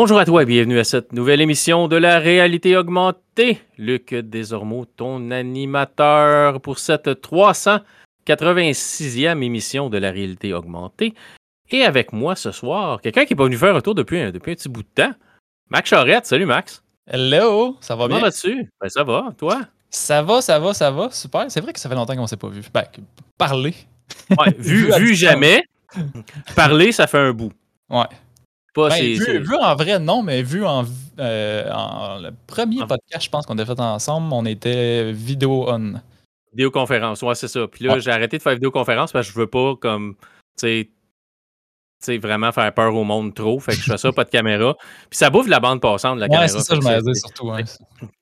[0.00, 3.60] Bonjour à toi et bienvenue à cette nouvelle émission de la réalité augmentée.
[3.78, 11.14] Luc Desormeaux, ton animateur pour cette 386e émission de la réalité augmentée.
[11.72, 14.30] Et avec moi ce soir, quelqu'un qui n'est pas venu faire un tour depuis un,
[14.30, 15.10] depuis un petit bout de temps,
[15.68, 16.26] Max Charette.
[16.26, 16.84] Salut Max.
[17.08, 18.26] Hello, ça va Comment bien?
[18.26, 18.70] vas-tu?
[18.80, 19.62] Ben, ça va, toi?
[19.90, 21.46] Ça va, ça va, ça va, super.
[21.48, 22.62] C'est vrai que ça fait longtemps qu'on s'est pas vu.
[22.72, 22.84] Ben,
[23.36, 23.74] parler.
[24.30, 25.64] Ouais, vu, Vu jamais,
[26.54, 27.50] parler, ça fait un bout.
[27.90, 28.06] Ouais.
[28.74, 30.84] Pas Ben, vu, vu en vrai, non, mais vu en,
[31.18, 35.64] euh, en- le premier En- podcast, je pense qu'on a fait ensemble, on était vidéo
[35.68, 35.94] on.
[36.52, 37.66] Vidéoconférence, ouais, c'est ça.
[37.68, 38.00] Puis là, Ouais.
[38.00, 40.14] j'ai arrêté de faire vidéoconférence parce que je veux pas, comme,
[40.58, 40.88] tu
[42.00, 43.58] sais, vraiment faire peur au monde trop.
[43.60, 44.74] Fait que je fais ça, pas de caméra.
[45.10, 46.48] Puis ça bouffe la bande passante de la Ouais, caméra.
[46.48, 46.80] c'est ça, je
[47.12, 47.50] dit surtout.
[47.50, 47.64] ouais.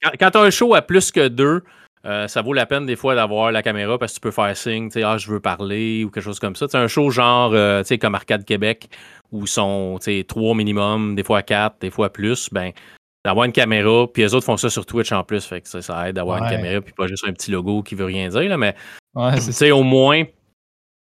[0.03, 1.63] Quand, quand tu as un show à plus que deux,
[2.07, 4.57] euh, ça vaut la peine des fois d'avoir la caméra parce que tu peux faire
[4.57, 6.67] signe, tu sais, ah, je veux parler ou quelque chose comme ça.
[6.69, 8.89] C'est un show genre, euh, tu sais, comme Arcade Québec,
[9.33, 12.71] où ils sont, tu sais, trois minimum, des fois quatre, des fois plus, ben,
[13.25, 15.83] d'avoir une caméra, puis les autres font ça sur Twitch en plus, fait que ça,
[15.83, 18.49] ça aide d'avoir une caméra, puis pas juste un petit logo qui veut rien dire,
[18.49, 18.77] là, mais
[19.17, 20.25] Ouais, tu sais, au moins,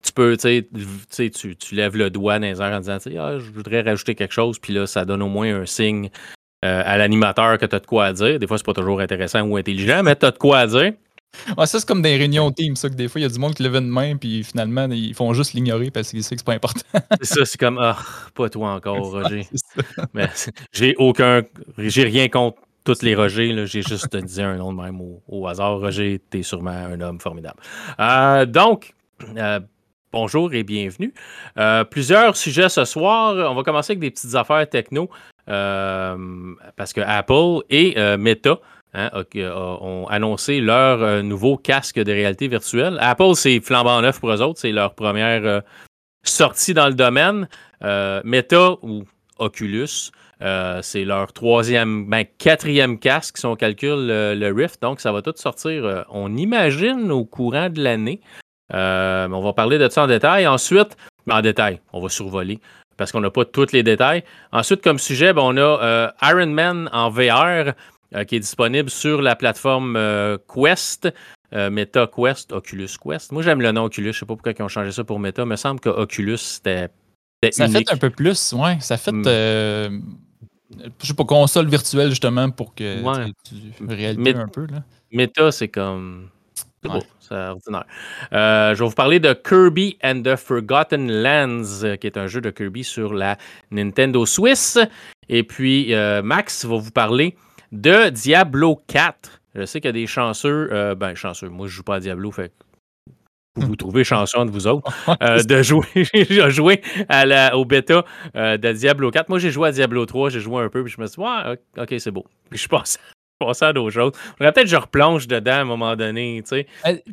[0.02, 0.64] tu peux, tu
[1.10, 3.82] sais, tu lèves le doigt dans les airs en disant, tu sais, ah, je voudrais
[3.82, 6.08] rajouter quelque chose, puis là, ça donne au moins un signe
[6.66, 8.38] euh, à l'animateur que tu as de quoi à dire.
[8.38, 10.92] Des fois, c'est pas toujours intéressant ou intelligent, mais tu as de quoi à dire.
[11.56, 13.38] Ouais, ça, c'est comme des réunions team, ça, que des fois, il y a du
[13.38, 16.38] monde qui lève une main, puis finalement, ils font juste l'ignorer parce qu'ils savent que
[16.38, 16.80] c'est pas important.
[17.20, 17.98] C'est ça, c'est comme, ah,
[18.34, 19.46] pas toi encore, Roger.
[20.14, 20.28] Mais
[20.72, 21.42] j'ai aucun,
[21.78, 25.46] j'ai rien contre tous les Rogers, j'ai juste dit un nom de même au, au
[25.46, 25.78] hasard.
[25.80, 27.60] Roger, t'es sûrement un homme formidable.
[28.00, 28.94] Euh, donc,
[29.36, 29.60] euh,
[30.12, 31.12] bonjour et bienvenue.
[31.58, 33.50] Euh, plusieurs sujets ce soir.
[33.50, 35.10] On va commencer avec des petites affaires techno
[35.46, 38.58] parce que Apple et euh, Meta
[38.94, 39.46] hein, a-
[39.80, 42.98] ont annoncé leur euh, nouveau casque de réalité virtuelle.
[43.00, 44.60] Apple, c'est flambant neuf pour eux autres.
[44.60, 45.60] C'est leur première euh,
[46.24, 47.48] sortie dans le domaine.
[47.84, 49.04] Euh, Meta ou
[49.38, 50.10] Oculus,
[50.42, 54.80] euh, c'est leur troisième, ben, quatrième casque si on calcule le, le Rift.
[54.82, 58.20] Donc, ça va tout sortir, euh, on imagine, au courant de l'année.
[58.74, 60.46] Euh, on va parler de ça en détail.
[60.46, 60.96] Ensuite,
[61.30, 62.58] en détail, on va survoler
[62.96, 64.24] parce qu'on n'a pas tous les détails.
[64.52, 67.72] Ensuite, comme sujet, ben, on a euh, Iron Man en VR
[68.14, 71.08] euh, qui est disponible sur la plateforme euh, Quest.
[71.52, 73.32] Meta Quest, Oculus Quest.
[73.32, 74.12] Moi, j'aime le nom Oculus.
[74.12, 75.42] Je sais pas pourquoi ils ont changé ça pour Meta.
[75.42, 76.88] Il me semble que Oculus, c'était
[77.50, 77.88] Ça unique.
[77.88, 78.76] fait un peu plus, ouais.
[78.80, 80.02] Ça fait, Mm.
[81.00, 83.32] je sais pas, console virtuelle, justement, pour que Ouais.
[83.48, 84.82] tu tu réalité Mais- un peu, là.
[85.12, 86.28] Meta, c'est comme.
[86.86, 86.98] C'est Ouais.
[87.00, 87.84] beau, c'est ordinaire.
[88.32, 92.26] Euh, je vais vous parler de Kirby and the Forgotten Lands, euh, qui est un
[92.26, 93.36] jeu de Kirby sur la
[93.70, 94.78] Nintendo Swiss.
[95.28, 97.36] Et puis, euh, Max va vous parler
[97.72, 99.40] de Diablo 4.
[99.54, 102.00] Je sais qu'il y a des chanceux, euh, ben chanceux, moi je joue pas à
[102.00, 102.54] Diablo, fait que
[103.56, 104.92] vous vous trouvez chanceux entre vous autres,
[105.22, 108.04] euh, de jouer, de jouer à la, au bêta
[108.36, 109.30] euh, de Diablo 4.
[109.30, 111.26] Moi j'ai joué à Diablo 3, j'ai joué un peu, puis je me suis dit,
[111.26, 112.26] ouais, ok, c'est beau.
[112.50, 112.68] Puis je suis
[113.38, 114.12] passé à d'autres choses.
[114.38, 116.42] Faudrait peut-être que je replonge dedans à un moment donné.
[116.52, 116.62] Euh,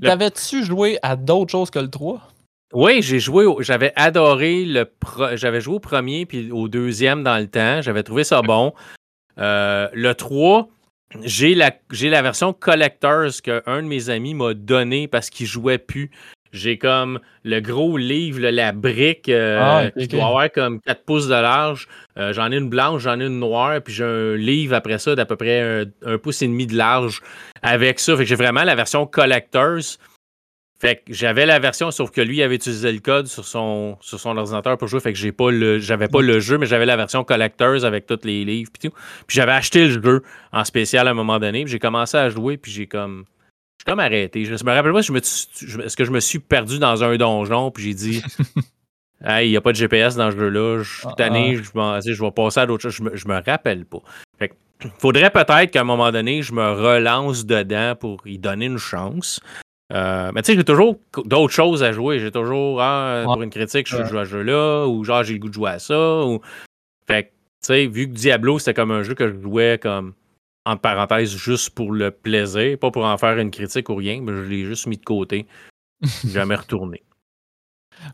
[0.02, 2.22] T'avais-tu joué à d'autres choses que le 3?
[2.74, 7.24] Oui, j'ai joué, au- j'avais adoré le, pro- j'avais joué au premier puis au deuxième
[7.24, 8.74] dans le temps, j'avais trouvé ça bon.
[9.38, 10.70] Euh, le 3,
[11.24, 15.78] j'ai la, j'ai la version Collectors qu'un de mes amis m'a donné parce qu'il jouait
[15.78, 16.10] plus.
[16.54, 21.04] J'ai comme le gros livre, là, la brique euh, Ah, qui doit avoir comme 4
[21.04, 21.88] pouces de large.
[22.18, 25.16] Euh, j'en ai une blanche, j'en ai une noire, puis j'ai un livre après ça
[25.16, 27.22] d'à peu près un, un pouce et demi de large
[27.64, 28.16] avec ça.
[28.16, 29.98] Fait que j'ai vraiment la version Collectors.
[30.80, 34.20] Fait que j'avais la version, sauf que lui avait utilisé le code sur son, sur
[34.20, 35.00] son ordinateur pour jouer.
[35.00, 38.06] Fait que j'ai pas le, j'avais pas le jeu, mais j'avais la version Collectors avec
[38.06, 38.96] tous les livres puis tout.
[39.26, 41.64] Puis j'avais acheté le jeu en spécial à un moment donné.
[41.64, 43.24] Puis j'ai commencé à jouer, puis j'ai comme.
[43.86, 44.46] J'ai comme arrêté.
[44.46, 47.04] Je me rappelle pas si je me, je- est-ce que je me suis perdu dans
[47.04, 48.24] un donjon, puis j'ai dit.
[49.26, 50.80] Hey, il n'y a pas de GPS dans ce jeu-là.
[50.84, 51.68] Je suis Ah, tanné, je, tu
[52.02, 52.96] sais, je vais passer à d'autres choses.
[52.96, 54.00] Je me, je me rappelle pas.
[54.38, 54.54] Fait que,
[55.00, 59.40] faudrait peut-être qu'à un moment donné, je me relance dedans pour y donner une chance.
[59.94, 62.20] Euh, mais tu sais, j'ai toujours d'autres choses à jouer.
[62.20, 65.40] J'ai toujours, ah, pour une critique, je joue à ce jeu-là, ou genre, j'ai le
[65.40, 66.26] goût de jouer à ça.
[66.26, 66.42] Ou...
[67.08, 70.12] Fait que, tu sais, vu que Diablo, c'était comme un jeu que je jouais comme,
[70.66, 74.32] entre parenthèses, juste pour le plaisir, pas pour en faire une critique ou rien, mais
[74.34, 75.46] je l'ai juste mis de côté.
[76.26, 77.04] Jamais retourné.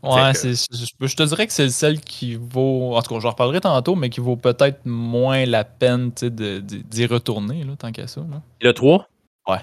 [0.02, 2.94] Ouais, que- je, te dirais que c'est celle qui vaut.
[2.94, 7.64] En tout cas, j'en reparlerai tantôt, mais qui vaut peut-être moins la peine d'y retourner,
[7.64, 8.20] là, tant qu'à ça.
[8.30, 8.42] Là.
[8.60, 9.08] Le 3?
[9.48, 9.58] Ouais.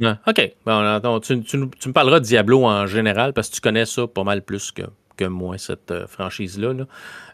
[0.00, 0.54] Ouais, OK.
[0.64, 4.06] Bon, attends, tu, tu me parleras de Diablo en général parce que tu connais ça
[4.06, 4.82] pas mal plus que,
[5.18, 6.72] que moi, cette euh, franchise-là.
[6.72, 6.84] là.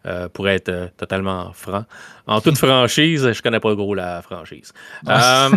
[0.06, 1.84] Euh, pour être euh, totalement franc.
[2.26, 4.72] En toute franchise, je connais pas gros la franchise.
[5.08, 5.50] Euh,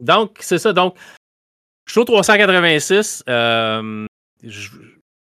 [0.00, 0.72] donc, c'est ça.
[0.72, 0.96] Donc,
[1.86, 3.22] je suis au 386.
[3.28, 4.06] euh,
[4.42, 4.70] je-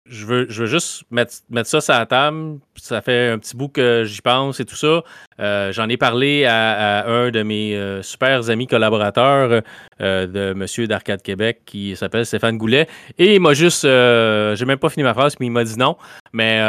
[0.05, 2.59] je veux, je veux juste mettre, mettre ça sur la table.
[2.75, 5.01] Ça fait un petit bout que j'y pense et tout ça.
[5.39, 9.61] Euh, j'en ai parlé à, un de mes euh, super amis collaborateurs
[10.01, 12.88] euh, de Monsieur d'Arcade Québec qui s'appelle Stéphane Goulet.
[13.17, 13.83] Et il m'a juste.
[13.83, 15.95] j'ai même pas fini ma phrase, mais il m'a dit non.
[16.33, 16.59] Mais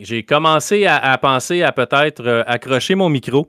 [0.00, 3.46] j'ai commencé à, penser à peut-être accrocher mon micro.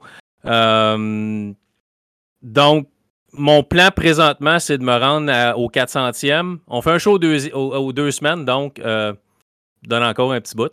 [2.43, 2.87] donc,
[3.33, 6.59] mon plan présentement, c'est de me rendre au 400e.
[6.67, 9.13] On fait un show aux, deux semaines, donc euh,
[9.83, 10.71] donne encore un petit bout.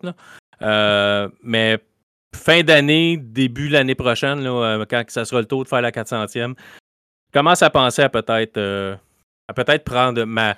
[0.62, 1.78] Euh, mais
[2.34, 6.54] fin d'année, début l'année prochaine, euh, quand ça sera le tour de faire la 400e,
[6.56, 8.98] je commence à penser à peut-être
[9.48, 10.56] à peut-être prendre ma,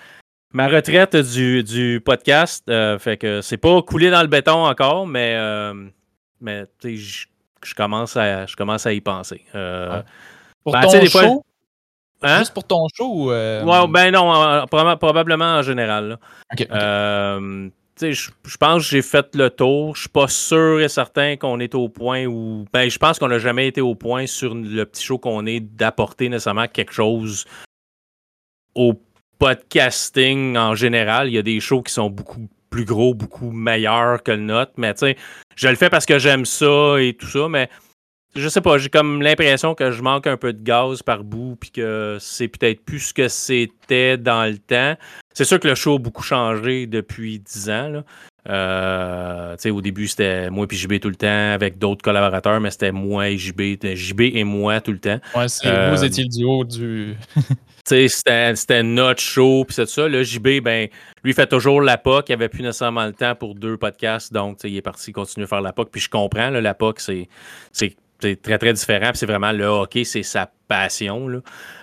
[0.53, 2.65] ma retraite du, du podcast.
[2.99, 5.37] fait que c'est pas coulé dans le béton encore, mais,
[6.41, 9.43] mais je commence à je commence à y penser.
[10.65, 11.45] Pour ben, ton show,
[12.23, 12.39] Hein?
[12.39, 13.31] Juste pour ton show ou.
[13.31, 16.19] Euh, ouais, ben non, probablement en général.
[16.71, 17.71] Euh,
[18.01, 19.95] je pense que j'ai fait le tour.
[19.95, 22.65] Je suis pas sûr et certain qu'on est au point où.
[22.73, 25.61] Ben, je pense qu'on n'a jamais été au point sur le petit show qu'on est
[25.61, 27.45] d'apporter nécessairement quelque chose
[28.75, 28.95] au
[29.39, 31.29] podcasting en général.
[31.29, 34.73] Il y a des shows qui sont beaucoup plus gros, beaucoup meilleurs que le nôtre.
[34.77, 35.17] Mais tu sais,
[35.57, 37.49] je le fais parce que j'aime ça et tout ça.
[37.49, 37.69] Mais
[38.35, 41.57] je sais pas, j'ai comme l'impression que je manque un peu de gaz par bout,
[41.59, 44.97] puis que c'est peut-être plus ce que c'était dans le temps.
[45.35, 47.89] C'est sûr que le show a beaucoup changé depuis 10 ans.
[47.89, 48.05] Là.
[48.49, 52.93] Euh, au début, c'était moi et JB tout le temps avec d'autres collaborateurs, mais c'était
[52.93, 55.19] moi et JB, JB et moi tout le temps.
[55.35, 57.17] Ouais, c'est euh, vous étiez le duo du.
[57.85, 60.09] c'était notre show, puis c'est ça.
[60.09, 60.89] Là, JB, ben,
[61.25, 62.31] lui fait toujours la POC.
[62.31, 65.49] Il avait plus nécessairement le temps pour deux podcasts, donc il est parti continuer à
[65.49, 65.91] faire la POC.
[65.91, 67.29] Puis je comprends, là, la POC, c'est
[67.73, 69.11] c'est très, très différent.
[69.15, 71.29] C'est vraiment le hockey, c'est sa passion.
[71.29, 71.39] Là.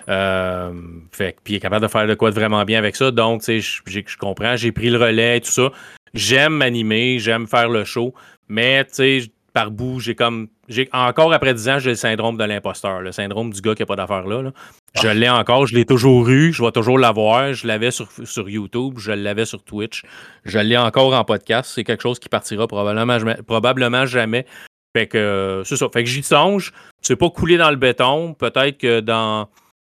[0.08, 0.72] Euh,
[1.12, 3.10] fait, puis il est capable de faire de quoi de vraiment bien avec ça.
[3.10, 5.70] Donc, je, je comprends, j'ai pris le relais et tout ça.
[6.14, 8.14] J'aime m'animer, j'aime faire le show.
[8.48, 9.20] Mais, tu sais,
[9.56, 10.48] par bout, j'ai comme.
[10.68, 13.80] j'ai Encore après 10 ans, j'ai le syndrome de l'imposteur, le syndrome du gars qui
[13.80, 14.52] n'a pas d'affaires là,
[14.94, 17.54] Je l'ai encore, je l'ai toujours eu, je vais toujours l'avoir.
[17.54, 20.02] Je l'avais sur, sur YouTube, je l'avais sur Twitch.
[20.44, 21.72] Je l'ai encore en podcast.
[21.74, 23.16] C'est quelque chose qui partira probablement,
[23.46, 24.44] probablement jamais
[24.96, 25.88] fait que euh, c'est ça.
[25.92, 26.72] Fait que j'y songe.
[27.02, 28.32] C'est pas coulé dans le béton.
[28.32, 29.46] Peut-être que dans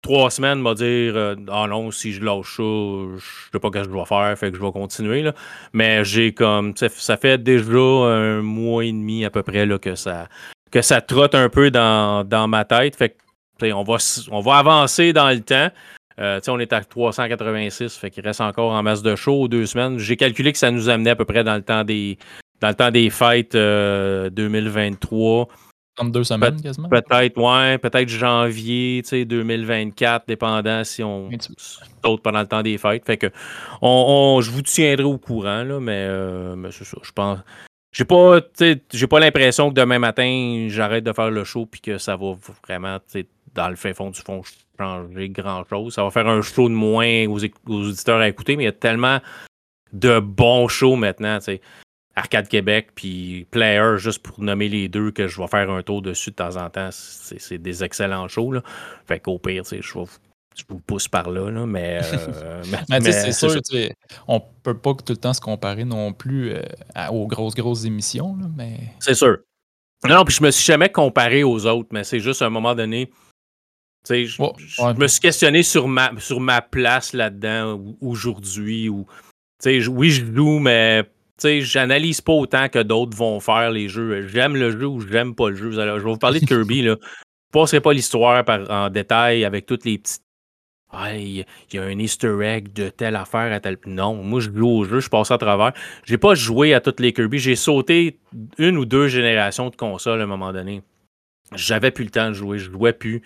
[0.02, 3.72] trois semaines, m'a dire euh, Ah non, si je lâche ça, je sais pas ce
[3.72, 5.22] que je dois faire, fait que je vais continuer.
[5.22, 5.32] Là.
[5.72, 9.94] Mais j'ai comme ça fait déjà un mois et demi à peu près là, que
[9.94, 10.28] ça
[10.70, 12.94] que ça trotte un peu dans, dans ma tête.
[12.94, 13.16] Fait
[13.58, 13.96] que on va,
[14.30, 15.70] on va avancer dans le temps.
[16.18, 19.98] Euh, on est à 386, fait qu'il reste encore en masse de show deux semaines.
[19.98, 22.18] J'ai calculé que ça nous amenait à peu près dans le temps des,
[22.60, 25.48] dans le temps des fêtes 2023.
[25.96, 26.88] 32 semaines quasiment.
[26.88, 31.28] Peut-être, ouais, peut-être janvier 2024, dépendant si on
[31.58, 33.04] saute pendant le temps des fêtes.
[33.04, 33.26] Fait que
[33.82, 36.98] on, je vous tiendrai au courant, là, mais, euh, mais c'est ça.
[37.02, 37.38] Je pense.
[37.92, 38.38] J'ai pas,
[38.92, 42.34] j'ai pas l'impression que demain matin, j'arrête de faire le show puis que ça va
[42.66, 42.98] vraiment,
[43.52, 44.42] dans le fin fond du fond,
[44.78, 45.94] changer grand chose.
[45.94, 48.68] Ça va faire un show de moins aux, aux auditeurs à écouter, mais il y
[48.68, 49.18] a tellement
[49.92, 51.40] de bons shows maintenant.
[51.40, 51.60] sais
[52.20, 56.02] Arcade Québec, puis Player, juste pour nommer les deux, que je vais faire un tour
[56.02, 56.90] dessus de temps en temps.
[56.92, 58.52] C'est des excellents shows.
[58.52, 58.62] Là.
[59.06, 63.60] Fait qu'au pire, je, je vous pousse par là, là mais, euh, mais, c'est sûr,
[64.28, 66.62] on peut pas tout le temps se comparer non plus euh,
[67.10, 68.78] aux grosses, grosses émissions, là, mais...
[68.98, 69.38] C'est sûr.
[70.08, 72.74] Non, puis je me suis jamais comparé aux autres, mais c'est juste à un moment
[72.74, 73.10] donné,
[74.08, 78.88] je, je me suis questionné sur ma, sur ma place là-dedans aujourd'hui.
[78.88, 81.04] oui, je joue, mais
[81.42, 84.26] j'analyse pas autant que d'autres vont faire les jeux.
[84.28, 85.70] J'aime le jeu ou j'aime pas le jeu.
[85.72, 86.82] je vais vous parler de Kirby.
[86.82, 86.96] Là.
[87.02, 90.22] Je passerai pas l'histoire en détail avec toutes les petites.
[90.92, 93.78] Ah, il y a un Easter egg de telle affaire à telle.
[93.86, 95.72] Non, moi je joue au jeu, je passe à travers.
[96.04, 97.38] J'ai pas joué à toutes les Kirby.
[97.38, 98.18] J'ai sauté
[98.58, 100.82] une ou deux générations de consoles à un moment donné.
[101.54, 103.22] J'avais plus le temps de jouer, je jouais plus.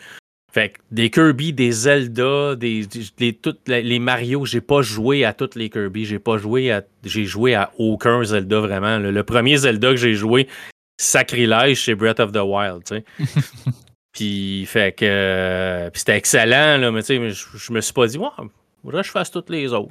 [0.55, 2.87] Fait que des Kirby, des Zelda, des,
[3.43, 6.05] toutes les Mario, j'ai pas joué à toutes les Kirby.
[6.05, 6.85] J'ai pas joué à.
[7.03, 8.99] J'ai joué à aucun Zelda vraiment.
[8.99, 10.47] Le, premier Zelda que j'ai joué,
[10.97, 13.05] sacrilège, c'est Breath of the Wild, tu sais.
[14.13, 15.91] puis fait que.
[15.93, 18.29] c'était excellent, là, mais tu sais, je, me suis pas dit, ouais,
[18.85, 19.91] faudrait que je fasse toutes les autres.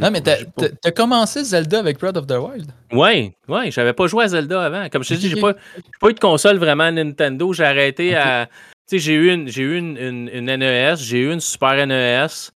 [0.00, 2.70] Non, mais t'as commencé Zelda avec Breath of the Wild?
[2.92, 4.88] Oui, oui, j'avais pas joué à Zelda avant.
[4.88, 5.54] Comme je te dis, j'ai pas,
[6.00, 7.52] pas eu de console vraiment Nintendo.
[7.52, 8.48] J'ai arrêté à
[8.88, 9.96] sais, j'ai eu, une, j'ai eu une,
[10.32, 12.50] une, NES, j'ai eu une Super NES,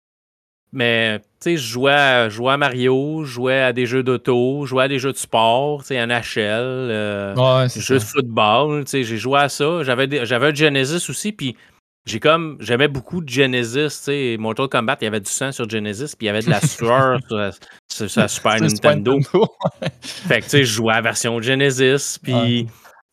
[0.72, 4.64] mais tu sais, je jouais à, jouais à Mario, je jouais à des jeux d'auto,
[4.64, 8.84] je jouais à des jeux de sport, tu sais, NHL, euh, ouais, jeux de football,
[8.84, 9.82] tu sais, j'ai joué à ça.
[9.82, 11.56] J'avais, j'avais un Genesis aussi, puis
[12.04, 15.52] j'ai comme, j'aimais beaucoup de Genesis, tu sais, Mortal Kombat, il y avait du sang
[15.52, 17.20] sur Genesis, puis il y avait de la sueur
[17.88, 19.18] sur, sur la Super Nintendo.
[20.00, 22.66] fait que, tu sais, je jouais à la version Genesis, puis...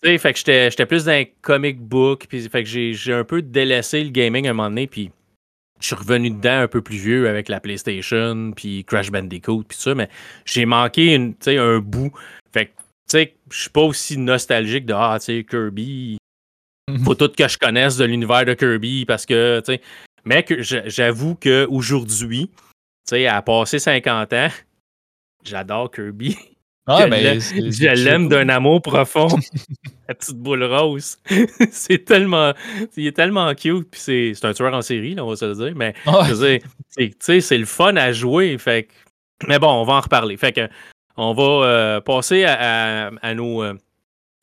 [0.05, 3.41] sais, fait que j'étais plus dans un comic book, puis fait que j'ai un peu
[3.41, 5.11] délaissé le gaming à un moment donné, puis
[5.79, 9.77] je suis revenu dedans un peu plus vieux avec la PlayStation, puis Crash Bandicoot, puis
[9.77, 10.09] ça, mais
[10.45, 12.11] j'ai manqué une, un bout.
[12.53, 12.75] Fait que, tu
[13.07, 16.17] sais, je suis pas aussi nostalgique de, ah, tu sais, Kirby,
[17.03, 19.81] faut tout que je connaisse de l'univers de Kirby, parce que, tu sais,
[20.23, 22.61] mais que j'avoue qu'aujourd'hui, tu
[23.09, 24.49] sais, à passer 50 ans,
[25.43, 26.37] j'adore Kirby.
[26.87, 29.27] Ah, ben, je l'aime d'un amour profond.
[30.07, 31.17] La petite boule rose.
[31.71, 32.53] c'est tellement.
[32.95, 33.89] Il est tellement cute.
[33.89, 35.73] Puis c'est un tueur en série, là, on va se le dire.
[35.75, 35.95] Mais
[37.19, 38.55] c'est le fun à jouer.
[38.59, 38.87] Fait
[39.47, 40.37] mais bon, on va en reparler.
[40.37, 40.69] Fait que
[41.17, 43.73] on va euh, passer à, nos euh,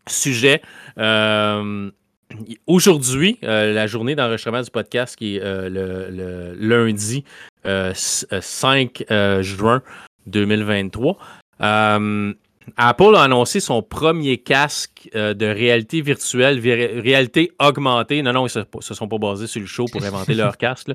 [0.08, 0.62] sujets.
[0.98, 1.90] Euh,
[2.66, 7.24] aujourd'hui, la journée d'enregistrement du podcast qui est le, le, lundi
[7.64, 9.04] 5
[9.40, 9.82] juin
[10.26, 11.18] 2023.
[11.62, 12.32] Euh,
[12.76, 18.22] Apple a annoncé son premier casque euh, de réalité virtuelle, réalité augmentée.
[18.22, 20.90] Non, non, ils ne se, sont pas basés sur le show pour inventer leur casque.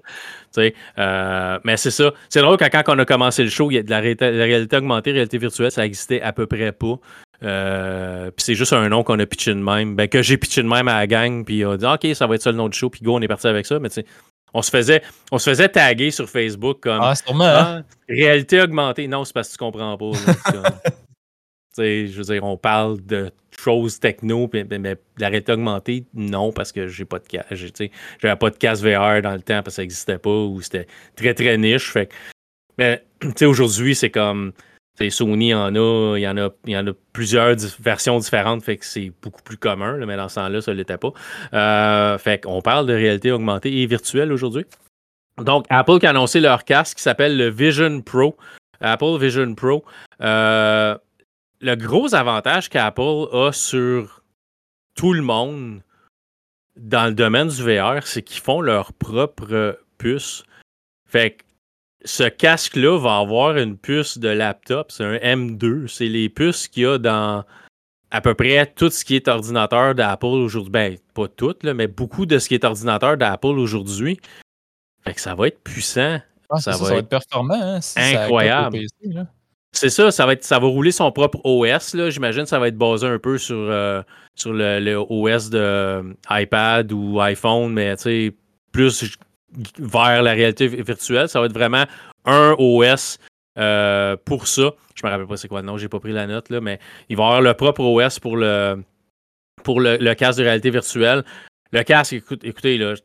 [0.58, 2.14] Euh, mais c'est ça.
[2.30, 4.78] C'est drôle quand, quand on a commencé le show, il y a de la, réalité,
[4.78, 7.00] augmentée, réalité virtuelle, ça existait à peu près pas.
[7.42, 9.96] puis c'est juste un nom qu'on a pitché de même.
[9.96, 12.28] Ben, que j'ai pitché de même à la gang, puis on a dit OK, ça
[12.28, 13.78] va être ça le nom du show, puis go, on est parti avec ça.
[13.80, 14.06] Mais tu sais,
[14.54, 15.01] on se faisait,
[15.32, 17.84] on se faisait taguer sur Facebook comme ah, sûrement, hein?
[17.84, 19.08] ah, réalité augmentée.
[19.08, 20.12] Non, c'est parce que tu comprends pas.
[21.77, 24.66] je veux dire, on parle de choses techno, mais,
[25.18, 27.25] la réalité augmentée, non, parce que j'ai pas de
[28.20, 30.88] j'avais pas de casse VR dans le temps parce que ça n'existait pas ou c'était
[31.16, 31.92] très très niche.
[31.92, 32.10] Fait
[32.77, 33.04] mais
[33.42, 34.54] aujourd'hui, c'est comme
[35.10, 38.77] Sony en a, il y en a, il y en a plusieurs versions différentes, fait
[38.77, 41.12] que c'est beaucoup plus commun, mais dans ce temps-là, ça ne l'était pas.
[41.54, 44.66] Euh, fait qu'on parle de réalité augmentée et virtuelle aujourd'hui.
[45.38, 48.36] Donc, Apple qui a annoncé leur casque qui s'appelle le Vision Pro.
[48.82, 49.86] Apple Vision Pro.
[50.22, 50.98] Euh,
[51.62, 54.24] le gros avantage qu'Apple a sur
[54.96, 55.82] tout le monde
[56.75, 60.44] dans le domaine du VR, c'est qu'ils font leur propre puce.
[61.08, 61.44] Fait que
[62.08, 64.92] ce casque-là va avoir une puce de laptop.
[64.92, 65.88] C'est un M2.
[65.88, 67.44] C'est les puces qu'il y a dans
[68.10, 70.72] à peu près tout ce qui est ordinateur d'Apple aujourd'hui.
[70.72, 74.20] Ben, pas tout, mais beaucoup de ce qui est ordinateur d'Apple aujourd'hui.
[75.04, 76.20] Fait que ça va être puissant.
[76.50, 77.60] Ah, ça, va être performant.
[77.62, 78.80] Hein, incroyable.
[79.74, 81.96] C'est ça, ça va, être, ça va rouler son propre OS.
[82.10, 84.02] J'imagine que ça va être basé un peu sur, euh,
[84.34, 87.96] sur le, OS de euh, iPad ou iPhone, mais
[88.72, 89.18] plus
[89.80, 91.30] vers la réalité virtuelle.
[91.30, 91.86] Ça va être vraiment
[92.25, 93.20] un OS
[93.58, 94.72] euh, pour ça.
[94.96, 96.80] Je me rappelle pas c'est quoi le nom, j'ai pas pris la note, là, mais
[97.10, 98.84] il va avoir le propre OS pour le,
[99.63, 101.24] pour le, casque de réalité virtuelle.
[101.72, 102.13] Le casque,
[102.44, 102.96] écoutez,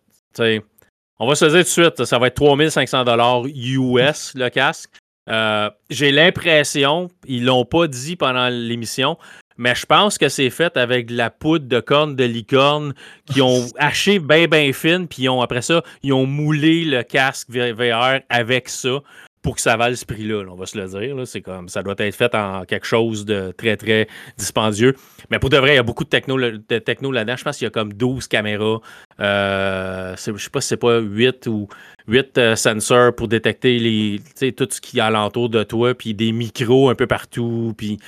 [1.18, 3.04] on va se dire tout de suite, ça va être 3500
[3.46, 4.90] US le casque.
[5.30, 9.16] Euh, j'ai l'impression, ils l'ont pas dit pendant l'émission,
[9.56, 12.94] mais je pense que c'est fait avec de la poudre de corne de licorne
[13.26, 17.50] qui ont haché bien, bien fine, puis ont, après ça, ils ont moulé le casque
[17.50, 19.00] VR avec ça
[19.42, 21.16] pour que ça vaille ce prix-là, on va se le dire.
[21.26, 24.06] C'est comme ça doit être fait en quelque chose de très, très
[24.38, 24.94] dispendieux.
[25.30, 27.36] Mais pour de vrai, il y a beaucoup de techno, de techno là-dedans.
[27.36, 28.80] Je pense qu'il y a comme 12 caméras.
[29.20, 31.68] Euh, je sais pas si c'est pas 8 ou
[32.06, 36.30] 8 euh, sensors pour détecter les, tout ce qui est alentour de toi, puis des
[36.30, 37.98] micros un peu partout, puis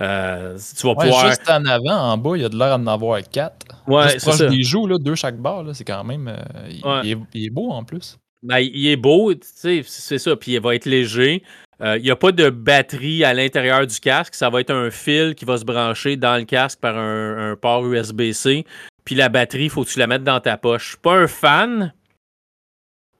[0.00, 1.28] euh, tu vas pouvoir...
[1.28, 3.66] Juste en avant, en bas, il y a de l'air d'en avoir 4.
[3.86, 4.48] Ouais, c'est ça.
[4.48, 6.28] des joues, là, deux chaque barre, c'est quand même...
[6.28, 8.18] Euh, il, est, beau en plus.
[8.42, 11.42] Ben, il est beau, c'est ça, puis il va être léger.
[11.82, 14.34] il n'y a pas de batterie à l'intérieur du casque.
[14.34, 17.86] Ça va être un fil qui va se brancher dans le casque par un, port
[17.86, 18.64] USB-C.
[19.04, 20.84] Puis la batterie, il faut que tu la mettes dans ta poche.
[20.84, 21.92] Je suis pas un fan,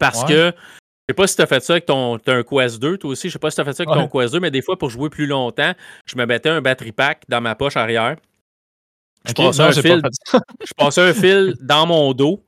[0.01, 0.53] parce que
[1.11, 3.29] sais pas si tu as fait ça avec ton as un Quest 2, toi aussi.
[3.29, 4.79] Je sais pas si tu as fait ça avec ton Quest 2, mais des fois,
[4.79, 5.73] pour jouer plus longtemps,
[6.07, 8.17] je me mettais un battery pack dans ma poche arrière.
[9.27, 10.03] Je, passais, un fil,
[10.67, 12.43] je passais un fil dans mon dos.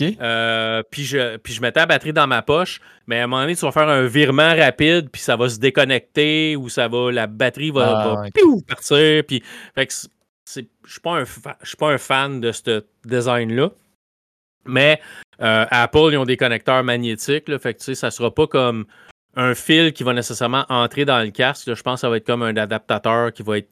[0.00, 3.42] Euh, puis, je, puis je mettais la batterie dans ma poche, mais à un moment
[3.42, 7.12] donné, tu vas faire un virement rapide, puis ça va se déconnecter, ou ça va,
[7.12, 8.22] la batterie va, ah,
[8.66, 9.24] partir.
[9.26, 9.42] Puis,
[9.74, 9.92] fait que
[10.54, 11.24] je ne
[11.64, 13.70] suis pas un fan de ce design-là.
[14.66, 15.00] Mais
[15.42, 17.48] euh, Apple, ils ont des connecteurs magnétiques.
[17.48, 18.86] Là, fait que, ça ne sera pas comme
[19.36, 21.72] un fil qui va nécessairement entrer dans le casque.
[21.72, 23.70] je pense que ça va être comme un adaptateur qui va être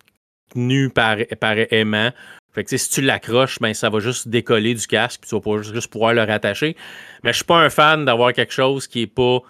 [0.52, 2.11] tenu par, par aimant.
[2.52, 5.62] Fait que, si tu l'accroches, ben, ça va juste décoller du casque, puis tu vas
[5.62, 6.76] juste pouvoir le rattacher.
[7.23, 9.40] Mais je ne suis pas un fan d'avoir quelque chose qui n'est pas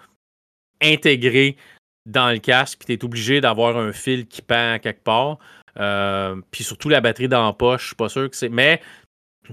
[0.81, 1.57] intégré
[2.05, 5.37] dans le casque, puis tu es obligé d'avoir un fil qui pend quelque part.
[5.79, 8.49] Euh, puis surtout la batterie dans la poche, je suis pas sûr que c'est.
[8.49, 8.81] Mais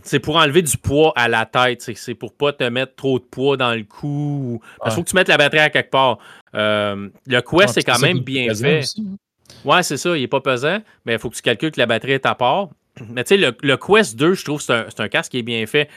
[0.03, 1.83] c'est pour enlever du poids à la tête.
[1.95, 4.61] C'est pour pas te mettre trop de poids dans le cou.
[4.85, 6.19] Il faut que tu mettes la batterie à quelque part.
[6.55, 8.83] Euh, le Quest est quand même bien fait.
[8.99, 9.17] Hein?
[9.65, 10.17] Ouais, c'est ça.
[10.17, 12.35] Il est pas pesant, mais il faut que tu calcules que la batterie est à
[12.35, 12.69] part.
[13.09, 15.65] Mais tu sais, le, Quest 2, je trouve que c'est un, casque qui est bien
[15.67, 15.89] fait.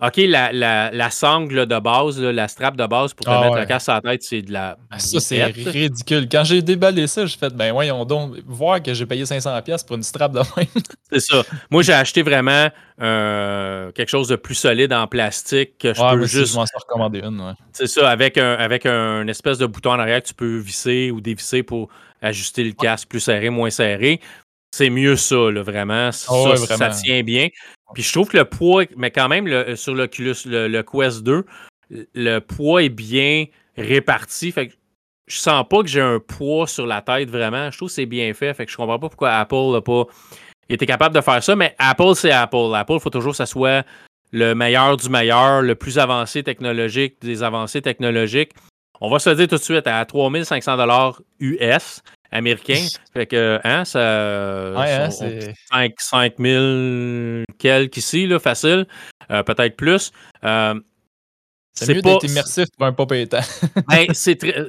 [0.00, 3.64] OK, la, la, sangle de base, la strap de base pour te ah mettre le
[3.64, 4.76] casque à la tête, c'est de la.
[4.90, 6.28] Ah, ça, c'est ridicule.
[6.30, 9.96] Quand j'ai déballé ça, j'ai fait, ben voyons donc, voir que j'ai payé 500$ pour
[9.96, 10.66] une strap de même.
[11.10, 11.42] c'est ça.
[11.70, 12.68] Moi, j'ai acheté vraiment
[13.00, 16.52] euh, quelque chose de plus solide en plastique que je peux juste.
[16.52, 17.54] Je m'en suis recommandé une, ouais.
[17.72, 21.10] C'est ça, avec un, avec un espèce de bouton en arrière que tu peux visser
[21.10, 21.88] ou dévisser pour
[22.20, 24.20] ajuster le casque plus serré, moins serré
[24.76, 26.10] c'est mieux ça, là, vraiment.
[26.10, 27.48] Ah ça, tient bien.
[27.94, 31.44] Puis je trouve que le poids, mais quand même, le, sur l'Oculus, le, Quest 2,
[32.14, 34.52] le poids est bien réparti.
[34.52, 34.74] Fait que
[35.26, 37.70] je sens pas que j'ai un poids sur la tête vraiment.
[37.70, 38.52] Je trouve que c'est bien fait.
[38.54, 40.04] Fait que je comprends pas pourquoi Apple n'a pas
[40.68, 41.54] été capable de faire ça.
[41.56, 42.74] Mais Apple, c'est Apple.
[42.74, 43.84] Apple, il faut toujours que ça soit
[44.32, 48.52] le meilleur du meilleur, le plus avancé technologique des avancées technologiques.
[49.00, 50.76] On va se le dire tout de suite à 3500
[51.40, 52.02] US
[52.36, 52.86] américain.
[53.12, 54.72] fait que, hein, ça.
[54.76, 58.86] Ouais, 5, 5 000 quelques ici, là, facile.
[59.30, 60.12] Euh, peut-être plus.
[60.44, 60.74] Euh,
[61.72, 63.40] c'est mieux d'être immersif pour un pop étant.
[63.88, 64.06] ben,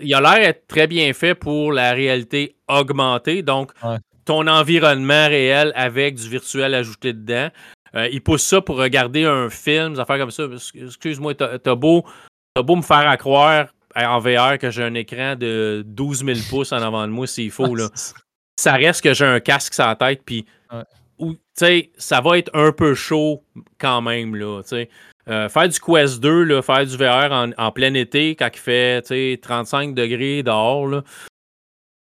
[0.01, 3.43] il a l'air d'être très bien fait pour la réalité augmentée.
[3.43, 3.71] Donc,
[4.25, 7.49] ton environnement réel avec du virtuel ajouté dedans.
[7.95, 10.43] Euh, il pousse ça pour regarder un film, des affaires comme ça.
[10.75, 12.03] Excuse-moi, t'as beau,
[12.61, 13.67] beau me faire à croire
[14.05, 17.51] en VR que j'ai un écran de 12 000 pouces en avant de moi s'il
[17.51, 17.75] faut.
[17.75, 17.89] Là.
[18.59, 20.45] Ça reste que j'ai un casque sur la tête, puis
[21.97, 23.43] ça va être un peu chaud
[23.79, 24.35] quand même.
[24.35, 24.61] Là,
[25.29, 29.37] euh, faire du Quest 2, là, faire du VR en, plein été quand il fait
[29.41, 31.03] 35 degrés dehors, là,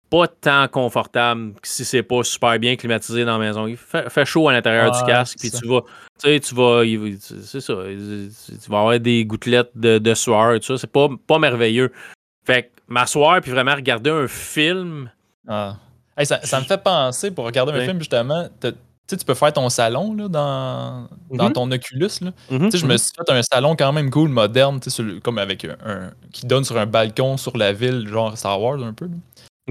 [0.09, 3.67] pas tant confortable si c'est pas super bien climatisé dans la maison.
[3.67, 5.81] Il fait, chaud à l'intérieur du casque, puis tu vas,
[6.21, 6.83] sais, tu vas,
[7.19, 10.77] c'est ça, tu vas avoir des gouttelettes de, de sueur, tout ça.
[10.77, 11.91] C'est pas, pas merveilleux.
[12.45, 15.09] Fait que m'asseoir puis vraiment regarder un film.
[15.47, 15.77] Ah.
[16.23, 18.47] ça, ça, me fait penser pour regarder un film justement.
[19.07, 21.53] Tu peux faire ton salon là, dans, dans mm-hmm.
[21.53, 22.11] ton Oculus.
[22.21, 22.31] Là.
[22.49, 22.97] Mm-hmm, je me mm-hmm.
[22.97, 24.79] suis fait un salon quand même cool, moderne,
[25.21, 28.93] comme avec un, qui donne sur un balcon sur la ville, genre Star Wars un
[28.93, 29.09] peu.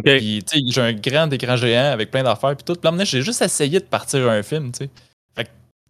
[0.05, 2.75] Puis, tu sais, j'ai un grand écran géant avec plein d'affaires, puis tout.
[2.75, 4.91] Puis j'ai juste essayé de partir un film, tu sais.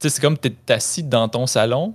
[0.00, 1.94] Fait tu sais, c'est comme t'es assis dans ton salon,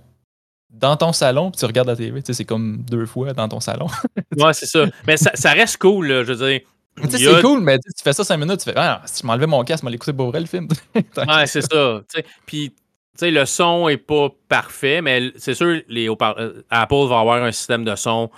[0.69, 3.47] dans ton salon, puis tu regardes la TV, tu sais, c'est comme deux fois dans
[3.47, 3.87] ton salon.
[4.37, 4.85] ouais, c'est ça.
[5.07, 6.61] Mais ça, ça, reste cool, là, je veux dire.
[7.09, 9.63] C'est cool, mais tu fais ça cinq minutes, tu fais, ah, si je m'enlevais mon
[9.63, 10.67] casque, je m'allais écouter pour vrai le film.
[10.95, 12.01] ouais, c'est ça.
[12.45, 12.75] Puis, tu
[13.15, 17.51] sais, le son est pas parfait, mais c'est sûr, les euh, Apple va avoir un
[17.51, 18.29] système de son,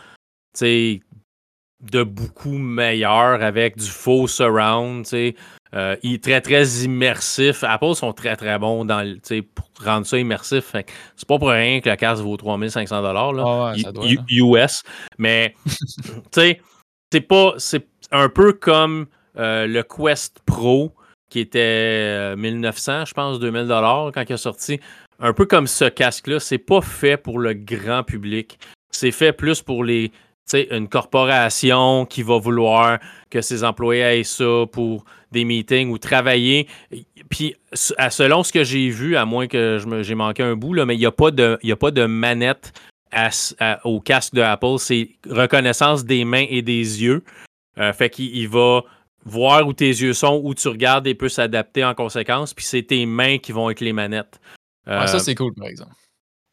[1.82, 5.36] de beaucoup meilleur avec du faux surround, tu sais.
[5.76, 7.64] Euh, il est très très immersif.
[7.64, 9.18] Apple sont très très bons dans
[9.54, 10.74] pour rendre ça immersif.
[11.16, 13.74] C'est pas pour rien que la case vaut 3500 dollars là,
[14.30, 14.84] US.
[15.18, 15.72] Mais tu
[16.32, 16.62] sais,
[17.12, 20.94] c'est pas c'est un peu comme euh, le Quest Pro
[21.30, 24.80] qui était 1900, euh, je pense 2000 dollars quand il est sorti.
[25.20, 28.58] Un peu comme ce casque là, c'est pas fait pour le grand public.
[28.90, 30.14] C'est fait plus pour les
[30.54, 36.68] une corporation qui va vouloir que ses employés aient ça pour des meetings ou travailler.
[37.30, 40.96] Puis, selon ce que j'ai vu, à moins que j'ai manqué un bout, là, mais
[40.96, 42.74] il n'y a, pas de, a pas de manette
[43.84, 44.78] au casque de Apple.
[44.78, 47.24] C'est reconnaissance des mains et des yeux.
[47.78, 48.82] Euh, fait qu'il va
[49.26, 52.54] voir où tes yeux sont, où tu regardes et peut s'adapter en conséquence.
[52.54, 54.40] Puis c'est tes mains qui vont être les manettes.
[54.86, 55.92] ça, euh, c'est cool, par exemple.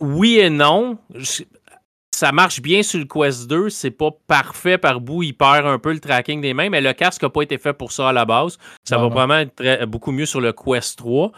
[0.00, 0.98] Oui et non
[2.24, 3.68] ça marche bien sur le Quest 2.
[3.68, 5.22] C'est pas parfait par bout.
[5.22, 7.74] Il perd un peu le tracking des mains, mais le casque n'a pas été fait
[7.74, 8.56] pour ça à la base.
[8.82, 11.32] Ça va vraiment être beaucoup mieux sur le Quest 3.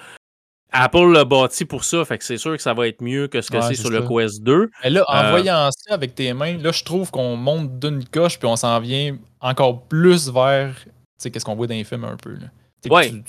[0.70, 3.40] Apple l'a bâti pour ça, fait que c'est sûr que ça va être mieux que
[3.40, 4.70] ce que c'est sur le Quest 2.
[4.84, 8.04] Et là, en euh, voyant ça avec tes mains, là, je trouve qu'on monte d'une
[8.04, 11.84] coche puis on s'en vient encore plus vers, tu sais, qu'est-ce qu'on voit dans les
[11.84, 12.34] films un peu.
[12.34, 12.46] Là.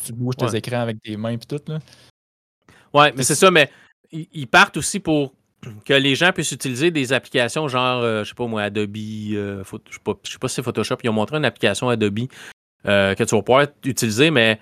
[0.06, 1.72] Tu, bouges tes écrans avec tes mains puis tout.
[1.72, 1.80] Là.
[2.93, 3.72] Ouais, mais c'est ça, mais
[4.12, 5.34] ils partent aussi pour
[5.86, 8.97] que les gens puissent utiliser des applications genre, je euh, je sais pas moi, Adobe,
[8.97, 12.27] euh, je sais pas, sais pas si c'est Photoshop, ils ont montré une application Adobe
[12.86, 14.60] euh, que tu vas pouvoir utiliser, mais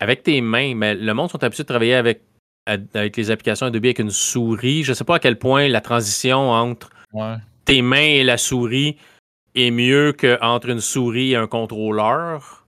[0.00, 0.74] avec tes mains.
[0.74, 2.22] Mais le monde sont habitués de travailler avec,
[2.66, 4.84] avec les applications Adobe avec une souris.
[4.84, 6.90] Je sais pas à quel point la transition entre
[7.64, 8.96] tes mains et la souris
[9.54, 12.66] est mieux qu'entre une souris et un contrôleur.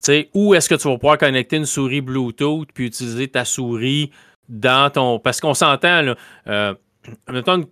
[0.00, 4.10] sais où est-ce que tu vas pouvoir connecter une souris Bluetooth puis utiliser ta souris
[4.48, 5.18] dans ton.
[5.18, 6.14] Parce qu'on s'entend, là.
[6.48, 6.74] Euh,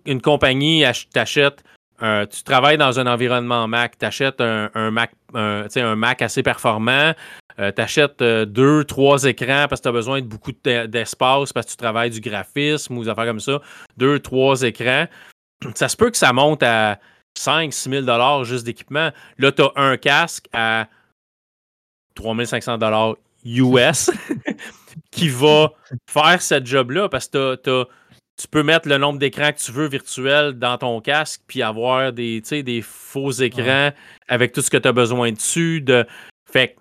[0.05, 1.61] une, compagnie t'achète
[1.99, 7.13] tu travailles dans un environnement Mac, tu achètes un, Mac, un, un Mac assez performant,
[7.59, 11.53] euh, tu achètes euh, deux, trois écrans parce que tu as besoin de beaucoup d'espace
[11.53, 13.61] parce que tu travailles du graphisme ou des affaires comme ça.
[13.97, 15.07] Deux, trois écrans.
[15.75, 16.99] Ça se peut que ça monte à
[17.37, 19.11] 5 6 000 juste d'équipement.
[19.37, 20.87] Là, tu as un casque à
[22.15, 22.77] 3 500
[23.45, 24.11] US
[25.15, 25.71] qui va
[26.09, 27.55] faire ce job-là parce que
[28.37, 32.11] tu peux mettre le nombre d'écrans que tu veux virtuel dans ton casque puis avoir
[32.11, 33.91] des, des faux écrans
[34.27, 35.81] avec tout ce que tu as besoin dessus.
[35.81, 36.05] De...
[36.51, 36.75] Fait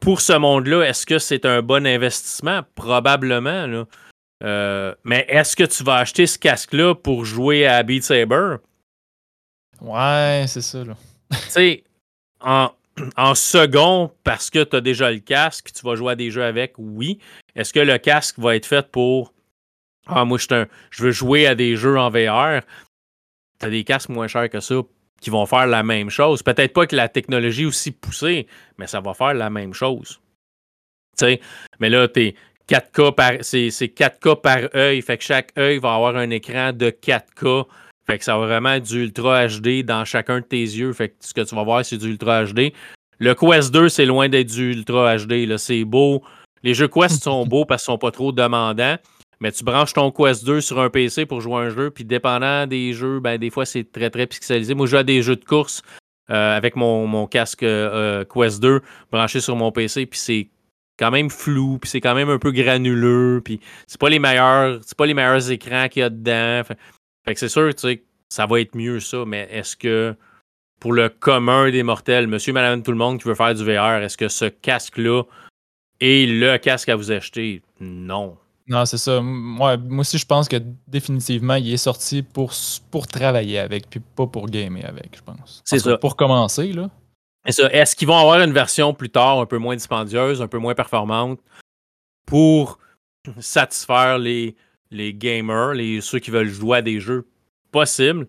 [0.00, 2.62] pour ce monde-là, est-ce que c'est un bon investissement?
[2.74, 3.84] Probablement.
[4.42, 8.56] Euh, mais est-ce que tu vas acheter ce casque-là pour jouer à Beat Saber?
[9.80, 10.82] Ouais, c'est ça.
[11.30, 11.84] tu sais,
[12.40, 12.70] en,
[13.34, 16.74] second, parce que tu as déjà le casque, tu vas jouer à des jeux avec,
[16.78, 17.18] oui.
[17.56, 19.32] Est-ce que le casque va être fait pour.
[20.06, 22.62] Ah, moi, je, veux jouer à des jeux en VR.
[23.58, 24.76] Tu as des casques moins chers que ça
[25.20, 26.42] qui vont faire la même chose.
[26.42, 28.46] Peut-être pas que la technologie aussi poussée,
[28.78, 30.20] mais ça va faire la même chose.
[31.16, 31.40] sais,
[31.78, 32.34] mais là, es
[32.68, 36.90] 4K par, c'est, 4K par œil, fait que chaque œil va avoir un écran de
[36.90, 37.66] 4K.
[38.06, 40.92] Fait que ça va vraiment être du Ultra HD dans chacun de tes yeux.
[40.92, 42.72] Fait que ce que tu vas voir, c'est du Ultra HD.
[43.18, 45.56] Le Quest 2, c'est loin d'être du Ultra HD.
[45.58, 46.22] C'est beau.
[46.62, 48.96] Les jeux Quest sont beaux parce qu'ils sont pas trop demandants
[49.40, 52.66] mais tu branches ton Quest 2 sur un PC pour jouer un jeu, puis dépendant
[52.66, 54.74] des jeux, ben, des fois, c'est très, très pixelisé.
[54.74, 55.82] Moi, je joue à des jeux de course
[56.30, 60.48] euh, avec mon, casque euh, Quest 2 branché sur mon PC, puis c'est
[60.98, 64.80] quand même flou, puis c'est quand même un peu granuleux, puis c'est pas les meilleurs,
[64.84, 66.62] c'est pas les meilleurs écrans qu'il y a dedans.
[67.24, 70.14] Fait, que c'est sûr, tu sais, ça va être mieux ça, mais est-ce que
[70.78, 74.02] pour le commun des mortels, monsieur, madame, tout le monde qui veut faire du VR,
[74.02, 75.22] est-ce que ce casque-là
[76.00, 77.62] est le casque à vous acheter?
[77.80, 78.36] Non.
[78.66, 79.20] Non, c'est ça.
[79.20, 82.52] Moi, moi aussi, je pense que définitivement, il est sorti pour,
[82.90, 85.60] pour travailler avec, puis pas pour gamer avec, je pense.
[85.64, 85.98] C'est ça.
[85.98, 86.88] Pour commencer, là.
[87.44, 90.74] Est-ce qu'ils vont avoir une version plus tard, un peu moins dispendieuse, un peu moins
[90.74, 91.40] performante,
[92.26, 92.78] pour
[93.40, 94.54] satisfaire les,
[94.90, 97.26] les gamers, les, ceux qui veulent jouer à des jeux
[97.72, 98.28] possibles?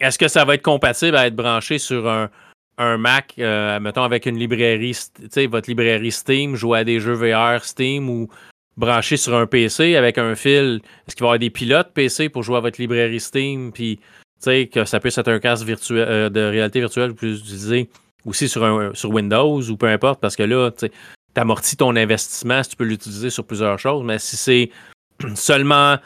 [0.00, 2.30] Est-ce que ça va être compatible à être branché sur un,
[2.78, 7.00] un Mac, euh, mettons avec une librairie, tu sais, votre librairie Steam, jouer à des
[7.00, 8.28] jeux VR Steam ou
[8.76, 10.80] branché sur un PC avec un fil.
[11.06, 13.72] Est-ce qu'il va y avoir des pilotes PC pour jouer à votre librairie Steam?
[13.72, 14.02] Puis, tu
[14.40, 17.38] sais, que ça puisse être un casque virtuel, euh, de réalité virtuelle que vous pouvez
[17.38, 17.88] utiliser
[18.26, 20.90] aussi sur, un, sur Windows ou peu importe, parce que là, tu
[21.36, 24.04] amortis ton investissement si tu peux l'utiliser sur plusieurs choses.
[24.04, 24.70] Mais si c'est
[25.34, 25.96] seulement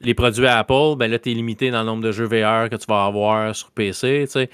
[0.00, 2.76] les produits Apple, ben là, tu es limité dans le nombre de jeux VR que
[2.76, 4.50] tu vas avoir sur PC, tu sais.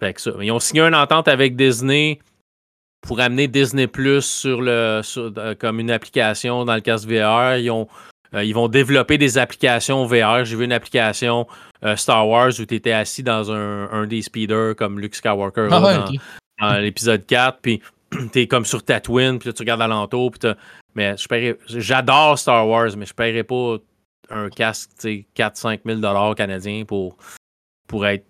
[0.00, 0.32] Fait que ça.
[0.40, 2.18] Ils ont signé une entente avec Disney
[3.02, 7.56] pour amener Disney Plus sur le euh, comme une application dans le casque VR.
[7.56, 7.86] Ils, ont,
[8.34, 10.44] euh, ils vont développer des applications VR.
[10.44, 11.46] J'ai vu une application
[11.84, 16.06] euh, Star Wars où tu étais assis dans un, des speeders comme Luke Skywalker ah
[16.60, 17.58] dans, l'épisode 4.
[17.60, 17.82] Puis
[18.32, 20.30] tu es comme sur Tatooine, puis tu regardes alentour.
[20.30, 20.50] Puis
[20.94, 21.14] mais
[21.68, 23.76] j'adore Star Wars, mais je ne paierais pas
[24.30, 27.16] un casque 4-5 000 canadiens pour,
[27.86, 28.24] pour être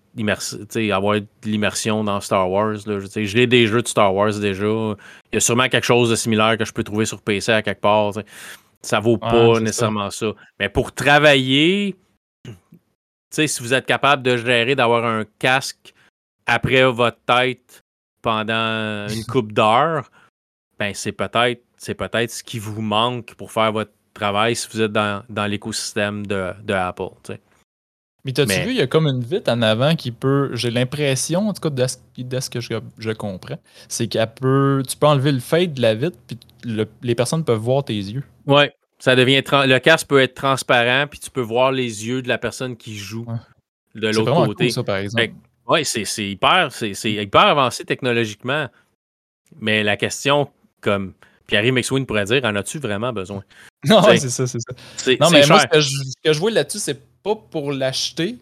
[0.92, 2.76] avoir de l'immersion dans Star Wars.
[2.76, 4.66] Je l'ai des jeux de Star Wars déjà.
[4.66, 4.96] Il
[5.34, 7.80] y a sûrement quelque chose de similaire que je peux trouver sur PC à quelque
[7.80, 8.12] part.
[8.82, 10.32] Ça vaut pas nécessairement ça.
[10.58, 11.96] Mais pour travailler,
[13.30, 15.94] si vous êtes capable de gérer, d'avoir un casque
[16.46, 17.82] après votre tête
[18.22, 20.10] pendant une coupe d'heures,
[20.78, 24.82] ben c'est peut-être c'est peut-être ce qui vous manque pour faire votre travail si vous
[24.82, 27.08] êtes dans, l'écosystème de, de Apple.
[28.24, 30.50] Mais t'as-tu vu, il y a comme une vitre en avant qui peut.
[30.54, 34.82] J'ai l'impression, en tout cas, de ce, que je, comprends, c'est qu'elle peut.
[34.86, 36.38] Tu peux enlever le fade de la vitre, puis
[37.02, 38.24] les personnes peuvent voir tes yeux.
[38.46, 38.72] Ouais.
[38.98, 39.42] Ça devient.
[39.50, 42.96] Le casque peut être transparent, puis tu peux voir les yeux de la personne qui
[42.96, 43.26] joue
[43.94, 44.64] de l'autre côté.
[44.64, 45.32] Cool, ça, par exemple.
[45.66, 48.68] Oui, c'est hyper, c'est hyper avancé technologiquement.
[49.60, 50.48] Mais la question,
[50.80, 51.14] comme
[51.46, 53.42] Pierre McSween pourrait dire, en as-tu vraiment besoin?
[53.88, 54.74] Non, c'est ça, c'est ça.
[55.18, 58.36] Non, mais moi, ce que, je, ce que je vois là-dessus, c'est pas pour l'acheter,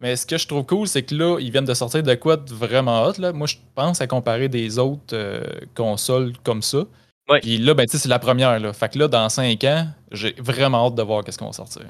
[0.00, 2.36] mais ce que je trouve cool, c'est que là, ils viennent de sortir de quoi
[2.36, 3.14] de vraiment hot.
[3.18, 3.32] Là.
[3.32, 5.42] Moi, je pense à comparer des autres euh,
[5.74, 6.84] consoles comme ça.
[7.28, 7.40] Ouais.
[7.40, 8.60] Puis là, ben, c'est la première.
[8.60, 8.72] Là.
[8.72, 11.82] Fait que là, dans 5 ans, j'ai vraiment hâte de voir qu'est-ce qu'on va sortir.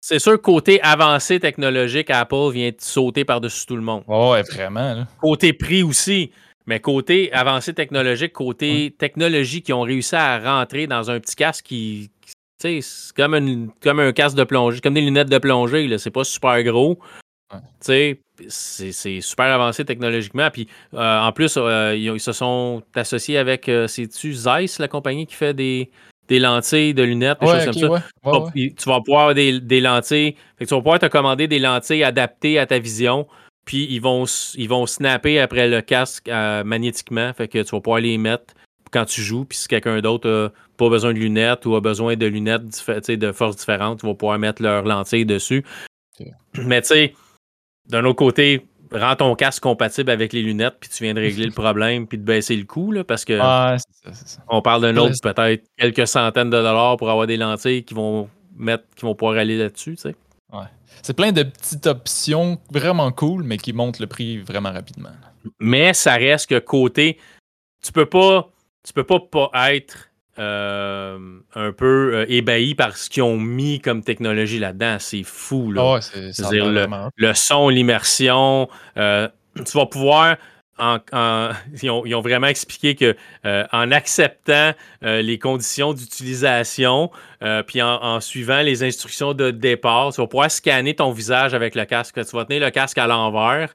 [0.00, 4.02] C'est sûr, côté avancé technologique, Apple vient de sauter par-dessus tout le monde.
[4.06, 5.04] ouais, vraiment.
[5.20, 6.30] Côté prix aussi.
[6.66, 11.64] Mais côté avancé technologique, côté technologie qui ont réussi à rentrer dans un petit casque
[11.64, 12.10] qui,
[12.60, 12.80] c'est
[13.16, 15.96] comme, comme un casque de plongée, comme des lunettes de plongée.
[15.98, 16.98] C'est pas super gros.
[17.80, 18.20] C'est
[19.20, 20.50] super avancé technologiquement.
[20.50, 25.26] Puis euh, en plus, euh, ils, se sont associés avec, euh, c'est-tu Zeiss, la compagnie
[25.26, 25.90] qui fait des,
[26.28, 28.04] des lentilles de lunettes, des choses comme ça?
[28.54, 30.36] tu vas pouvoir avoir des, lentilles.
[30.58, 33.26] tu vas pouvoir te commander des lentilles adaptées à ta vision.
[33.64, 37.32] puis ils vont, ils vont snapper après le casque euh, magnétiquement.
[37.32, 38.54] Fait que tu vas pouvoir les mettre
[38.90, 39.44] quand tu joues.
[39.44, 42.62] Puis si quelqu'un d'autre n'a pas besoin de lunettes ou a besoin de lunettes
[43.08, 45.64] de force différentes, ils vont pouvoir mettre leur lentille dessus.
[46.54, 47.14] Mais tu sais,
[47.88, 51.46] d'un autre côté, rends ton casque compatible avec les lunettes, puis tu viens de régler
[51.46, 53.38] le problème, puis de baisser le coût, là, parce que
[54.48, 58.28] on parle d'un autre peut-être quelques centaines de dollars pour avoir des lentilles qui vont
[58.56, 60.16] mettre, qui vont pouvoir aller là-dessus, tu sais.
[60.52, 60.66] Ouais.
[61.02, 65.10] C'est plein de petites options vraiment cool, mais qui montent le prix vraiment rapidement.
[65.60, 67.18] Mais ça reste que côté,
[67.82, 68.50] tu peux pas,
[68.84, 71.18] tu peux pas, pas être euh,
[71.54, 74.96] un peu euh, ébahi par ce qu'ils ont mis comme technologie là-dedans.
[74.98, 75.70] C'est fou.
[75.70, 76.00] Là.
[76.00, 76.66] C'est, dire
[77.16, 78.68] le, son, l'immersion.
[78.96, 80.36] Euh, tu vas pouvoir.
[80.80, 83.14] ils, ont, vraiment expliqué que
[83.44, 87.10] en acceptant les conditions d'utilisation,
[87.66, 91.74] puis en, en, suivant les instructions de départ, tu vas pouvoir scanner ton visage avec
[91.74, 92.14] le casque.
[92.14, 93.74] Tu vas tenir le casque à l'envers,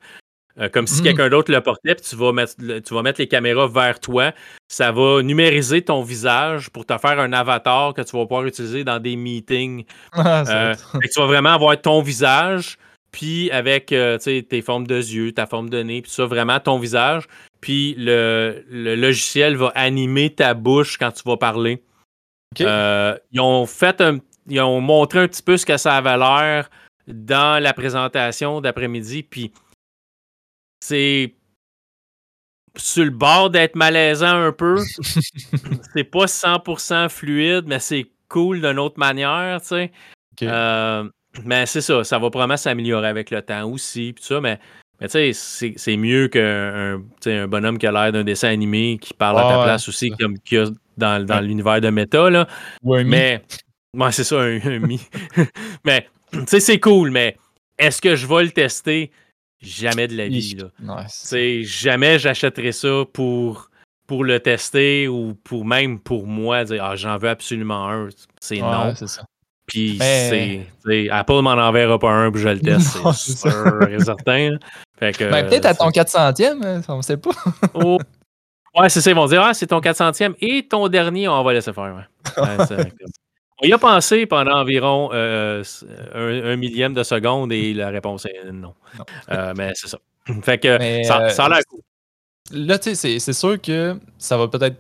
[0.58, 1.04] euh, comme si mm.
[1.04, 4.32] quelqu'un d'autre le portait, puis tu vas, mettre, tu vas mettre les caméras vers toi.
[4.70, 8.84] Ça va numériser ton visage pour te faire un avatar que tu vas pouvoir utiliser
[8.86, 9.86] dans des meetings.
[10.14, 12.78] Ah, euh, tu vas vraiment avoir ton visage,
[13.12, 16.80] puis avec euh, tes formes de yeux, ta forme de nez, puis ça, vraiment ton
[16.80, 17.28] visage.
[17.60, 21.84] Puis le, logiciel va animer ta bouche quand tu vas parler.
[22.60, 24.02] ils ont fait
[24.48, 26.70] ils ont montré un petit peu ce que ça avait l'air
[27.08, 29.52] dans la présentation d'après-midi, puis
[30.80, 31.36] c'est
[32.78, 34.78] sur le bord d'être malaisant un peu.
[35.94, 39.92] c'est pas 100% fluide, mais c'est cool d'une autre manière, tu sais.
[40.44, 41.08] Euh,
[41.44, 44.60] mais c'est ça, ça va probablement s'améliorer avec le temps aussi, puis ça, mais,
[45.00, 49.14] mais tu sais, c'est mieux qu'un un bonhomme qui a l'air d'un dessin animé qui
[49.14, 52.48] parle à ta place aussi, comme qu'il y a dans, dans l'univers de méta, là.
[52.84, 53.42] mais,
[53.94, 55.02] moi c'est ça, un, un mi.
[55.86, 57.38] mais, tu sais, c'est cool, mais
[57.78, 59.12] est-ce que je vais le tester?
[59.62, 60.58] Jamais de la vie.
[60.58, 61.06] Là.
[61.64, 63.70] jamais j'achèterais ça pour,
[64.08, 68.10] pour le tester ou pour même pour moi dire ah, j'en veux absolument un.
[68.40, 68.94] C'est non.
[69.68, 70.00] Puis
[71.10, 74.58] Apple m'en enverra pas un, puis je le teste, c'est sûr et certain.
[75.00, 77.32] Fait que, ben, peut-être à ton 400e, hein, on ne sait pas.
[77.74, 77.98] oh.
[78.78, 81.54] Ouais, c'est ça, ils vont dire Ah, c'est ton 400e et ton dernier, on va
[81.54, 81.96] laisser faire.
[82.38, 82.66] Ouais.
[83.62, 85.64] On y a pensé pendant environ euh,
[86.14, 88.74] un, millième de seconde et la réponse est non.
[89.32, 89.98] Euh, mais c'est ça.
[90.42, 91.80] Fait que ça, ça, a l'air cool.
[92.52, 94.76] Là, tu sais, c'est sûr que ça va peut-être.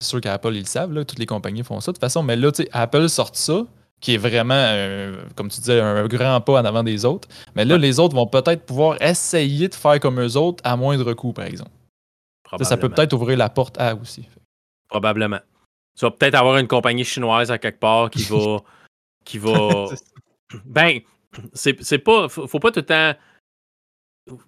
[0.00, 2.22] C'est sûr qu'Apple, ils le savent, là, toutes les compagnies font ça de toute façon,
[2.22, 3.64] mais là, tu sais, Apple sort ça,
[4.00, 4.74] qui est vraiment,
[5.34, 7.28] comme tu disais, un grand pas en avant des autres.
[7.54, 11.14] Mais là, les autres vont peut-être pouvoir essayer de faire comme eux autres à moindre
[11.14, 11.70] coût, par exemple.
[12.62, 14.28] Ça peut peut-être ouvrir la porte à aussi.
[14.88, 15.40] Probablement
[15.96, 18.58] tu vas peut-être avoir une compagnie chinoise à quelque part qui va.
[19.24, 19.88] qui va.
[20.64, 21.00] ben,
[21.52, 22.28] c'est pas.
[22.28, 23.14] Faut, pas tout le temps.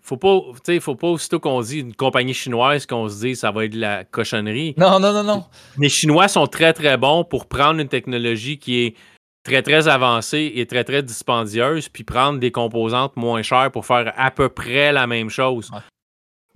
[0.01, 0.41] Faut pas,
[0.81, 3.81] faut pas aussitôt qu'on dit une compagnie chinoise qu'on se dit ça va être de
[3.81, 4.75] la cochonnerie.
[4.79, 5.45] Non, non, non, non.
[5.79, 8.97] Les Chinois sont très, très bons pour prendre une technologie qui est
[9.45, 14.15] très, très avancée et très, très dispendieuse, puis prendre des composantes moins chères pour faire
[14.17, 15.71] à peu près la même chose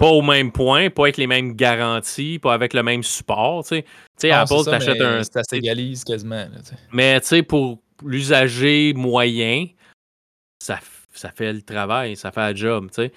[0.00, 3.66] pas au même point, pas avec les mêmes garanties, pas avec le même support.
[3.66, 3.84] Tu
[4.16, 5.22] sais, Apple, t'achètes un.
[5.22, 6.46] Ça s'égalise quasiment.
[6.90, 9.66] mais tu sais, pour l'usager moyen,
[10.58, 10.78] ça,
[11.12, 12.86] ça fait le travail, ça fait le job.
[12.88, 13.12] Tu sais.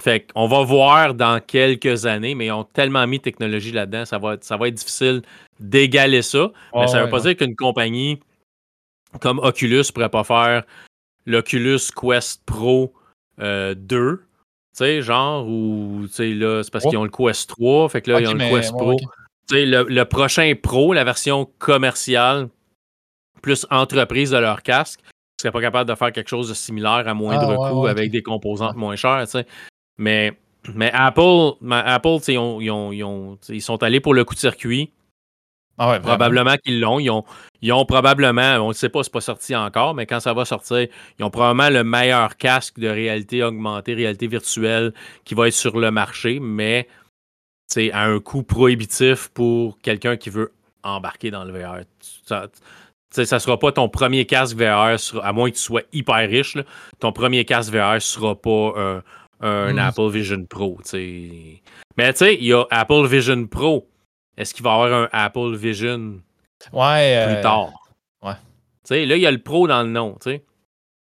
[0.00, 4.04] Fait qu'on va voir dans quelques années, mais ils ont tellement mis de technologie là-dedans,
[4.04, 5.22] ça va, ça va être difficile
[5.60, 6.50] d'égaler ça.
[6.74, 8.18] mais ça veut pas dire qu'une compagnie
[9.20, 10.64] comme Oculus ne pourrait pas faire
[11.26, 12.92] l'Oculus Quest Pro
[13.38, 14.16] 2 euh,
[14.74, 18.02] tu sais, genre, ou, tu sais, là, c'est parce qu'ils ont le Quest 3, fait
[18.02, 18.96] que là, ils ont le Quest Pro.
[18.96, 19.06] Tu
[19.48, 22.48] sais, le, prochain Pro, la version commerciale,
[23.40, 24.98] plus entreprise de leur casque,
[25.40, 28.22] serait pas capable de faire quelque chose de similaire à moindre ah, coût avec des
[28.22, 29.46] composantes moins chères, tu sais.
[29.96, 30.32] Mais,
[30.74, 34.90] mais Apple, Apple ils, ont, ils, ont, ils, sont allés pour le coup de circuit.
[35.78, 37.00] Ah probablement qu'ils l'ont.
[37.00, 37.24] Ils ont,
[37.60, 40.44] ils ont probablement, on ne sait pas, c'est pas sorti encore, mais quand ça va
[40.44, 40.86] sortir,
[41.18, 44.92] ils ont probablement le meilleur casque de réalité augmentée, réalité virtuelle
[45.24, 46.88] qui va être sur le marché, mais
[47.66, 50.52] c'est à un coût prohibitif pour quelqu'un qui veut
[50.84, 51.80] embarquer dans le VR.
[52.24, 52.46] Ça,
[53.16, 56.56] ne sera pas ton premier casque VR, à moins que tu sois hyper riche.
[57.00, 59.02] ton premier casque VR ne sera pas
[59.40, 59.78] un mm.
[59.78, 60.78] Apple Vision Pro.
[61.96, 63.88] Mais tu sais, il y a Apple Vision Pro
[64.36, 66.20] est-ce qu'il va y avoir un Apple Vision
[66.72, 67.72] ouais, plus euh, tard?
[68.22, 68.34] Ouais.
[68.82, 70.16] sais, là, il y a le Pro dans le nom.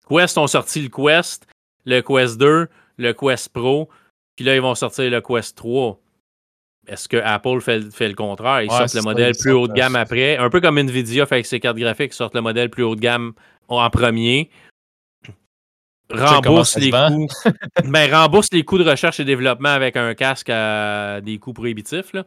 [0.09, 1.47] Quest ont sorti le Quest,
[1.85, 3.89] le Quest 2, le Quest Pro,
[4.35, 5.99] puis là, ils vont sortir le Quest 3.
[6.87, 8.61] Est-ce que Apple fait, fait le contraire?
[8.61, 10.37] Ils sortent le modèle plus haut de gamme après.
[10.37, 12.95] Un peu comme Nvidia fait avec ses cartes graphiques, ils sortent le modèle plus haut
[12.95, 13.33] de gamme
[13.67, 14.49] en premier.
[16.09, 17.27] Rembourse les coûts.
[17.85, 22.13] ben, rembourse les coûts de recherche et développement avec un casque à des coûts prohibitifs.
[22.13, 22.25] Là.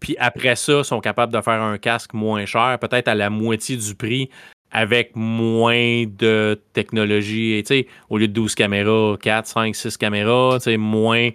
[0.00, 3.76] Puis après ça, sont capables de faire un casque moins cher, peut-être à la moitié
[3.76, 4.30] du prix,
[4.70, 7.52] avec moins de technologie.
[7.54, 11.30] Et, au lieu de 12 caméras, 4, 5, 6 caméras, moins,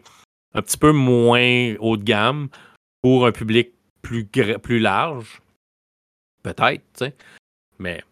[0.54, 2.50] un petit peu moins haut de gamme
[3.02, 5.42] pour un public plus, plus large.
[6.44, 7.14] Peut-être,
[7.80, 8.04] Mais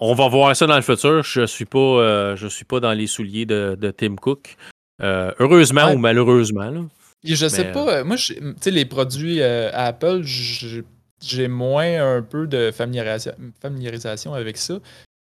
[0.00, 1.22] on va voir ça dans le futur.
[1.22, 4.56] Je suis pas, euh, je suis pas dans les souliers de, Tim Cook.
[5.02, 6.70] Euh, heureusement ou malheureusement.
[6.70, 6.80] Là.
[7.24, 7.98] Je sais pas.
[7.98, 14.78] Euh, moi, tu sais, les produits Apple, j'ai moins un peu de familiarisation, avec ça.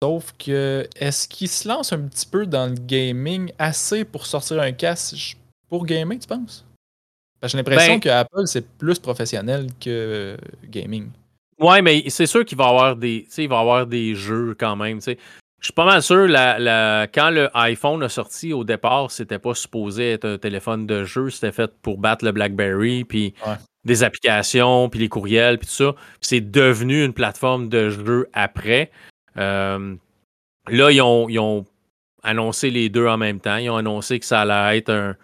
[0.03, 4.59] Sauf que, est-ce qu'ils se lancent un petit peu dans le gaming assez pour sortir
[4.59, 5.37] un casque
[5.69, 6.65] pour gaming, tu penses?
[7.43, 10.37] J'ai l'impression ben que Apple, c'est plus professionnel que
[10.69, 11.09] gaming.
[11.61, 14.75] Ouais, mais c'est sûr qu'il va y avoir des, il va avoir des jeux quand
[14.75, 14.99] même.
[14.99, 15.15] Je
[15.61, 20.13] suis pas mal sûr, la, quand le iPhone a sorti au départ, c'était pas supposé
[20.13, 23.35] être un téléphone de jeu, c'était fait pour battre le BlackBerry, puis
[23.85, 25.95] des applications, puis les courriels, puis tout ça.
[26.19, 28.89] C'est devenu une plateforme de jeu après.
[29.37, 29.95] Euh,
[30.67, 31.65] là, ils ont,
[32.23, 33.57] annoncé les deux en même temps.
[33.57, 35.15] Ils ont annoncé que ça allait être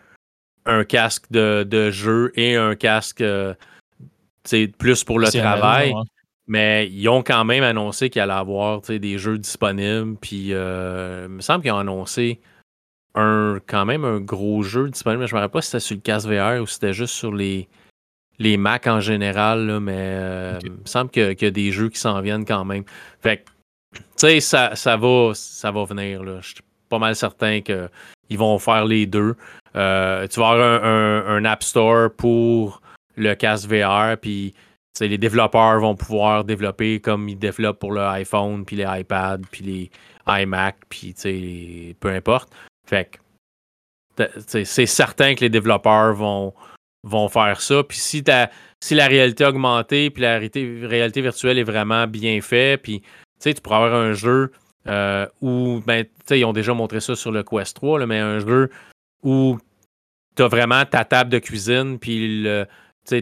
[0.66, 3.56] un, casque de, jeu et un casque euh,
[4.78, 5.94] plus pour le travail.
[6.48, 10.16] Mais ils ont quand même annoncé qu'il allait avoir des jeux disponibles.
[10.16, 12.40] Puis euh, il me semble qu'ils ont annoncé
[13.16, 15.28] un quand même un gros jeu disponible.
[15.28, 17.14] Je ne me rappelle pas si c'était sur le casque VR ou si c'était juste
[17.16, 17.68] sur les,
[18.40, 19.80] les Mac en général.
[19.82, 22.84] mais euh, il me semble qu'il y a des jeux qui s'en viennent quand même.
[23.22, 23.44] Fait
[23.94, 26.24] tu sais, ça, ça, va, ça va venir.
[26.42, 26.56] Je suis
[26.90, 29.36] pas mal certain qu'ils vont faire les deux.
[29.76, 32.82] Euh, tu vas avoir un, un, App Store pour
[33.16, 34.54] le casque VR, puis
[35.00, 39.64] les développeurs vont pouvoir développer comme ils développent pour le iPhone, puis les iPads, puis
[39.64, 39.92] les
[40.28, 41.16] iMac, puis
[42.00, 42.50] peu importe.
[42.88, 43.20] Fait
[44.48, 46.54] c'est certain que les développeurs vont,
[47.04, 47.84] vont faire ça.
[47.84, 48.24] Puis si,
[48.82, 53.04] si la réalité augmentée, puis la réalité, virtuelle est vraiment bien faite, puis
[53.40, 54.52] tu pourras avoir un jeu
[54.88, 58.70] euh, où, ben, ils ont déjà montré ça sur le Quest 3, mais un jeu
[59.24, 59.58] où
[60.36, 62.66] tu as vraiment ta table de cuisine, puis le,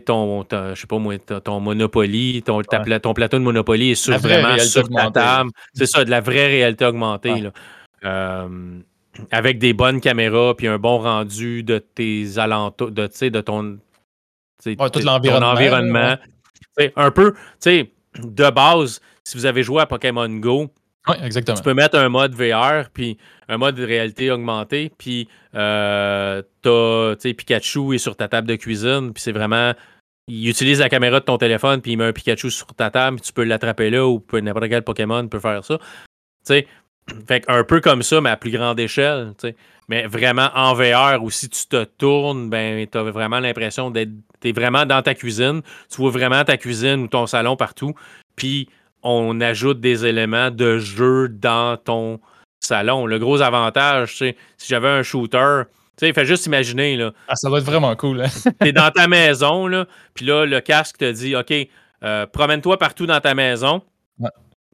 [0.05, 4.57] ton, je sais pas moi, ton Monopoly, ton, ton plateau de Monopoly est sur, vraiment
[4.57, 5.51] sur ta table.
[5.73, 7.49] C'est ça, de la vraie réalité augmentée.
[8.03, 8.79] Euh,
[9.31, 13.79] avec des bonnes caméras, puis un bon rendu de tes alentours, de, de ton,
[14.63, 16.17] tout l'environnement.
[16.95, 20.69] Un peu, tu sais, de base, si vous avez joué à Pokémon Go,
[21.21, 21.57] exactement.
[21.57, 27.95] tu peux mettre un mode VR, puis un mode de réalité augmentée, puis euh, Pikachu
[27.95, 29.73] est sur ta table de cuisine, puis c'est vraiment.
[30.27, 33.21] Il utilise la caméra de ton téléphone, puis il met un Pikachu sur ta table,
[33.21, 35.77] tu peux l'attraper là, ou n'importe quel Pokémon peut faire ça.
[36.43, 36.67] sais
[37.27, 39.33] fait un peu comme ça, mais à plus grande échelle.
[39.87, 44.09] Mais vraiment en VR, ou si tu te tournes, ben, tu as vraiment l'impression d'être.
[44.41, 45.61] Tu es vraiment dans ta cuisine.
[45.89, 47.93] Tu vois vraiment ta cuisine ou ton salon partout.
[48.35, 48.67] Puis
[49.05, 52.19] on ajoute des éléments de jeu dans ton
[52.59, 53.05] salon.
[53.05, 54.35] Le gros avantage, si
[54.67, 55.61] j'avais un shooter,
[55.95, 56.97] tu sais, fais juste imaginer.
[56.97, 58.21] Là, ah, ça va être vraiment cool.
[58.21, 58.29] Hein?
[58.61, 61.53] tu es dans ta maison, là, puis là, le casque te dit OK,
[62.03, 63.83] euh, promène-toi partout dans ta maison,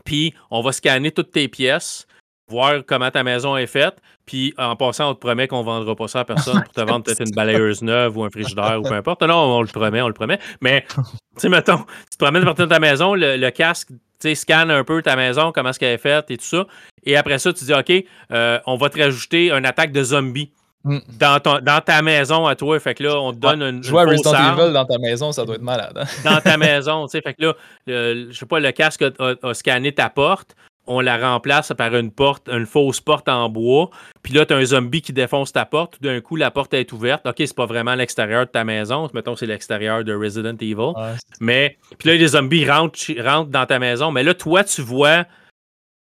[0.05, 2.07] puis on va scanner toutes tes pièces,
[2.51, 5.95] voir comment ta maison est faite, puis en passant, on te promet qu'on ne vendra
[5.95, 8.83] pas ça à personne pour te vendre peut-être une balayeuse neuve ou un frigidaire ou
[8.83, 9.23] peu importe.
[9.23, 10.39] Non, on le promet, on le promet.
[10.61, 11.01] Mais, tu
[11.37, 13.89] sais, mettons, tu te promènes partout dans ta maison, le casque
[14.21, 16.65] tu scanne un peu ta maison, comment est-ce qu'elle est faite et tout ça.
[17.03, 17.91] Et après ça, tu dis, OK,
[18.31, 20.51] euh, on va te rajouter une attaque de zombies.
[20.83, 20.97] Mm.
[21.19, 22.79] Dans, dans, ta maison à toi.
[22.79, 23.83] Fait que là, on te donne une.
[23.83, 25.95] Jouer à Resident Evil dans ta maison, ça doit être malade.
[25.95, 26.05] Hein.
[26.23, 27.21] dans ta maison, tu sais.
[27.21, 27.53] Fait que là,
[27.85, 30.55] je sais pas, le casque a, scanné ta porte
[30.87, 33.89] on la remplace par une porte, une fausse porte en bois.
[34.23, 35.93] Puis là, tu as un zombie qui défonce ta porte.
[35.93, 37.25] Tout d'un coup, la porte est ouverte.
[37.25, 39.09] OK, c'est pas vraiment l'extérieur de ta maison.
[39.13, 40.93] Mettons, c'est l'extérieur de Resident Evil.
[41.39, 44.11] mais, puis là, les zombies rentrent, rentrent dans ta maison.
[44.11, 45.25] Mais là, toi, tu vois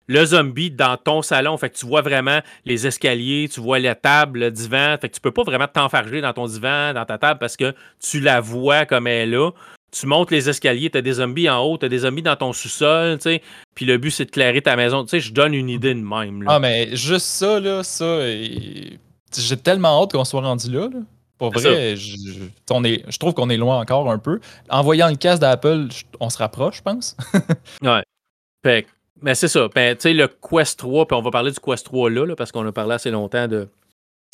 [0.07, 1.55] le zombie dans ton salon.
[1.57, 4.97] Fait que tu vois vraiment les escaliers, tu vois la table, le divan.
[4.99, 7.75] Fait que tu peux pas vraiment t'enfarger dans ton divan, dans ta table parce que
[8.01, 9.51] tu la vois comme elle est là
[9.91, 12.35] tu montes les escaliers, tu as des zombies en haut, tu as des zombies dans
[12.35, 13.41] ton sous-sol, tu sais.
[13.75, 15.03] Puis le but, c'est de clairer ta maison.
[15.03, 16.43] Tu sais, je donne une idée de même.
[16.47, 18.21] Ah, mais juste ça, là, ça.
[18.25, 20.89] J'ai tellement hâte qu'on soit rendu là.
[21.37, 22.17] Pour vrai, je,
[22.69, 24.41] on est, je trouve qu'on est loin encore un peu.
[24.69, 25.87] En voyant le casque d'Apple,
[26.19, 27.15] on se rapproche, je pense.
[27.81, 28.03] ouais.
[28.61, 28.85] Fait,
[29.21, 29.69] mais c'est ça.
[29.73, 32.51] Ben, tu sais, le Quest 3, puis on va parler du Quest 3 là, parce
[32.51, 33.69] qu'on a parlé assez longtemps de,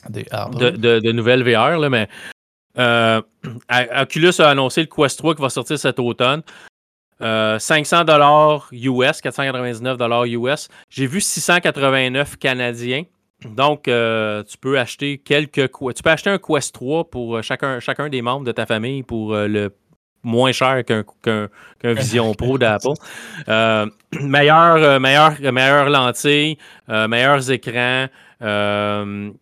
[0.09, 0.23] de,
[0.71, 2.07] de, de, nouvelles VR, là, mais
[2.77, 3.21] euh,
[4.01, 6.41] Oculus a annoncé le Quest 3 qui va sortir cet automne.
[7.19, 10.67] 500 dollars US, 499 dollars US.
[10.89, 13.03] J'ai vu 689 canadiens.
[13.45, 15.71] donc, tu peux acheter quelques.
[15.71, 19.33] Tu peux acheter un Quest 3 pour chacun, chacun des membres de ta famille pour
[19.33, 19.69] le
[20.25, 21.49] moins cher qu'un
[21.93, 22.93] Vision Pro d'Apple.
[23.47, 23.85] Euh,
[24.19, 26.57] meilleure, meilleure, meilleure lentille,
[26.87, 28.07] meilleurs écrans,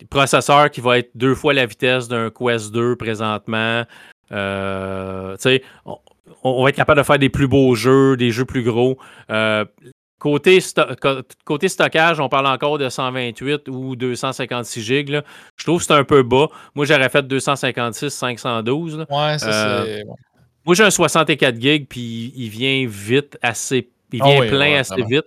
[0.09, 3.83] processeur qui va être deux fois la vitesse d'un Quest 2 présentement.
[4.31, 5.97] on,
[6.43, 8.97] on, va être capable de faire des plus beaux jeux, des jeux plus gros.
[10.23, 10.59] Côté,
[11.43, 15.21] côté, stockage, on parle encore de 128 ou 256 gigs.
[15.57, 16.47] Je trouve que c'est un peu bas.
[16.75, 18.99] Moi, j'aurais fait 256, 512.
[19.09, 20.03] Ouais, ça euh, c'est.
[20.65, 23.89] Moi, j'ai un 64 gigs, puis il vient vite assez.
[24.13, 25.25] Il ah vient plein assez vite.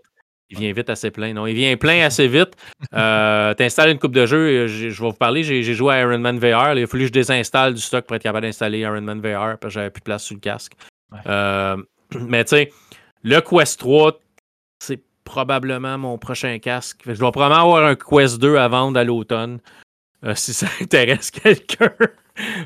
[0.50, 1.32] Il vient vite assez plein.
[1.32, 2.56] Non, il vient plein assez vite.
[2.94, 4.66] Euh, tu installes une coupe de jeu.
[4.68, 5.42] Je, vais vous parler.
[5.42, 6.74] J'ai joué à Iron Man VR.
[6.74, 9.58] Il a fallu que je désinstalle du stock pour être capable d'installer Iron Man VR
[9.58, 10.74] parce que j'avais plus de place sur le casque.
[11.26, 11.76] Euh,
[12.28, 12.72] mais tu sais,
[13.24, 14.20] le Quest 3,
[14.78, 17.02] c'est probablement mon prochain casque.
[17.06, 19.58] Je dois probablement avoir un Quest 2 à vendre à l'automne.
[20.24, 21.92] Euh, si ça intéresse quelqu'un.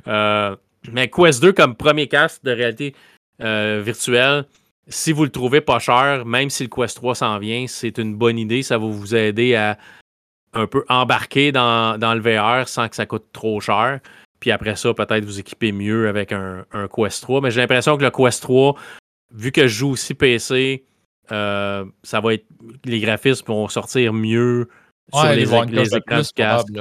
[0.06, 0.56] Euh,
[0.92, 2.94] mais Quest 2 comme premier casque de réalité
[3.40, 4.44] euh, virtuelle,
[4.90, 8.14] si vous le trouvez pas cher, même si le Quest 3 s'en vient, c'est une
[8.14, 8.62] bonne idée.
[8.62, 9.78] Ça va vous aider à
[10.52, 14.00] un peu embarquer dans, le VR sans que ça coûte trop cher.
[14.40, 17.40] Puis après ça, peut-être vous équiper mieux avec un, un Quest 3.
[17.40, 18.74] Mais j'ai l'impression que le Quest 3,
[19.32, 20.84] vu que je joue aussi PC,
[21.30, 22.46] euh, ça va être
[22.84, 24.68] les graphismes vont sortir mieux
[25.12, 26.80] sur les, les, écrans de casque.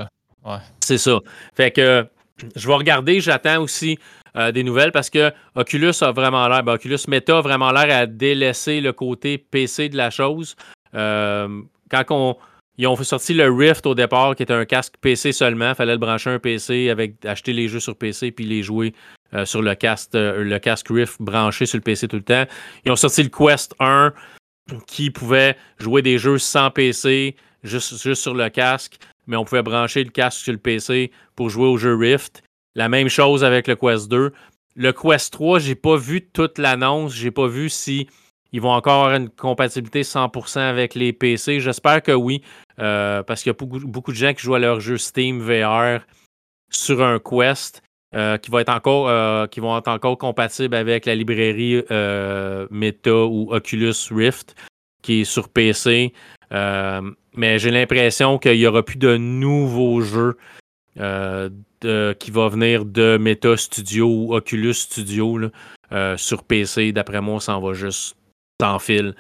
[0.80, 1.20] C'est ça.
[1.53, 2.07] Fait que
[2.55, 3.99] je vais regarder, j'attends aussi
[4.40, 7.96] euh, des nouvelles parce que Oculus a vraiment l'air, ben, Oculus Meta a vraiment l'air
[7.96, 10.56] à délaisser le côté PC de la chose.
[10.96, 11.62] Euh,
[11.92, 12.38] quand on,
[12.78, 15.70] ils ont sorti le Rift au départ, qui était un casque PC seulement.
[15.70, 18.94] Il fallait le brancher un PC avec acheter les jeux sur PC puis les jouer
[19.44, 22.46] sur le casque, le casque Rift branché sur le PC tout le temps.
[22.86, 24.14] Ils ont sorti le Quest 1
[24.88, 29.62] qui pouvait jouer des jeux sans PC, juste, juste sur le casque, mais on pouvait
[29.62, 32.44] brancher le casque sur le PC pour jouer au jeu Rift.
[32.76, 34.32] La même chose avec le Quest 2.
[34.76, 38.07] Le Quest 3, j'ai pas vu toute l'annonce, j'ai pas vu si
[38.51, 41.59] ils vont encore avoir une compatibilité 100% avec les PC.
[41.59, 42.41] J'espère que oui,
[42.80, 46.01] euh, parce qu'il y a beaucoup, de gens qui jouent à leur jeu Steam VR
[46.70, 47.84] sur un Quest.
[48.15, 52.65] Euh, qui, va être encore, euh, qui vont être encore compatibles avec la librairie euh,
[52.72, 54.55] Meta ou Oculus Rift
[55.03, 56.11] qui est sur PC.
[56.51, 60.38] mais j'ai l'impression qu'il n'y aura plus de nouveaux jeux
[61.82, 65.40] qui vont venir de Meta Studio ou Oculus Studio
[66.18, 66.92] sur PC.
[66.92, 68.16] D'après moi, ça en va juste
[68.62, 69.16] sans fil.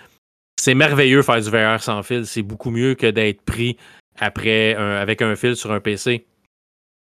[0.59, 2.25] C'est merveilleux faire du VR sans fil.
[2.25, 3.77] C'est beaucoup mieux que d'être pris
[4.19, 6.25] après avec un fil sur un PC.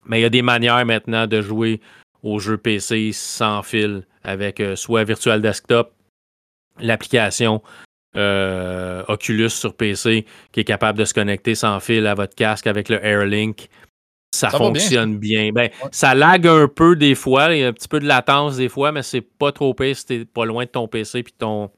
[0.06, 1.80] Mais il y a des manières maintenant de jouer
[2.22, 5.92] aux jeux PC sans fil avec euh, soit Virtual Desktop,
[6.80, 7.62] l'application
[8.16, 12.66] euh, Oculus sur PC qui est capable de se connecter sans fil à votre casque
[12.66, 13.68] avec le AirLink.
[14.30, 15.52] Ça, fonctionne bien.
[15.52, 18.56] Ben, Ça lag un peu des fois, il y a un petit peu de latence
[18.56, 21.34] des fois, mais c'est pas trop pire si t'es pas loin de ton PC puis
[21.36, 21.70] ton.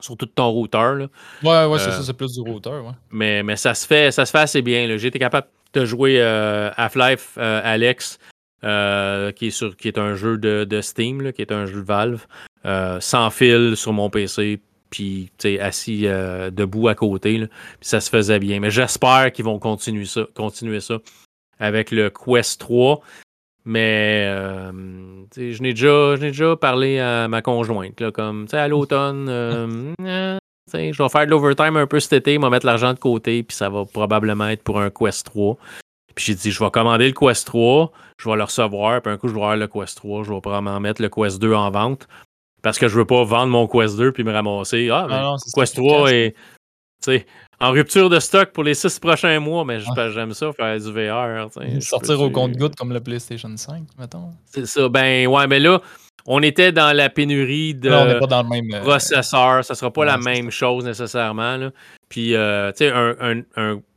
[0.00, 0.94] Surtout de ton routeur.
[0.94, 1.06] Là.
[1.42, 2.84] Ouais, ouais, c'est euh, ça, c'est plus du routeur.
[2.84, 2.92] Ouais.
[3.10, 4.96] Mais, mais ça se fait, ça se fait assez bien.
[4.96, 8.18] J'ai été capable de jouer euh, Half-Life euh, Alex,
[8.64, 11.86] euh, qui, est sur, qui est un jeu de, Steam, qui est un jeu de
[11.86, 12.26] Valve,
[13.00, 14.60] sans fil sur mon PC,
[14.90, 15.30] puis
[15.60, 16.02] assis
[16.52, 17.38] debout à côté.
[17.38, 17.48] puis
[17.82, 18.60] ça se faisait bien.
[18.60, 20.98] Mais j'espère qu'ils vont continuer ça, continuer ça
[21.58, 23.00] avec le Quest 3.
[23.64, 24.26] Mais
[25.36, 29.26] je n'ai déjà, déjà parlé à ma conjointe, là, comme à l'automne,
[30.72, 33.42] je vais faire de l'overtime un peu cet été, je vais mettre l'argent de côté,
[33.42, 35.56] puis ça va probablement être pour un Quest 3.
[36.14, 39.16] Puis j'ai dit, je vais commander le Quest 3, je vais le recevoir, puis un
[39.16, 41.70] coup, je vais avoir le Quest 3, je vais probablement mettre le Quest 2 en
[41.70, 42.06] vente.
[42.62, 44.88] Parce que je veux pas vendre mon Quest 2 puis me ramasser.
[44.90, 46.34] Ah, mais non, Quest 3 est
[47.64, 51.48] en rupture de stock pour les six prochains mois, mais j'aime ça, faire du VR.
[51.80, 54.30] Sortir au compte-goutte comme le PlayStation 5, mettons.
[54.44, 54.88] C'est ça.
[54.88, 55.80] Ben ouais, mais là,
[56.26, 59.64] on était dans la pénurie de euh, processeurs.
[59.64, 61.56] Ça ne sera pas la même chose nécessairement.
[61.56, 61.70] Là.
[62.08, 62.92] Puis, euh, tu sais,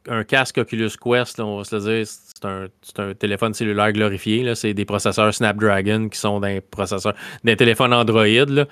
[0.10, 2.08] un, casque Oculus Quest, on va se le dire,
[2.82, 4.56] c'est un, téléphone cellulaire glorifié.
[4.56, 8.26] C'est des processeurs Snapdragon qui sont des processeurs, des téléphones Android.
[8.26, 8.66] Là.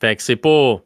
[0.00, 0.80] Fait que c'est pas.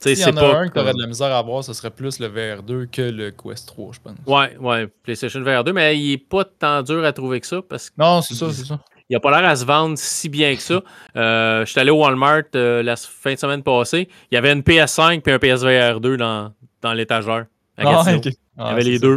[0.00, 2.18] S'il y en a un qui aurait de la misère à avoir, ce serait plus
[2.18, 4.14] le VR2 que le Quest 3, je pense.
[4.26, 7.60] Ouais, ouais, PlayStation VR2, mais il est pas tant dur à trouver que ça.
[7.68, 8.78] Parce que non, c'est ça, c'est ça
[9.08, 10.82] il n'a pas l'air à se vendre si bien que ça.
[11.16, 14.08] Euh, je suis allé au Walmart euh, la fin de semaine passée.
[14.30, 17.46] Il y avait une PS5 et un PSVR 2 dans, dans l'étagère.
[17.78, 19.16] Ah, il y ah, avait les deux.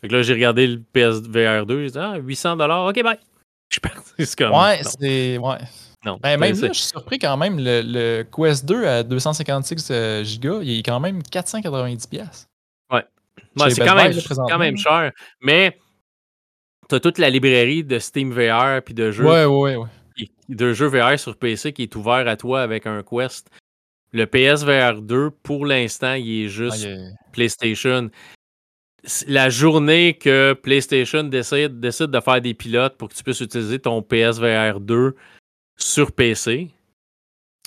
[0.00, 1.84] Fait que là, j'ai regardé le PSVR 2.
[1.84, 2.58] J'ai dit, ah, 800
[2.88, 3.18] OK, bye.
[3.68, 4.36] Je suis parti.
[4.36, 4.52] comme.
[4.52, 5.38] Ouais, c'est.
[5.38, 5.58] Ouais.
[6.04, 7.58] Non, ben, même là, je suis surpris quand même.
[7.58, 12.46] Le, le Quest 2 à 256 euh, Go, il est quand même 490$.
[12.92, 13.04] Ouais.
[13.70, 13.96] c'est quand,
[14.48, 15.12] quand, même cher.
[15.40, 15.78] Mais
[16.88, 19.24] tu as toute la librairie de Steam VR puis de jeux.
[19.24, 19.88] Ouais, ouais, ouais.
[20.48, 23.50] De jeux VR sur PC qui est ouvert à toi avec un Quest.
[24.12, 26.86] Le PSVR 2, pour l'instant, il est juste
[27.32, 28.10] PlayStation.
[29.26, 33.80] La journée que PlayStation décide, décide de faire des pilotes pour que tu puisses utiliser
[33.80, 35.16] ton PSVR 2
[35.76, 36.70] sur PC.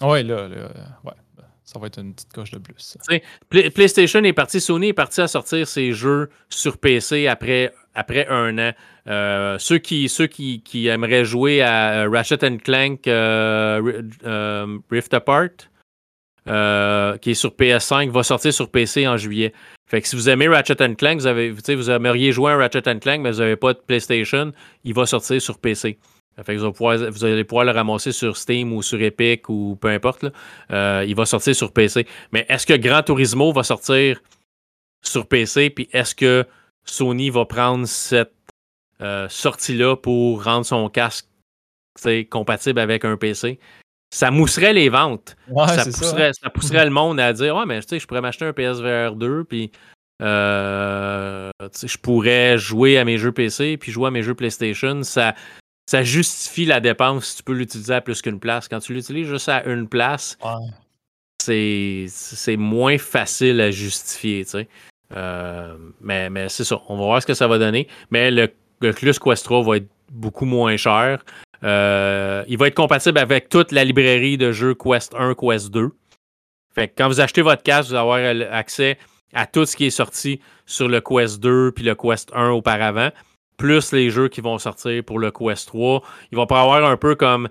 [0.02, 0.70] Ouais, là, là
[1.04, 1.14] ouais.
[1.68, 2.98] Ça va être une petite coche de plus.
[3.50, 8.58] PlayStation est parti, Sony est parti à sortir ses jeux sur PC après, après un
[8.58, 8.72] an.
[9.10, 15.50] Euh, ceux qui, ceux qui, qui, aimeraient jouer à Ratchet Clank euh, euh, Rift Apart,
[16.46, 19.52] qui est sur PS5, va sortir sur PC en juillet.
[19.88, 23.20] Fait que si vous aimez Ratchet Clank, vous, avez, vous aimeriez jouer à Ratchet Clank,
[23.20, 24.54] mais vous n'avez pas de PlayStation,
[24.86, 25.98] il va sortir sur PC.
[26.44, 30.26] Fait que vous, allez pouvoir le ramasser sur Steam ou sur Epic ou peu importe.
[30.72, 32.06] Euh, il va sortir sur PC.
[32.32, 34.22] Mais est-ce que Gran Turismo va sortir
[35.04, 35.72] sur PC?
[35.72, 36.46] Puis est-ce que
[36.86, 38.34] Sony va prendre cette
[39.02, 41.28] euh, sortie-là pour rendre son casque
[42.30, 43.60] compatible avec un PC?
[44.14, 45.36] Ça mousserait les ventes.
[45.68, 49.16] ça, pousserait, ça, pousserait, le monde à dire Ouais, mais je pourrais m'acheter un PSVR
[49.16, 49.72] 2, puis
[50.22, 55.04] euh, je pourrais jouer à mes jeux PC, puis jouer à mes jeux PlayStation.
[55.04, 55.36] Ça,
[55.88, 58.68] ça justifie la dépense si tu peux l'utiliser à plus qu'une place.
[58.68, 60.38] Quand tu l'utilises juste à une place,
[61.40, 64.46] c'est moins facile à justifier.
[65.16, 66.82] Euh, mais mais c'est ça.
[66.90, 67.88] On va voir ce que ça va donner.
[68.12, 68.50] Mais le,
[68.82, 71.24] le Quest 3 va être beaucoup moins cher.
[71.64, 75.90] Euh, il va être compatible avec toute la librairie de jeux Quest 1, Quest 2.
[76.76, 78.98] Fait que quand vous achetez votre casque, vous allez avoir accès
[79.34, 83.10] à tout ce qui est sorti sur le Quest 2 puis le Quest 1 auparavant
[83.58, 86.02] plus les jeux qui vont sortir pour le Quest 3.
[86.32, 87.50] Il va pas avoir un peu comme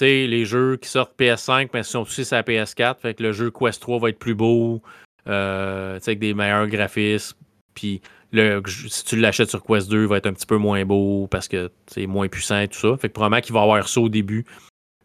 [0.00, 2.98] les jeux qui sortent PS5, mais sont aussi sur la PS4.
[2.98, 4.82] Fait que le jeu Quest 3 va être plus beau,
[5.28, 7.36] euh, avec des meilleurs graphismes.
[7.74, 8.00] Puis
[8.32, 11.26] le, si tu l'achètes sur Quest 2, il va être un petit peu moins beau
[11.30, 12.96] parce que c'est moins puissant et tout ça.
[12.96, 14.44] Fait que probablement qu'il va avoir ça au début,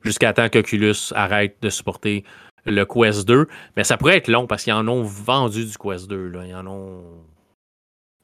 [0.04, 2.24] jusqu'à temps qu'Oculus arrête de supporter
[2.66, 3.48] le Quest 2.
[3.76, 6.28] Mais ça pourrait être long parce qu'ils en ont vendu du Quest 2.
[6.30, 6.46] Là.
[6.46, 7.04] Ils en ont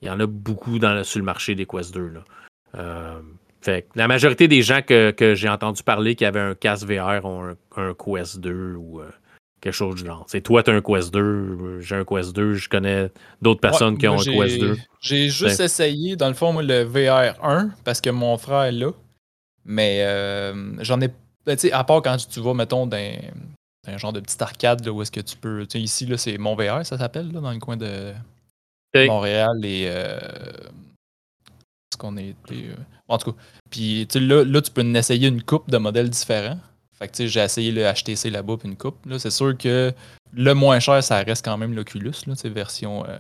[0.04, 2.14] il y en a beaucoup dans, sur le marché des Quest 2.
[2.76, 3.22] Euh,
[3.62, 7.56] fait, la majorité des gens que, j'ai entendu parler qui avaient un casque VR ont
[7.78, 9.10] un, Quest 2 ou euh,
[9.62, 10.26] quelque chose du genre.
[10.28, 13.97] C'est toi, tu as un Quest 2, j'ai un Quest 2, je connais d'autres personnes
[13.97, 14.78] qui ont un Quest 2.
[14.99, 18.91] J'ai juste essayé, dans le fond, le VR 1 parce que mon frère est là.
[19.66, 21.10] Mais euh, j'en ai.
[21.45, 23.18] Ben, à part quand tu vas, mettons, dans
[23.88, 25.66] un genre de petite arcade où est-ce que tu peux.
[25.76, 28.14] Ici, là, c'est mon VR, ça s'appelle, dans le coin de
[28.96, 29.86] Montréal et.
[29.88, 30.20] Euh,
[31.94, 32.70] ce qu'on a été.
[32.70, 32.76] Euh,
[33.08, 33.38] en tout cas.
[33.70, 36.60] Puis là, là, tu peux essayer une coupe de modèles différents.
[36.94, 39.06] Fait que j'ai essayé le HTC là-bas puis une coupe.
[39.06, 39.91] Là, c'est sûr que
[40.34, 43.18] le moins cher, ça reste quand même l'Oculus, là, version euh,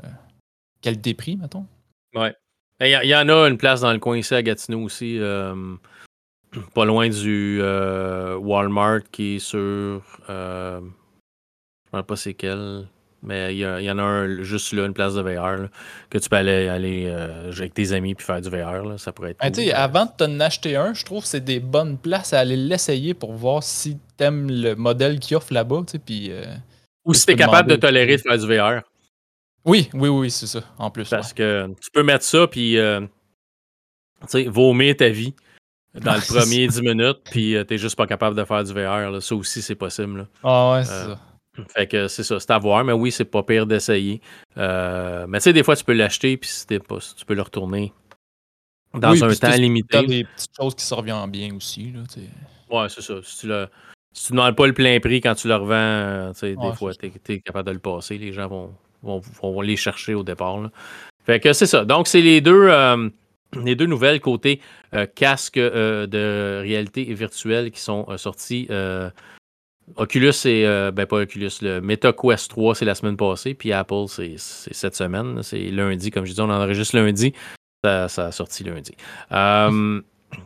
[0.81, 1.65] qualité-prix, mettons.
[2.13, 2.35] Ouais.
[2.79, 5.17] Il y, en a une place dans le coin ici à Gatineau aussi.
[6.73, 10.01] pas loin du Walmart qui est sur.
[10.27, 12.87] je ne sais pas c'est quel.
[13.25, 15.69] Mais il y, en a un juste là, une place de VR,
[16.09, 18.99] que tu peux aller, aller euh, avec tes amis puis faire du VR.
[18.99, 19.39] ça pourrait être.
[19.39, 22.57] Ben, avant de t'en acheter un, je trouve que c'est des bonnes places à aller
[22.57, 25.83] l'essayer pour voir si t'aimes le modèle qu'il offre là-bas.
[26.05, 26.43] Puis, euh,
[27.05, 28.81] Ou si t'es capable de tolérer de faire du VR.
[29.63, 31.09] Oui, oui, oui, c'est ça, en plus.
[31.09, 32.99] Parce que tu peux mettre ça puis euh,
[34.47, 35.33] vomir ta vie
[35.93, 39.21] dans le premier 10 minutes, puis t'es juste pas capable de faire du VR.
[39.21, 40.27] Ça aussi, c'est possible.
[40.43, 41.19] Ah ouais, c'est ça.
[41.69, 44.21] Fait que c'est ça, c'est à voir, mais oui, c'est pas pire d'essayer.
[44.57, 47.43] Euh, mais tu sais, des fois, tu peux l'acheter, puis si pas, tu peux le
[47.43, 47.93] retourner
[48.93, 49.99] dans un temps limité.
[50.01, 51.91] Il des petites choses qui se reviennent bien aussi.
[51.91, 52.01] Là,
[52.71, 53.15] ouais, c'est ça.
[53.23, 53.67] Si tu, le,
[54.13, 57.11] si tu demandes pas le plein prix quand tu le revends, euh, des fois, tu
[57.33, 58.17] es, capable de le passer.
[58.17, 58.73] Les gens vont,
[59.03, 60.59] vont, vont les chercher au départ.
[60.59, 60.71] Là.
[61.23, 61.85] Fait que c'est ça.
[61.85, 62.67] Donc, c'est les deux.
[62.67, 63.09] Euh,
[63.63, 64.59] les deux nouvelles côté
[65.13, 68.67] casque de réalité virtuelle qui sont sortis
[69.95, 70.65] Oculus, c'est.
[70.65, 71.51] Euh, ben, pas Oculus.
[71.61, 73.53] Le MetaQuest 3, c'est la semaine passée.
[73.53, 75.41] Puis Apple, c'est cette semaine.
[75.43, 76.11] C'est lundi.
[76.11, 77.33] Comme je dis, on enregistre lundi.
[77.83, 78.95] Ça, ça a sorti lundi.
[79.31, 80.01] Euh,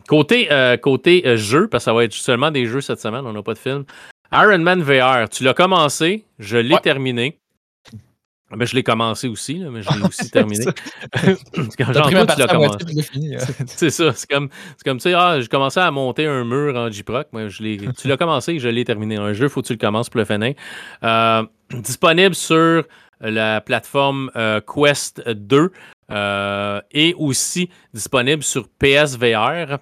[0.08, 3.24] côté euh, côté jeu, parce que ça va être seulement des jeux cette semaine.
[3.26, 3.84] On n'a pas de film.
[4.32, 6.24] Iron Man VR, tu l'as commencé.
[6.38, 7.38] Je l'ai terminé.
[8.50, 10.64] Ben, je l'ai commencé aussi, mais je l'ai aussi terminé.
[11.78, 12.78] Quand toi, tu l'as commencé.
[13.66, 14.12] c'est ça.
[14.14, 14.48] C'est comme,
[14.84, 17.28] comme tu sais, ah, j'ai commencé à monter un mur en J-Proc.
[17.58, 19.16] Tu l'as commencé, je l'ai terminé.
[19.16, 20.54] Un jeu, faut que tu le commences pour le finir.
[21.02, 22.84] Euh, disponible sur
[23.20, 25.72] la plateforme euh, Quest 2
[26.10, 29.78] euh, et aussi disponible sur PSVR.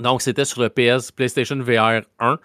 [0.00, 2.38] Donc, c'était sur le PS PlayStation VR 1.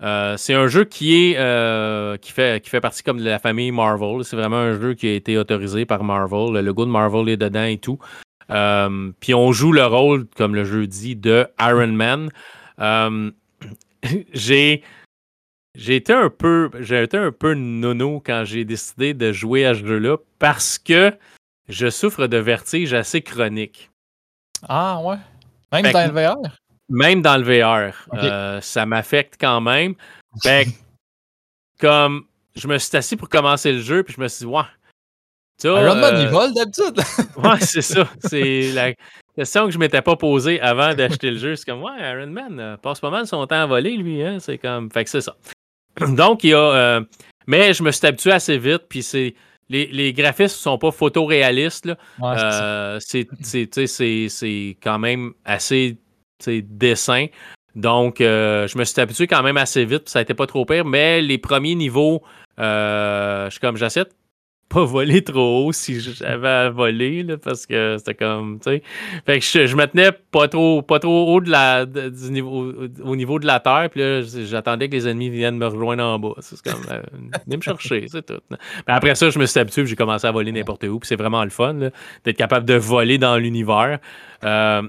[0.00, 4.24] C'est un jeu qui est qui fait qui fait partie comme de la famille Marvel.
[4.24, 6.52] C'est vraiment un jeu qui a été autorisé par Marvel.
[6.52, 7.98] Le logo de Marvel est dedans et tout.
[8.48, 12.30] puis on joue le rôle, comme le jeu dit, de Iron Man.
[14.32, 14.82] j'ai
[15.74, 19.74] j'ai été un peu j'ai été un peu nono quand j'ai décidé de jouer à
[19.74, 21.12] ce jeu-là parce que
[21.68, 23.90] je souffre de vertige assez chronique.
[24.68, 25.16] Ah ouais.
[25.72, 26.36] Même dans le VR?
[26.88, 27.92] Même dans le VR.
[28.14, 29.94] Euh, ça m'affecte quand même.
[30.42, 30.66] Fait
[31.80, 32.24] comme
[32.54, 34.62] je me suis assis pour commencer le jeu, puis je me suis dit, ouais.
[35.64, 37.00] Iron Man, il euh, vole d'habitude.
[37.42, 38.06] ouais, c'est ça.
[38.20, 38.92] C'est la
[39.34, 41.56] question que je m'étais pas posée avant d'acheter le jeu.
[41.56, 44.22] C'est comme, ouais, Iron Man euh, passe pas mal son temps à voler, lui.
[44.22, 44.38] Hein?
[44.38, 44.90] C'est comme.
[44.90, 45.34] Fait que c'est ça.
[46.08, 47.00] Donc, il y a.
[47.46, 49.34] mais je me suis habitué assez vite, puis c'est
[49.68, 51.90] les, les graphismes sont pas photoréalistes.
[52.22, 53.26] Euh, c'est
[54.82, 55.98] quand même assez
[56.46, 57.26] dessin.
[57.74, 60.86] Donc, euh, je me suis habitué quand même assez vite, ça été pas trop pire,
[60.86, 62.22] mais les premiers niveaux,
[62.58, 64.06] euh, je suis comme, j'essaie
[64.68, 68.82] pas voler trop haut si j'avais à voler, parce que c'était comme, tu sais.
[69.24, 72.72] Fait que je, me tenais pas trop, pas trop haut de la, du niveau,
[73.04, 76.18] au niveau de la terre, puis là, j'attendais que les ennemis viennent me rejoindre en
[76.18, 76.34] bas.
[76.40, 77.00] C'est comme, euh,
[77.46, 78.40] venez me chercher, c'est tout.
[78.50, 78.58] Mais
[78.88, 81.44] après ça, je me suis habitué, j'ai commencé à voler n'importe où, puis c'est vraiment
[81.44, 81.74] le fun,
[82.24, 83.98] d'être capable de voler dans l'univers.
[84.44, 84.82] Euh,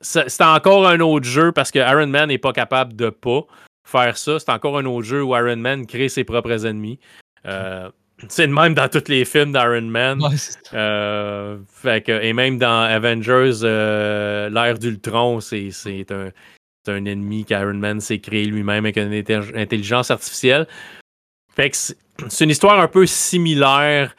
[0.00, 3.42] c'est encore un autre jeu parce que Iron Man n'est pas capable de pas
[3.84, 4.38] faire ça.
[4.38, 6.98] C'est encore un autre jeu où Iron Man crée ses propres ennemis.
[7.46, 7.90] Euh,
[8.28, 10.20] c'est le même dans tous les films d'Iron Man.
[10.74, 15.70] Euh, et même dans Avengers, euh, l'ère d'Ultron, c'est
[16.10, 16.30] un,
[16.86, 20.66] un, ennemi qu'Iron Man s'est créé lui-même avec une intelligence artificielle.
[21.54, 24.14] Fait que c'est une histoire un peu similaire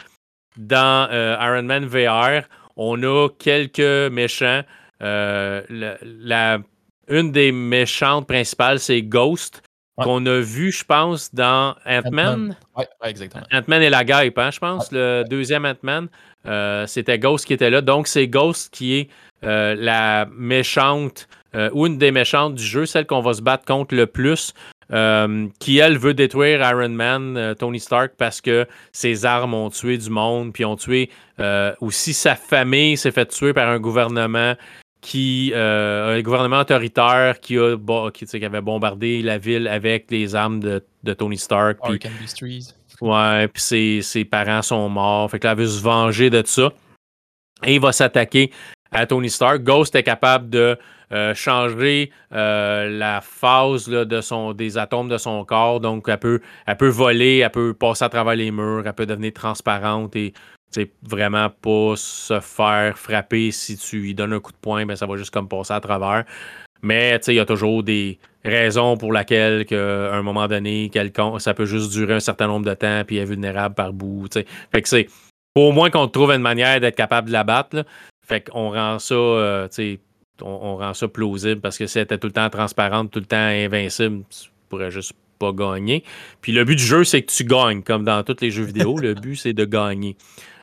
[0.58, 2.48] dans Iron Man VR.
[2.76, 4.64] On a quelques méchants.
[5.02, 6.60] La,
[7.08, 9.62] une des méchantes principales, c'est Ghost,
[10.04, 12.56] qu'on a vu, je pense, dans Ant-Man.
[12.78, 13.44] oui, exactement.
[13.52, 14.92] Ant-Man et la guêpe, hein, je pense.
[14.92, 16.08] Le deuxième Ant-Man,
[16.48, 17.82] euh, c'était Ghost qui était là.
[17.82, 19.10] Donc, c'est Ghost qui est
[19.44, 23.66] euh, la méchante, euh, ou une des méchantes du jeu, celle qu'on va se battre
[23.66, 24.54] contre le plus.
[25.60, 30.10] qui, elle, veut détruire Iron Man, Tony Stark, parce que ses armes ont tué du
[30.10, 31.10] monde, puis ont tué
[31.80, 34.56] aussi sa famille, s'est fait tuer par un gouvernement
[35.02, 37.76] qui euh, un gouvernement autoritaire qui a
[38.12, 41.80] qui, avait bombardé la ville avec les armes de, Tony Stark.
[41.84, 42.00] Puis,
[43.02, 45.30] ouais, puis ses, ses, parents sont morts.
[45.32, 46.72] Fait que là, veut se venger de ça.
[47.64, 48.52] Et il va s'attaquer
[48.92, 49.64] à Tony Stark.
[49.64, 50.78] Ghost est capable de
[51.12, 55.80] euh, changer euh, la phase de son, des atomes de son corps.
[55.80, 59.06] Donc, elle peut, elle peut voler, elle peut passer à travers les murs, elle peut
[59.06, 60.34] devenir transparente et
[61.04, 65.06] vraiment pas se faire frapper si tu lui donnes un coup de poing, ben, ça
[65.06, 66.26] va juste comme passer à travers.
[66.82, 70.90] Mais il y a toujours des raisons pour lesquelles qu'à un moment donné,
[71.38, 74.28] ça peut juste durer un certain nombre de temps puis est vulnérable par bout.
[74.72, 75.08] Fait que c'est
[75.56, 77.86] au moins qu'on trouve une manière d'être capable de la battre.
[78.26, 79.68] Fait qu'on rend ça, euh,
[80.42, 83.26] on, rend ça plausible parce que si elle était tout le temps transparente, tout le
[83.26, 86.04] temps invincible, tu pourrais juste pas gagner.
[86.42, 88.98] Puis le but du jeu, c'est que tu gagnes, comme dans tous les jeux vidéo.
[88.98, 90.16] le but, c'est de gagner.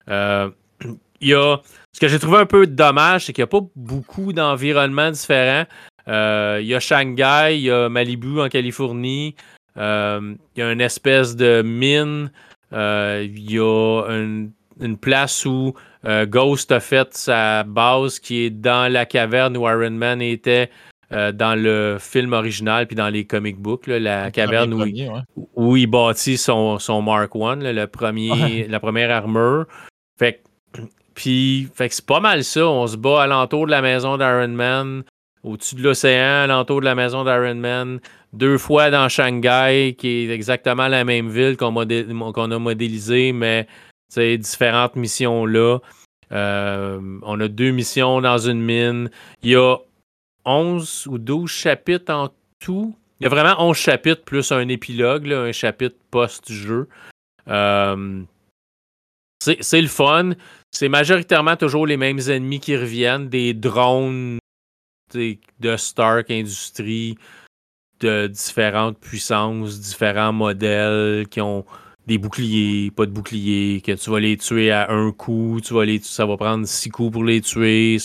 [0.09, 0.51] Euh,
[1.21, 1.61] il y a,
[1.93, 5.67] ce que j'ai trouvé un peu dommage, c'est qu'il n'y a pas beaucoup d'environnements différents.
[6.07, 9.35] Euh, il y a Shanghai, il y a Malibu en Californie,
[9.77, 12.31] euh, il y a une espèce de mine,
[12.73, 14.53] il y a une,
[15.01, 15.75] place où
[16.07, 20.71] Ghost a fait sa base qui est dans la caverne où Iron Man était
[21.11, 25.11] dans le film original puis dans les comic books, la caverne où, il,
[25.57, 29.67] où, il bâtit son, son Mark I, le premier, la première armure.
[30.19, 30.43] Fait
[31.15, 32.67] fait que c'est pas mal ça.
[32.67, 35.05] On se bat alentour de la maison d'Iron Man,
[35.43, 38.01] au-dessus de l'océan, alentour de la maison d'Iron Man,
[38.33, 43.67] deux fois dans Shanghai, qui est exactement la même ville qu'on a modélisée, mais
[44.17, 45.79] différentes missions là.
[46.31, 49.11] Euh, on a deux missions dans une mine.
[49.43, 49.77] Il y a
[50.45, 52.29] 11 ou 12 chapitres en
[52.61, 52.95] tout.
[53.21, 56.89] Il y a vraiment 11 chapitres plus un épilogue, un chapitre post-jeu.
[57.49, 58.23] Euh,
[59.61, 60.33] c'est le fun.
[60.71, 64.39] C'est majoritairement toujours les mêmes ennemis qui reviennent, des drones
[65.15, 67.17] de Stark Industries
[68.01, 71.65] de différentes puissances, différents modèles qui ont
[72.07, 75.85] des boucliers, pas de boucliers, que tu vas les tuer à un coup, tu vas
[75.85, 77.99] les, ça va prendre six coups pour les tuer.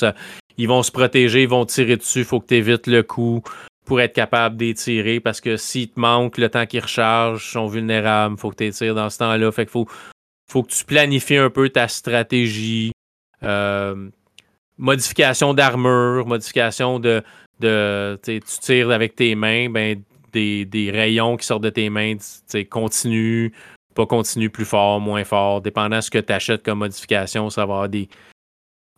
[0.58, 3.42] Ils vont se protéger, ils vont tirer dessus, faut que tu évites le coup
[3.86, 7.68] pour être capable d'étirer parce que s'ils te manquent le temps qu'ils rechargent, ils sont
[7.68, 9.52] vulnérables, faut que tu tires dans ce temps-là.
[9.52, 9.88] Fait qu'il faut,
[10.48, 12.92] faut que tu planifies un peu ta stratégie.
[13.44, 14.10] Euh,
[14.78, 17.24] modification d'armure, modification de,
[17.60, 22.16] de tu tires avec tes mains, ben des, des, rayons qui sortent de tes mains,
[22.70, 23.54] continue,
[23.94, 25.62] pas continue, plus fort, moins fort.
[25.62, 28.10] Dépendant de ce que tu achètes comme modification, ça va avoir des,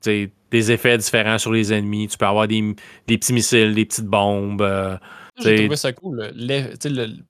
[0.03, 2.07] des effets différents sur les ennemis.
[2.07, 2.75] Tu peux avoir des,
[3.07, 4.61] des petits missiles, des petites bombes.
[4.61, 4.97] Euh,
[5.41, 6.31] j'ai trouvé ça cool.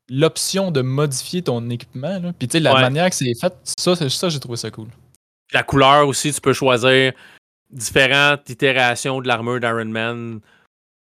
[0.09, 4.57] L'option de modifier ton équipement, puis la manière que c'est fait, ça, ça j'ai trouvé
[4.57, 4.87] ça cool.
[5.53, 7.13] La couleur aussi, tu peux choisir
[7.69, 10.39] différentes itérations de l'armure d'Iron Man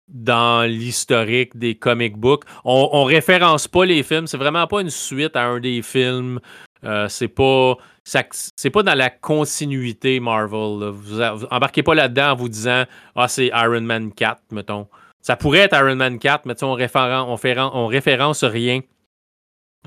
[0.07, 2.43] dans l'historique des comic books.
[2.65, 6.39] On, on référence pas les films, c'est vraiment pas une suite à un des films.
[6.83, 7.75] Euh, c'est pas
[8.55, 10.89] c'est pas dans la continuité Marvel.
[10.89, 12.85] Vous, embarquez pas là-dedans en vous disant
[13.15, 14.87] Ah, c'est Iron Man 4, mettons.
[15.21, 17.41] Ça pourrait être Iron Man 4, mais on, référence,
[17.73, 18.81] on, référence rien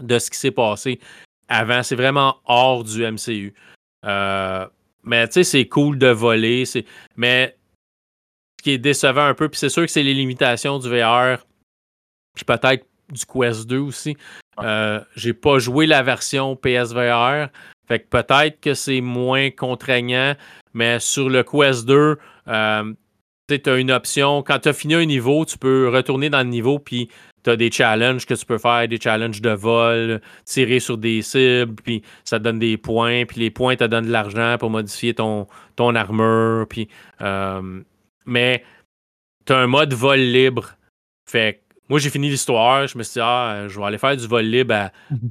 [0.01, 1.01] de ce qui s'est passé
[1.49, 1.83] avant.
[1.83, 3.55] C'est vraiment hors du MCU.
[4.05, 4.67] Euh,
[5.05, 6.65] mais tu sais, c'est cool de voler.
[7.17, 7.57] Mais
[8.59, 11.39] ce qui est décevant un peu, puis c'est sûr que c'est les limitations du VR,
[12.35, 14.17] puis peut-être du Quest 2 aussi.
[14.61, 17.49] Euh, j'ai pas joué la version PSVR.
[17.89, 20.35] Fait que peut-être que c'est moins contraignant,
[20.73, 22.19] mais sur le Quest 2,
[22.49, 22.93] euh,
[23.49, 24.43] tu as une option.
[24.43, 27.09] Quand tu as fini un niveau, tu peux retourner dans le niveau, puis
[27.45, 31.23] tu as des challenges que tu peux faire, des challenges de vol, tirer sur des
[31.23, 34.71] cibles, puis ça te donne des points, puis les points te donnent de l'argent pour
[34.71, 36.67] modifier ton, ton armure.
[36.69, 36.89] Puis,
[37.21, 37.83] euh,
[38.27, 38.65] mais
[39.45, 40.77] tu as un mode vol libre.
[41.29, 42.87] Fait moi, j'ai fini l'histoire.
[42.87, 44.75] Je me suis dit, ah, je vais aller faire du vol libre.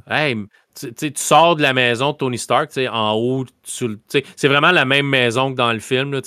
[0.06, 0.30] À...
[0.30, 0.48] Mhm.
[0.96, 3.46] tu sors de la maison de Tony Stark, en haut.
[3.64, 6.22] C'est vraiment la même maison que dans le film, là,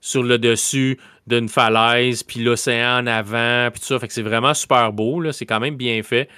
[0.00, 0.96] sur le dessus
[1.30, 3.98] d'une falaise, puis l'océan en avant, puis tout ça.
[3.98, 5.30] Fait que c'est vraiment super beau.
[5.32, 6.28] C'est quand même bien fait.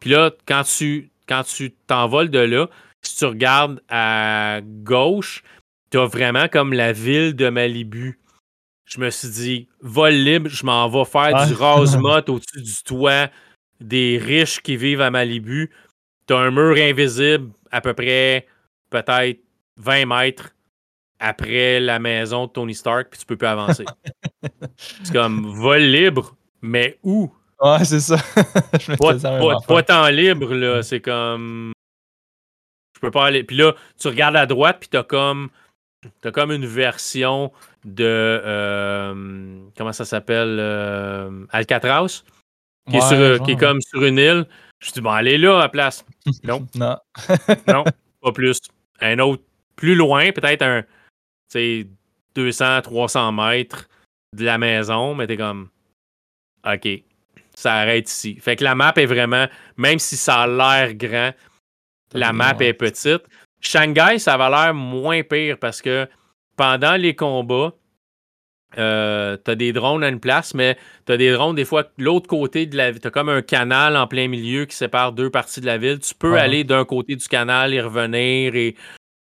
[0.00, 2.68] Puis là, quand tu quand tu t'envoles de là,
[3.02, 5.44] si tu regardes à gauche,
[5.90, 8.18] tu as vraiment comme la ville de Malibu
[8.92, 13.30] je me suis dit, vol libre, je m'en vais faire du rase-motte au-dessus du toit
[13.80, 15.70] des riches qui vivent à Malibu.
[16.26, 18.46] T'as un mur invisible à peu près
[18.90, 19.40] peut-être
[19.78, 20.50] 20 mètres
[21.22, 23.84] après la maison de Tony Stark, puis tu peux plus avancer.
[24.68, 27.32] c'est comme vol libre, mais où?
[27.60, 28.16] Ouais, c'est ça.
[28.98, 29.14] pas,
[29.66, 30.82] pas, tant libre, là.
[30.82, 31.72] C'est comme.
[32.96, 33.44] Je peux pas aller.
[33.44, 35.48] Puis là, tu regardes à droite, puis t'as comme.
[36.20, 37.52] T'as comme une version
[37.84, 42.24] de euh, comment ça s'appelle euh, Alcatraz,
[42.90, 44.46] qui, est comme sur une île.
[44.80, 46.04] Je dis bon, allez là à place.
[46.42, 46.66] Non.
[46.74, 46.96] non.
[47.68, 47.84] non,
[48.20, 48.58] pas plus.
[49.00, 49.44] Un autre
[49.76, 50.82] plus loin, peut-être un
[52.34, 53.88] 200, 300 mètres
[54.36, 55.68] de la maison, mais t'es comme
[56.64, 56.88] OK,
[57.54, 58.36] ça arrête ici.
[58.40, 59.46] Fait que la map est vraiment,
[59.76, 61.32] même si ça a l'air grand,
[62.12, 63.22] la map est petite.
[63.60, 66.08] Shanghai, ça va l'air moins pire parce que
[66.56, 67.72] pendant les combats,
[68.78, 70.76] euh, tu as des drones à une place, mais
[71.06, 73.00] tu as des drones des fois l'autre côté de la ville.
[73.00, 75.98] Tu as comme un canal en plein milieu qui sépare deux parties de la ville.
[75.98, 78.76] Tu peux aller d'un côté du canal et revenir et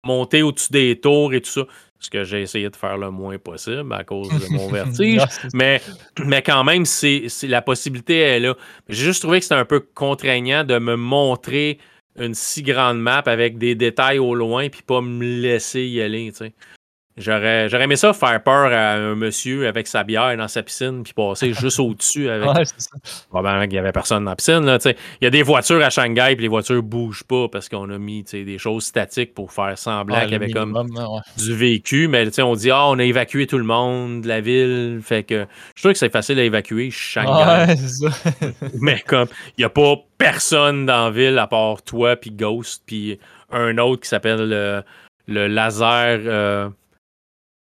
[0.05, 1.61] monter au-dessus des tours et tout ça.
[2.02, 5.22] Ce que j'ai essayé de faire le moins possible à cause de mon vertige.
[5.54, 5.80] mais,
[6.26, 8.56] mais quand même, c'est, la possibilité est là.
[8.89, 11.78] J'ai juste trouvé que c'était un peu contraignant de me montrer
[12.18, 16.32] une si grande map avec des détails au loin puis pas me laisser y aller.
[17.18, 21.03] J'aurais, j'aurais aimé ça faire peur à un monsieur avec sa bière dans sa piscine
[21.03, 22.49] puis passer juste au-dessus avec.
[22.49, 23.26] Ouais, c'est ça.
[23.30, 24.66] Probablement qu'il n'y avait personne dans la piscine.
[24.66, 27.68] Là, il y a des voitures à Shanghai puis les voitures ne bougent pas parce
[27.68, 30.74] qu'on a mis des choses statiques pour faire semblant qu'il y avait comme
[31.38, 32.07] du vécu.
[32.07, 34.99] Mais on dit Ah, on a évacué tout le monde de la ville.
[35.03, 35.45] Fait que
[35.76, 37.68] je trouve que c'est facile à évacuer Shanghai.
[37.68, 38.32] Ouais, c'est ça.
[38.80, 42.84] Mais comme il n'y a pas personne dans la ville à part toi puis Ghost
[42.86, 43.20] puis
[43.51, 44.84] un autre qui s'appelle le,
[45.28, 46.20] le laser.
[46.26, 46.70] Euh,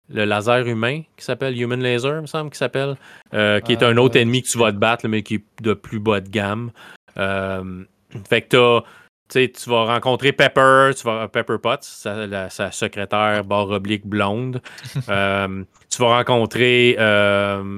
[0.10, 2.96] le laser humain qui s'appelle Human Laser, me semble, qui s'appelle,
[3.34, 5.44] euh, qui est un autre euh, ennemi que tu vas te battre, mais qui est
[5.62, 6.72] de plus bas de gamme.
[7.18, 7.84] Euh,
[8.30, 8.82] fait que
[9.30, 14.62] tu vas rencontrer Pepper, tu vas Pepper Potts, sa, sa secrétaire barre oblique blonde.
[14.94, 15.68] tu vas
[16.00, 16.96] rencontrer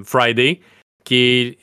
[0.05, 0.59] Friday,
[1.03, 1.15] qui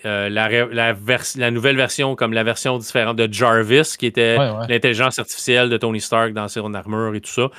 [0.02, 4.36] est la, la, nouvelle version, comme la version différente de Jarvis, qui était
[4.68, 7.50] l'intelligence artificielle de Tony Stark dans son armure et tout ça.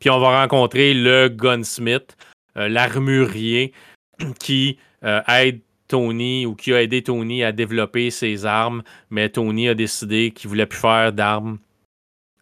[0.00, 2.34] Puis on va rencontrer le Gunsmith, euh,
[2.66, 3.72] l'armurier
[4.40, 9.68] qui euh, aide Tony ou qui a aidé Tony à développer ses armes, mais Tony
[9.68, 11.58] a décidé qu'il voulait plus faire d'armes,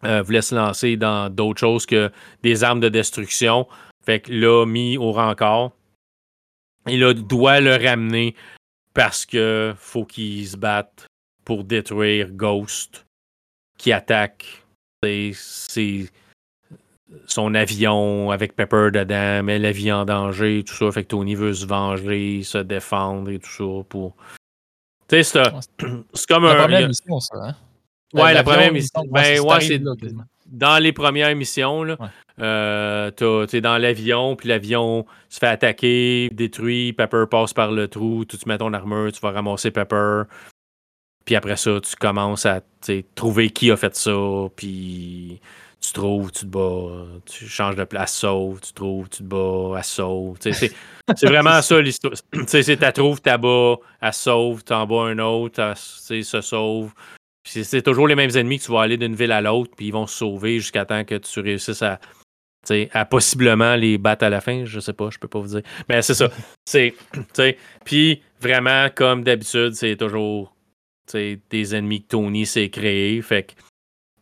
[0.05, 2.11] euh, voulait se lancer dans d'autres choses que
[2.43, 3.67] des armes de destruction.
[4.05, 5.71] Fait que l'a mis au rencard.
[6.87, 8.35] Il doit le ramener
[8.95, 11.07] parce que faut qu'il se batte
[11.45, 13.07] pour détruire Ghost
[13.79, 14.64] qui attaque
[15.03, 16.09] ses,
[17.27, 20.91] son avion avec Pepper dedans, met la vie en danger, tout ça.
[20.91, 24.17] Fait que Tony veut se venger, se défendre et tout ça pour,
[25.09, 25.43] Tu sais,
[25.79, 26.63] c'est comme la un.
[26.63, 27.55] Première émission, ça, hein?
[28.13, 29.03] Ouais, la première émission.
[29.11, 29.83] Ben, ouais, c'est
[30.47, 31.83] dans les premières missions.
[31.83, 31.97] Là,
[32.41, 37.89] euh, tu es dans l'avion, puis l'avion se fait attaquer, détruit, Pepper passe par le
[37.89, 40.23] trou, tu te mets ton armure, tu vas ramasser Pepper.
[41.25, 42.61] Puis après ça, tu commences à
[43.17, 44.17] trouver qui a fait ça,
[44.55, 45.41] puis
[45.87, 49.78] tu trouves, tu te bats, tu changes de place, sauve, tu trouves, tu te bats,
[49.78, 50.37] elle sauve.
[50.41, 50.72] C'est
[51.24, 52.14] vraiment ça l'histoire.
[52.32, 56.93] Tu trouves, tu bas, elle sauve, tu en bats un autre, se sauve.
[57.45, 59.93] C'est toujours les mêmes ennemis que tu vas aller d'une ville à l'autre, puis ils
[59.93, 62.01] vont se sauver jusqu'à temps que tu réussisses à,
[62.93, 64.64] à possiblement les battre à la fin.
[64.64, 65.62] Je sais pas, je peux pas vous dire.
[65.89, 66.28] Mais c'est ça.
[66.66, 66.95] C'est,
[67.84, 70.57] puis vraiment, comme d'habitude, c'est toujours
[71.12, 73.22] des ennemis que Tony s'est créé.
[73.22, 73.53] Fait que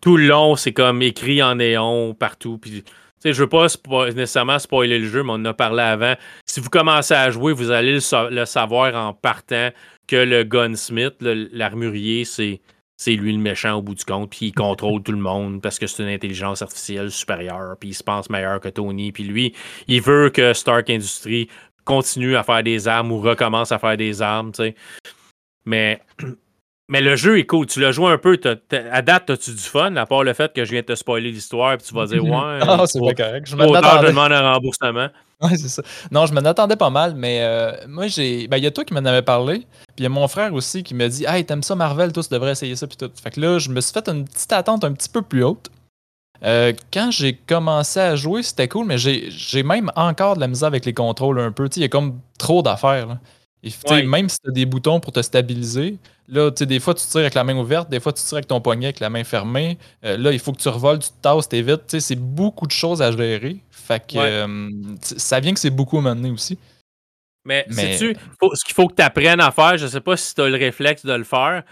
[0.05, 2.59] tout le long, c'est comme écrit en néon partout.
[2.59, 2.85] Puis,
[3.25, 3.69] je veux pas
[4.09, 6.15] nécessairement spoiler le jeu, mais on en a parlé avant.
[6.45, 9.71] Si vous commencez à jouer, vous allez le, savoir en partant
[10.07, 12.61] que le gunsmith, l'armurier, c'est
[13.07, 15.87] lui le méchant au bout du compte, puis il contrôle tout le monde parce que
[15.87, 19.55] c'est une intelligence artificielle supérieure, puis il se pense meilleur que Tony, puis lui,
[19.89, 21.49] il veut que Stark Industries
[21.87, 24.53] continue à faire des armes ou recommence à faire des armes.
[25.65, 26.03] Mais
[26.89, 27.67] mais le jeu est cool.
[27.67, 28.39] Tu l'as joué un peu.
[28.71, 31.31] à date, as-tu du fun, à part le fait que je viens de te spoiler
[31.31, 32.59] l'histoire, puis tu vas dire, ouais.
[32.61, 33.49] ah, c'est pas correct.
[33.49, 33.65] Je me
[34.07, 35.09] demande un remboursement.
[35.41, 35.83] Ouais, c'est ça.
[36.11, 38.47] Non, je m'en attendais pas mal, mais euh, moi, j'ai.
[38.49, 40.53] Ben, il y a toi qui m'en avais parlé, puis il y a mon frère
[40.55, 43.11] aussi qui m'a dit, hey, t'aimes ça, Marvel, toi, tu devrais essayer ça, puis tout.
[43.23, 45.71] Fait que là, je me suis fait une petite attente un petit peu plus haute.
[46.45, 50.69] Euh, quand j'ai commencé à jouer, c'était cool, mais j'ai même encore de la misère
[50.69, 51.69] avec les contrôles un peu.
[51.75, 53.19] Il y a comme trop d'affaires.
[53.91, 55.99] Même si tu as des boutons pour te stabiliser,
[56.29, 58.61] là, des fois, tu tires avec la main ouverte, des fois, tu tires avec ton
[58.61, 59.79] poignet avec la main fermée.
[60.05, 61.99] Euh, là, il faut que tu revoles, tu te tasses, vite.
[61.99, 63.59] C'est beaucoup de choses à gérer.
[63.71, 66.59] Fait que euh, ça vient que c'est beaucoup à aussi.
[67.47, 68.17] Mais, sais-tu,
[68.55, 70.57] ce qu'il faut que tu apprennes à faire, je sais pas si tu as le
[70.57, 71.63] réflexe de le faire,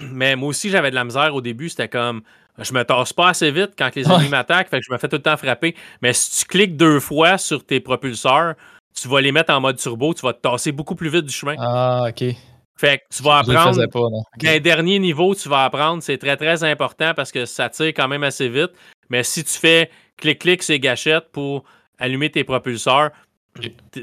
[0.00, 1.68] mais moi aussi, j'avais de la misère au début.
[1.68, 2.22] C'était comme,
[2.58, 5.08] je me tasse pas assez vite quand les ennemis m'attaquent, fait que je me fais
[5.08, 5.74] tout le temps frapper.
[6.02, 8.54] Mais si tu cliques deux fois sur tes propulseurs,
[8.94, 11.32] tu vas les mettre en mode turbo, tu vas te tasser beaucoup plus vite du
[11.32, 11.56] chemin.
[11.58, 12.34] Ah, ok.
[12.76, 13.86] Fait que tu vas apprendre.
[13.86, 16.02] Pas, dernier niveau, tu vas apprendre.
[16.02, 18.72] C'est très, très important parce que ça tire quand même assez vite.
[19.10, 21.64] Mais si tu fais clic-clic ces gâchettes pour
[21.98, 23.10] allumer tes propulseurs,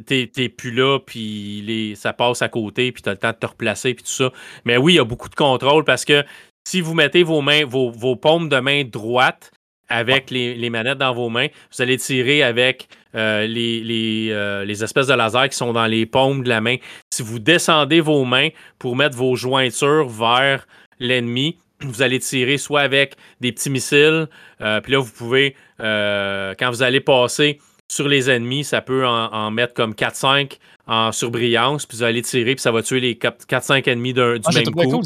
[0.08, 3.46] t'es plus là, puis ça passe à côté, puis tu as le temps de te
[3.46, 4.32] replacer, puis tout ça.
[4.64, 6.24] Mais oui, il y a beaucoup de contrôle parce que
[6.66, 9.52] si vous mettez vos mains, vos, vos paumes de main droite
[9.92, 11.48] avec les, manettes dans vos mains.
[11.76, 16.44] Vous allez tirer avec euh, euh, les, espèces de laser qui sont dans les paumes
[16.44, 16.78] de la main.
[17.14, 20.66] Si vous descendez vos mains pour mettre vos jointures vers
[21.00, 24.28] l'ennemi, vous allez tirer soit avec des petits missiles,
[24.62, 29.52] euh, puis là, vous pouvez, quand vous allez passer sur les ennemis, ça peut en,
[29.52, 33.90] mettre comme 4-5 en surbrillance, puis vous allez tirer, puis ça va tuer les 4-5
[33.90, 35.02] ennemis du ah, même coup.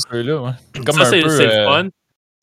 [0.86, 1.30] Comme ça, c'est le
[1.66, 1.90] fun.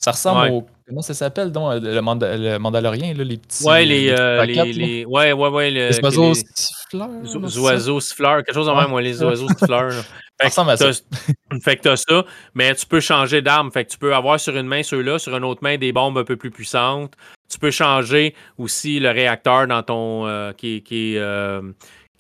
[0.03, 3.65] Ça ressemble au Comment ça s'appelle donc le, le, Mandalorien, là, les petits.
[3.65, 4.11] Ouais, les.
[4.11, 5.71] Euh, les, ouais, ouais, ouais.
[5.71, 7.09] les oiseaux siffleurs.
[7.23, 9.93] Les oiseaux siffleurs, quelque chose en même, les oiseaux siffleurs.
[10.41, 10.91] ça ressemble à ça.
[11.63, 12.25] fait que t'as ça,
[12.55, 13.71] mais tu peux changer d'arme.
[13.71, 16.19] Fait que tu peux avoir sur une main ceux-là, sur une autre main des bombes
[16.19, 17.15] un peu plus puissantes.
[17.49, 20.27] Tu peux changer aussi le réacteur dans ton.
[20.27, 21.63] Euh, qui, qui, euh,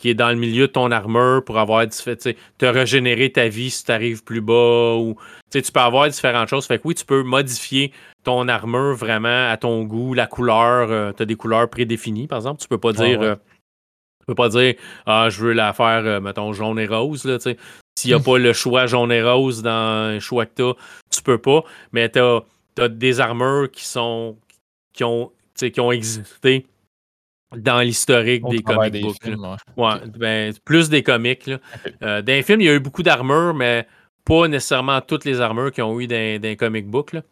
[0.03, 3.85] qui est dans le milieu de ton armure pour avoir te régénérer ta vie si
[3.85, 5.15] tu arrives plus bas ou
[5.49, 6.67] tu peux avoir différentes choses.
[6.67, 7.93] Fait que oui, tu peux modifier
[8.25, 12.39] ton armure vraiment à ton goût, la couleur, euh, tu as des couleurs prédéfinies, par
[12.39, 12.61] exemple.
[12.61, 14.75] Tu peux pas dire euh, tu peux pas dire
[15.07, 17.23] Ah, je veux la faire, euh, mettons, jaune et rose.
[17.97, 20.75] S'il n'y a pas le choix jaune et rose dans le choix que tu as,
[21.13, 21.63] tu peux pas.
[21.93, 24.37] Mais tu as, des armures qui sont
[24.93, 26.67] qui ont, qui ont existé
[27.57, 29.17] dans l'historique des comic books.
[29.77, 29.95] ouais.
[30.17, 31.47] ben, plus des comics.
[31.47, 32.23] Là.
[32.23, 33.87] dans les films, il y a eu beaucoup d'armures, mais
[34.25, 37.13] pas nécessairement toutes les armures qui ont eu dans, dans les comic books.
[37.13, 37.23] Là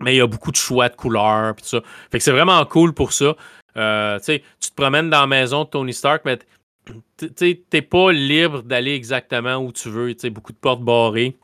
[0.00, 1.80] mais il y a beaucoup de choix de couleurs tout ça.
[2.10, 3.36] Fait que c'est vraiment cool pour ça.
[3.76, 6.38] Euh, tu te promènes dans la maison de Tony Stark, mais
[7.16, 10.12] tu n'es pas libre d'aller exactement où tu veux.
[10.30, 11.36] beaucoup de portes barrées.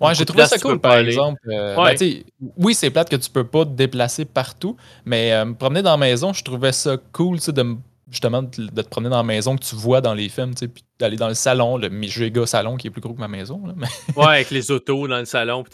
[0.00, 1.40] Ouais, j'ai trouvé ça cool, par exemple.
[1.48, 2.22] Euh, ben,
[2.58, 5.92] oui, c'est plate que tu peux pas te déplacer partout, mais euh, me promener dans
[5.92, 7.76] la maison, je trouvais ça cool de me
[8.08, 11.16] justement de, te promener dans la maison que tu vois dans les films, puis d'aller
[11.16, 13.60] dans le salon, le méga salon qui est plus gros que ma maison.
[13.66, 13.74] Là,
[14.16, 15.64] Ouais, avec les autos dans le salon.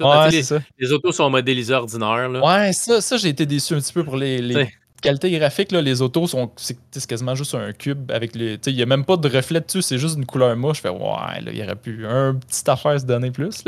[0.78, 2.30] les, autos sont modélisés ordinaires.
[2.30, 2.40] Là.
[2.44, 4.66] Ouais, ça, ça j'ai été déçu un petit peu pour les, les
[5.02, 5.72] qualités graphiques.
[5.72, 8.58] Là, les autos sont c'est, quasiment juste un cube avec les.
[8.66, 10.78] Il n'y a même pas de reflet dessus, c'est juste une couleur mouche.
[10.78, 13.62] Je fais ouais, là, il y aurait pu un petit affaire se donner plus.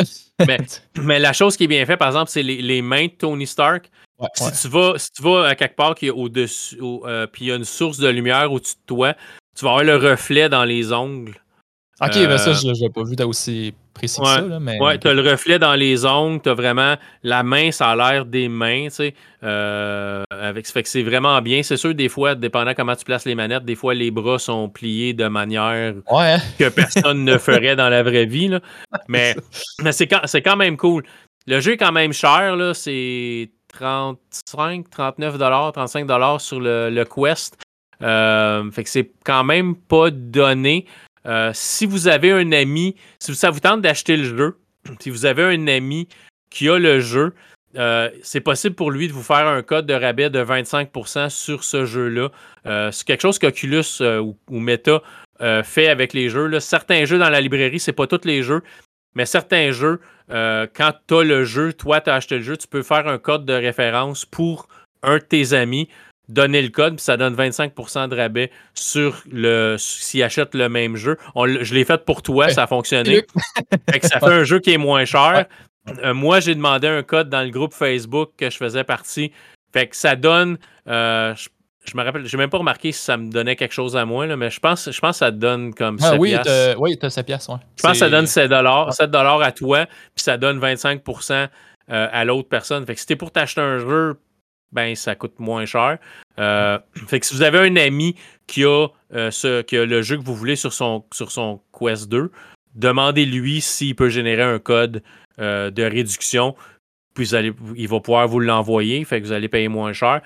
[0.47, 0.59] mais,
[0.97, 3.47] mais, la chose qui est bien faite, par exemple, c'est les, les mains de Tony
[3.47, 3.91] Stark
[4.35, 7.49] si, Tu vas, si tu vas à quelque part qui est au-dessus, euh, puis il
[7.49, 9.15] y a une source de lumière au-dessus de toi,
[9.57, 11.35] tu vas avoir le reflet dans les ongles
[12.01, 14.41] Ok, ben ça, je l'ai pas vu aussi précis que ça.
[14.41, 14.81] Là, mais...
[14.81, 17.97] Ouais, tu as le reflet dans les ongles, tu as vraiment la main, ça a
[17.97, 19.15] l'air des mains, tu sais.
[19.41, 21.63] avec, fait que c'est vraiment bien.
[21.63, 24.69] C'est sûr, des fois, dépendant comment tu places les manettes, des fois, les bras sont
[24.69, 26.39] pliés de manière hein?
[26.59, 28.49] que personne ne ferait dans la vraie vie.
[28.49, 28.61] Là.
[29.07, 29.37] Mais,
[29.81, 31.05] mais c'est quand, quand même cool.
[31.47, 32.75] Le jeu est quand même cher, là.
[32.75, 35.39] C'est 35, 39
[35.73, 37.57] 35 sur le, le Quest.
[38.03, 40.87] Euh, fait que c'est quand même pas donné.
[41.27, 44.59] Euh, si vous avez un ami, si ça vous tente d'acheter le jeu,
[45.01, 46.09] si vous avez un ami
[46.51, 47.35] qui a le jeu,
[47.77, 51.65] euh, c'est possible pour lui de vous faire un code de rabais de 25% sur
[51.65, 52.31] ce jeu-là.
[52.93, 55.03] c'est quelque chose qu'Oculus ou, Meta
[55.65, 56.61] fait avec les jeux.
[56.61, 58.63] Certains jeux dans la librairie, c'est pas tous les jeux,
[59.17, 62.69] mais certains jeux, quand tu as le jeu, toi, tu as acheté le jeu, tu
[62.69, 64.69] peux faire un code de référence pour
[65.03, 65.89] un de tes amis
[66.29, 70.97] donner le code, puis ça donne 25% de rabais sur le s'il achète le même
[70.97, 71.19] jeu.
[71.37, 73.23] je l'ai fait pour toi, ça a fonctionné.
[74.03, 75.47] ça fait un jeu qui est moins cher.
[76.03, 79.33] Euh, moi, j'ai demandé un code dans le groupe Facebook que je faisais partie.
[79.73, 80.57] Fait que ça donne.
[80.89, 81.35] Euh,
[81.85, 84.27] je, me rappelle, j'ai même pas remarqué si ça me donnait quelque chose à moi,
[84.37, 86.37] mais je pense, je pense que ça donne comme ah, 7 oui,
[86.79, 87.59] oui, tu as 7 piastres.
[87.77, 91.49] Je pense que ça donne 7 dollars, 7 à toi, puis ça donne 25%
[91.91, 92.87] euh, à l'autre personne.
[92.87, 94.15] Fait que si t'es pour t'acheter un jeu,
[94.75, 95.99] ben ça coûte moins cher.
[96.39, 98.17] Euh, fait que si vous avez un ami
[98.47, 101.63] qui a, euh, ce, qui a le jeu que vous voulez sur son, sur son
[101.73, 102.31] Quest 2,
[102.75, 105.03] demandez-lui s'il peut générer un code
[105.39, 106.55] euh, de réduction.
[107.15, 110.21] Puis vous allez, il va pouvoir vous l'envoyer, fait que vous allez payer moins cher.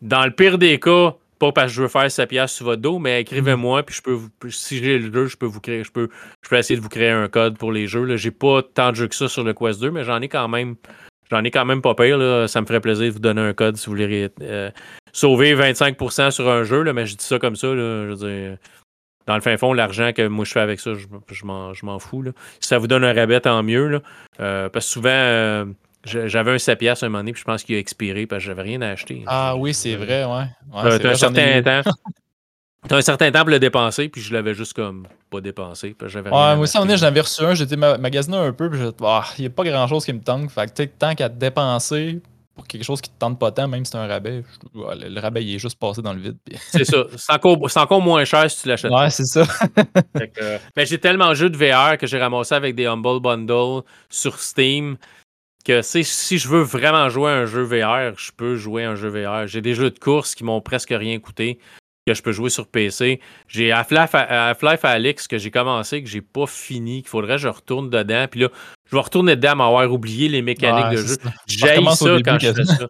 [0.00, 2.80] Dans le pire des cas, pas parce que je veux faire sa pièce sur votre
[2.80, 4.18] dos, mais écrivez-moi, puis je peux
[4.50, 6.08] si j'ai le jeu, je peux vous créer, je peux,
[6.42, 8.16] je peux essayer de vous créer un code pour les jeux.
[8.16, 10.46] J'ai pas tant de jeux que ça sur le Quest 2, mais j'en ai quand
[10.46, 10.76] même
[11.30, 12.18] J'en ai quand même pas pire.
[12.48, 14.70] Ça me ferait plaisir de vous donner un code si vous voulez euh,
[15.12, 16.82] sauver 25% sur un jeu.
[16.82, 17.68] Là, mais je dis ça comme ça.
[17.68, 18.56] Là, je
[19.26, 22.22] dans le fin fond, l'argent que moi je fais avec ça, je, je m'en fous.
[22.22, 22.30] Là.
[22.60, 23.86] Si ça vous donne un rabais, tant mieux.
[23.86, 24.00] Là.
[24.40, 25.66] Euh, parce que souvent, euh,
[26.04, 28.46] j'avais un 7 piastres un moment donné, puis je pense qu'il a expiré parce que
[28.46, 29.24] j'avais rien à acheter.
[29.26, 30.46] Ah oui, c'est vrai, ouais.
[30.72, 31.90] ouais un certain temps.
[32.86, 35.96] T'as un certain temps pour le dépenser, puis je l'avais juste comme pas dépensé.
[36.06, 39.42] J'avais ouais, moi aussi, j'en avais reçu un, j'étais magasiné un peu, puis ah, il
[39.42, 40.50] n'y a pas grand chose qui me tente.
[40.50, 42.20] Fait que tant qu'à dépenser
[42.54, 44.42] pour quelque chose qui te tente pas tant, même si c'est un rabais,
[44.74, 46.36] le, rabais il est juste passé dans le vide.
[46.56, 47.04] c'est ça.
[47.16, 48.92] C'est encore, encore, moins cher si tu l'achètes.
[48.92, 49.44] Ouais, c'est ça.
[50.76, 54.38] mais j'ai tellement de jeux de VR que j'ai ramassé avec des Humble Bundle sur
[54.38, 54.96] Steam
[55.64, 59.46] que si je veux vraiment jouer un jeu VR, je peux jouer un jeu VR.
[59.46, 61.58] J'ai des jeux de course qui m'ont presque rien coûté
[62.08, 63.20] que je peux jouer sur PC.
[63.46, 67.90] J'ai Half-Life Alyx que j'ai commencé, que j'ai pas fini, qu'il faudrait que je retourne
[67.90, 68.26] dedans.
[68.30, 68.48] Puis là,
[68.90, 71.16] je vais retourner dedans, m'avoir oublié les mécaniques de jeu.
[71.46, 72.86] J'ai ça quand je fais ça.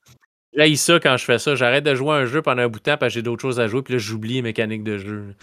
[0.57, 1.55] J'ai ça quand je fais ça.
[1.55, 3.61] J'arrête de jouer un jeu pendant un bout de temps parce que j'ai d'autres choses
[3.61, 3.83] à jouer.
[3.83, 5.35] Puis là, j'oublie les mécaniques de jeu.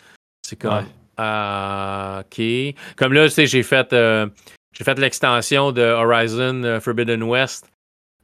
[0.41, 0.85] C'est comme.
[1.17, 2.75] Ah, ok.
[2.97, 4.27] Comme là, tu sais, j'ai fait, euh,
[4.73, 7.71] j'ai fait l'extension de Horizon euh, Forbidden West.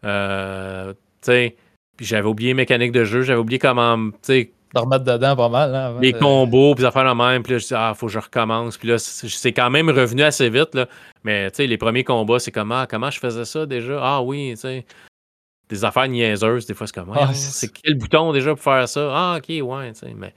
[0.04, 1.56] Euh, tu sais,
[1.96, 3.22] puis j'avais oublié les mécaniques de jeu.
[3.22, 5.76] J'avais oublié comment, tu sais, de remettre dedans pas mal.
[5.76, 7.44] Hein, les combos, puis faire la même.
[7.44, 8.78] Puis là, je dis, ah, faut que je recommence.
[8.78, 10.76] Puis là, c'est quand même revenu assez vite.
[10.76, 10.88] Là.
[11.24, 14.00] Mais tu sais, les premiers combats, c'est comment, ah, comment je faisais ça déjà?
[14.02, 14.86] Ah oui, tu sais.
[15.70, 19.10] Des affaires niaiseuses, des fois, c'est comme, ah, c'est quel bouton déjà pour faire ça?
[19.14, 20.14] Ah, ok, ouais, tu sais.
[20.16, 20.34] Mais.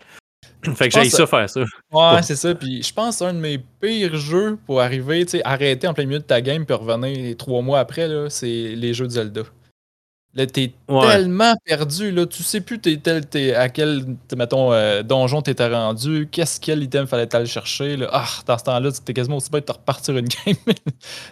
[0.74, 1.60] fait que j'ai ça faire ça.
[1.92, 2.54] Ouais, c'est ça.
[2.54, 5.94] Puis je pense que un de mes pires jeux pour arriver, tu sais, arrêter en
[5.94, 9.42] plein milieu de ta game puis revenir trois mois après, c'est les jeux de Zelda.
[10.36, 12.26] Là, t'es tellement perdu, là.
[12.26, 14.04] Tu sais plus t'es, à quel,
[14.36, 18.08] mettons, euh, donjon t'étais rendu, qu'est-ce quel item fallait aller chercher, là.
[18.12, 20.56] Ah, dans ce temps-là, t'es quasiment aussi bien de repartir une game.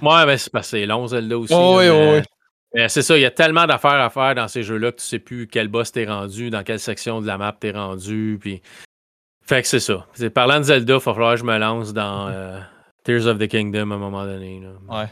[0.03, 1.53] ouais, mais c'est, long, Zelda aussi.
[1.53, 2.88] oui, oui.
[2.88, 5.18] c'est ça, il y a tellement d'affaires à faire dans ces jeux-là que tu sais
[5.18, 8.62] plus quel boss t'es rendu, dans quelle section de la map t'es rendu, puis...
[9.44, 10.07] Fait que c'est ça.
[10.32, 12.61] parlant de Zelda, il va falloir que je me lance dans euh,
[13.03, 14.61] Tears of the Kingdom à un moment donné.
[14.61, 15.00] Là.
[15.00, 15.09] Ouais.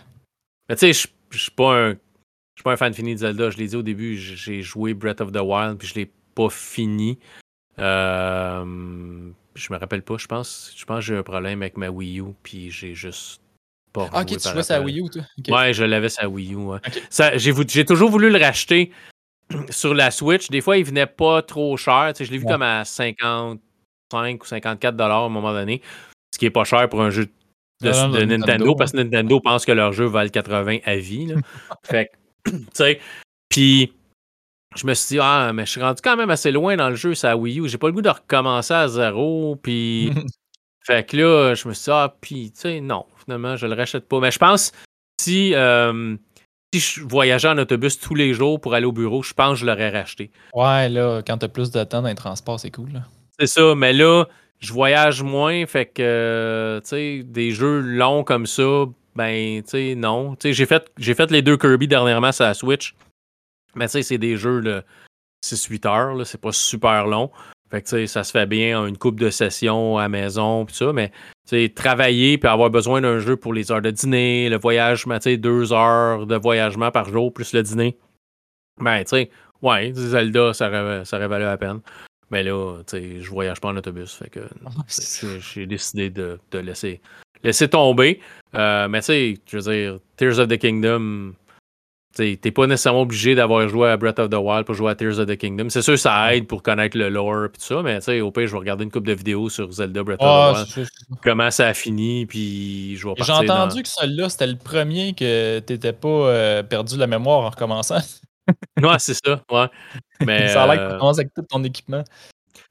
[0.69, 1.95] Mais tu sais, je suis pas un
[2.61, 3.49] suis pas un fan fini de Zelda.
[3.49, 6.51] Je l'ai dit au début, j'ai joué Breath of the Wild, puis je l'ai pas
[6.51, 7.19] fini.
[7.79, 10.75] Euh, je me rappelle pas, je pense.
[10.77, 13.41] Je pense que j'ai un problème avec ma Wii U, puis j'ai juste
[13.95, 15.23] pas Ah, ok, tu jouais sa Wii U, toi?
[15.49, 16.57] Ouais, je l'avais sa Wii U.
[16.57, 16.79] Ouais.
[17.37, 18.93] j'ai, toujours voulu le racheter
[19.71, 20.51] sur la Switch.
[20.51, 22.13] Des fois, il venait pas trop cher.
[22.19, 25.81] je l'ai vu comme à 55 ou 54 dollars à un moment donné,
[26.35, 27.27] ce qui est pas cher pour un jeu
[27.81, 31.25] de, Nintendo, parce que Nintendo pense que leur jeu valent 80 à vie.
[31.25, 31.37] Là.
[31.83, 32.11] fait
[32.47, 33.01] tu sais,
[33.49, 33.93] puis
[34.77, 36.97] je me suis dit, ah, mais je suis rendu quand même assez loin dans le
[36.97, 37.69] jeu, ça Wii U.
[37.69, 39.57] J'ai pas le goût de recommencer à zéro.
[39.57, 40.13] Puis,
[40.87, 43.75] fait que là, je me suis dit, ah, puis, tu sais, non, finalement, je le
[43.75, 44.21] rachète pas.
[44.21, 44.73] Mais je pense,
[45.21, 46.17] si, euh,
[46.73, 49.61] si je voyageais en autobus tous les jours pour aller au bureau, je pense que
[49.61, 50.31] je l'aurais racheté.
[50.55, 53.03] Ouais, là, quand t'as plus de temps dans les transports, c'est cool.
[53.41, 54.27] C'est ça, mais là,
[54.61, 58.85] je voyage moins, fait que, tu sais, des jeux longs comme ça,
[59.21, 60.35] ben, tu sais, non.
[60.35, 62.95] Tu sais, j'ai fait, j'ai fait les deux Kirby dernièrement sur la Switch.
[63.75, 64.83] Mais tu sais, c'est des jeux, de
[65.45, 67.31] 6-8 heures, c'est pas super long.
[67.71, 70.65] Fait que, tu sais, ça se fait bien en une coupe de session à maison,
[70.65, 73.91] pis ça, mais, tu sais, travailler puis avoir besoin d'un jeu pour les heures de
[73.91, 77.99] dîner, le voyage, tu sais, deux heures de voyagement par jour plus le dîner.
[78.81, 81.81] Ben, tu sais, ouais, Zelda, ça aurait, ça aurait valu la peine.
[82.31, 84.41] Mais là, tu sais, je voyage pas en autobus, fait que
[85.55, 87.03] j'ai décidé de, de laisser,
[87.43, 88.21] laisser tomber.
[88.55, 91.35] Euh, mais tu sais, je veux dire, Tears of the Kingdom,
[92.15, 95.19] t'es pas nécessairement obligé d'avoir joué à Breath of the Wild pour jouer à Tears
[95.19, 95.69] of the Kingdom.
[95.69, 98.31] C'est sûr, ça aide pour connaître le lore et tout ça, mais tu sais, au
[98.31, 100.89] pire, je vais regarder une couple de vidéos sur Zelda Breath of the ah, Wild,
[101.23, 105.61] comment ça a fini, puis je vais J'ai entendu que celui-là, c'était le premier que
[105.61, 108.01] t'étais pas euh, perdu la mémoire en recommençant.
[108.83, 109.67] ouais, c'est ça, ouais.
[110.27, 112.03] Mais, ça a l'air que tu euh, commences avec tout ton équipement.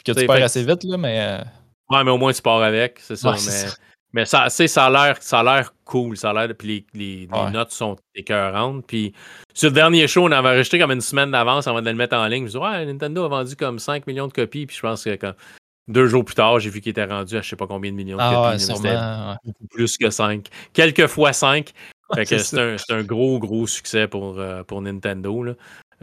[0.03, 1.19] Que tu perds assez vite, là, mais.
[1.19, 1.43] Euh,
[1.89, 3.31] ouais, mais au moins tu pars avec, c'est ça.
[3.31, 3.69] mais...
[4.13, 7.51] Mais ça, ça a l'air, ça a l'air cool, ça a l'air, puis les, les,
[7.51, 8.85] notes sont écœurantes.
[8.87, 9.13] Puis
[9.53, 12.15] sur le dernier show, on avait enregistré comme une semaine d'avance avant de le mettre
[12.15, 12.47] en ligne.
[12.47, 14.65] Je me disais, ouais, Nintendo a vendu comme 5 millions de copies.
[14.65, 15.33] Puis je pense que
[15.87, 17.95] deux jours plus tard, j'ai vu qu'il était rendu à je sais pas combien de
[17.95, 18.71] millions de ah, copies.
[18.87, 20.47] Ouais, beaucoup plus que 5.
[20.73, 21.71] Quelques fois 5.
[22.15, 25.43] Fait que c'est un, un, gros, gros succès pour, euh, pour Nintendo.
[25.43, 25.53] Là.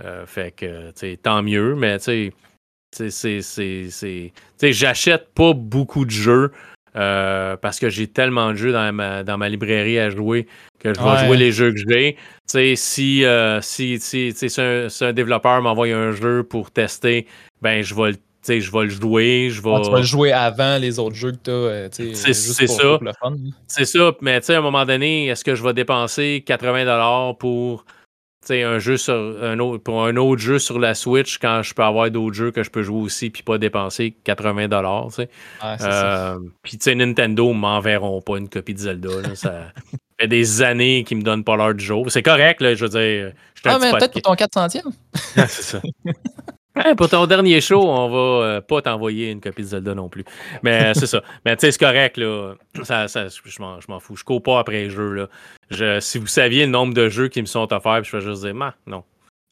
[0.05, 2.33] Euh, fait que, tant mieux, mais tu
[2.93, 4.33] sais,
[4.63, 6.53] j'achète pas beaucoup de jeux
[6.97, 10.47] euh, parce que j'ai tellement de jeux dans ma, dans ma librairie à jouer
[10.79, 12.17] que je vais jouer les jeux que j'ai.
[12.77, 17.27] Si, euh, si, si, si un, un, développeur m'envoie un jeu pour tester,
[17.61, 18.17] ben je vais le
[18.49, 19.49] je vais le jouer.
[19.51, 19.71] Je vais...
[19.75, 21.55] Ah, tu vas le jouer avant les autres jeux que tu as.
[21.55, 22.99] Euh, c'est ça.
[23.67, 24.13] C'est ça.
[24.21, 27.85] Mais à un moment donné, est-ce que je vais dépenser 80$ pour
[28.51, 31.83] un jeu sur un autre, pour un autre jeu sur la Switch quand je peux
[31.83, 35.09] avoir d'autres jeux que je peux jouer aussi puis pas dépenser 80 dollars.
[35.63, 39.35] Euh, puis Nintendo m'enverront pas une copie de Zelda.
[39.35, 39.73] ça
[40.21, 42.11] fait des années qu'ils me donnent pas l'heure du jour.
[42.11, 43.33] C'est correct, là, je veux dire.
[43.65, 44.83] ah, mais peut-être pour ton 400e.
[45.35, 45.83] c'est ça.
[46.97, 50.25] pour ton dernier show, on va euh, pas t'envoyer une copie de Zelda non plus.
[50.63, 51.23] Mais euh, c'est ça.
[51.45, 52.55] Mais tu sais, c'est correct, là.
[52.83, 54.17] Ça, ça, je m'en fous.
[54.17, 55.29] Je cours pas après les jeux, là.
[55.71, 58.43] Je, si vous saviez le nombre de jeux qui me sont offerts, je vais juste
[58.43, 58.55] dire,
[58.87, 59.03] non.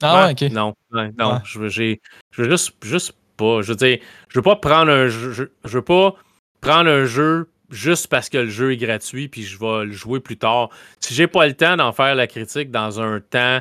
[0.02, 0.42] Ah, ok.
[0.50, 1.40] Non, non.
[1.44, 1.96] Je, veux, je
[2.36, 3.62] veux juste, juste pas.
[3.62, 3.98] Je veux dire,
[4.28, 5.32] je veux pas prendre un jeu.
[5.32, 6.14] Je, je veux pas
[6.60, 10.20] prendre un jeu juste parce que le jeu est gratuit puis je vais le jouer
[10.20, 10.70] plus tard.
[11.00, 13.60] Si j'ai pas le temps d'en faire la critique dans un temps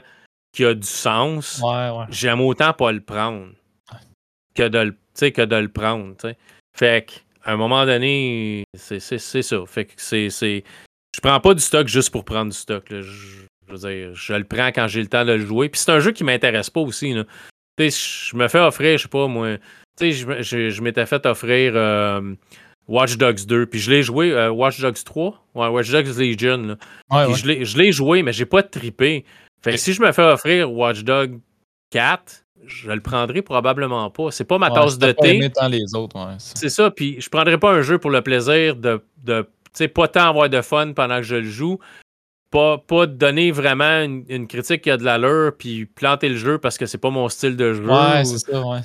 [0.54, 1.62] qui a du sens,
[2.10, 3.50] j'aime autant pas le prendre
[4.56, 6.16] que de le, que de le prendre.
[6.76, 9.66] Fait qu'à un moment donné, c'est ça.
[9.68, 10.30] Fait que c'est.
[10.30, 12.86] Je prends pas du stock juste pour prendre du stock.
[12.90, 15.70] Je, veux dire, je le prends quand j'ai le temps de le jouer.
[15.70, 17.14] Puis c'est un jeu qui m'intéresse pas aussi.
[17.14, 17.24] Là.
[17.80, 19.58] Je me fais offrir, je sais pas moi.
[19.98, 22.34] Tu sais, je, je, m'étais fait offrir euh,
[22.88, 23.68] Watch Dogs 2.
[23.68, 25.46] Puis je l'ai joué, euh, Watch Dogs 3.
[25.54, 26.78] Ouais, Watch Dogs Legion.
[27.12, 29.26] Je l'ai joué, mais j'ai pas trippé.
[29.64, 31.40] Fait que si je me fais offrir Watch Dog
[31.92, 34.32] 4, je le prendrai probablement pas.
[34.32, 35.50] C'est pas ma tasse de thé.
[35.70, 36.92] les autres, c'est ça.
[36.92, 39.48] Puis je prendrai pas un jeu pour le plaisir de, de
[39.88, 41.80] pas tant avoir de fun pendant que je le joue.
[42.52, 46.78] Pas, pas donner vraiment une, critique qui a de l'allure, puis planter le jeu parce
[46.78, 47.88] que c'est pas mon style de jeu.
[47.88, 48.82] Ouais, c'est ça, ouais.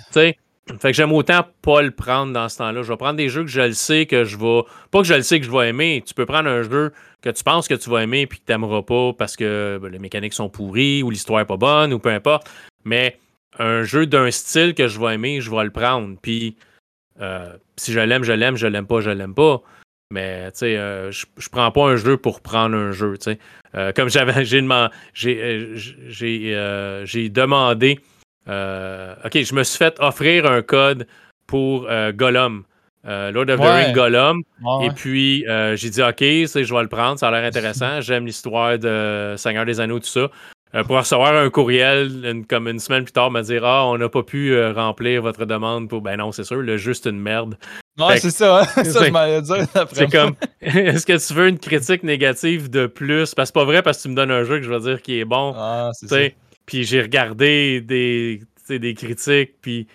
[0.80, 2.82] Fait que j'aime autant pas le prendre dans ce temps-là.
[2.82, 4.62] Je vais prendre des jeux que je le sais que je vais.
[4.90, 6.02] Pas que je le sais que je vais aimer.
[6.06, 6.92] Tu peux prendre un jeu
[7.22, 9.90] que tu penses que tu vas aimer puis que tu n'aimeras pas parce que ben,
[9.90, 12.48] les mécaniques sont pourries ou l'histoire n'est pas bonne ou peu importe.
[12.84, 13.18] Mais
[13.58, 16.16] un jeu d'un style que je vais aimer, je vais le prendre.
[16.20, 16.56] Puis
[17.20, 19.62] euh, si je l'aime, je l'aime, je l'aime pas, je l'aime pas.
[20.11, 23.14] Mais tu sais, euh, je, je prends pas un jeu pour prendre un jeu.
[23.74, 24.45] Euh, comme j'avais
[25.14, 25.68] j'ai
[27.04, 28.00] j'ai demandé
[28.49, 31.07] euh, OK, je me suis fait offrir un code
[31.46, 32.64] pour euh, Gollum.
[33.07, 34.42] Euh, Lord of the Rings Gollum.
[34.83, 35.45] Et puis,
[35.75, 38.00] j'ai dit, OK, je vais le prendre, ça a l'air intéressant.
[38.00, 40.29] J'aime l'histoire de Seigneur des Anneaux, tout ça.
[40.84, 44.22] pour recevoir un courriel comme une semaine plus tard, me dire Ah, on n'a pas
[44.22, 46.03] pu remplir votre demande pour.
[46.03, 47.57] Ben non, c'est sûr, le jeu, c'est une merde.
[47.99, 48.64] Ouais, c'est ça, hein.
[48.84, 49.66] ça, je m'allais dire.
[49.92, 53.34] C'est comme Est-ce que tu veux une critique négative de plus?
[53.34, 54.79] Parce que c'est pas vrai, parce que tu me donnes un jeu que je veux
[54.79, 55.53] dire qui est bon.
[55.57, 56.16] Ah, c'est ça.
[56.68, 59.86] Puis j'ai regardé des, des critiques, puis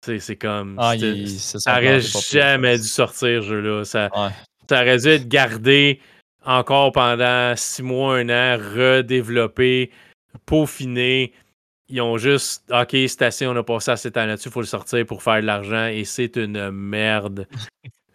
[0.00, 0.76] c'est comme.
[0.78, 0.94] Ah,
[1.26, 3.84] ça aurait jamais dû sortir, ce jeu-là.
[3.84, 4.08] Ça,
[4.66, 6.00] ça aurait dû être gardé
[6.42, 9.90] encore pendant six mois, un an, redéveloppé,
[10.46, 11.34] peaufiné.
[11.90, 14.62] Ils ont juste, OK, c'est assez, on a passé assez de temps là-dessus, il faut
[14.62, 17.46] le sortir pour faire de l'argent et c'est une merde.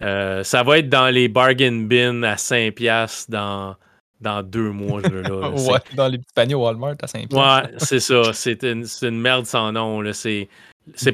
[0.04, 3.76] Euh, ça va être dans les bargain bins à 5$ dans,
[4.22, 5.50] dans deux mois, je là.
[5.72, 8.34] ouais, dans les petits paniers Walmart à 5 Ouais, c'est ça.
[8.34, 10.02] C'est une, une, merde sans nom.
[10.14, 10.48] C'est,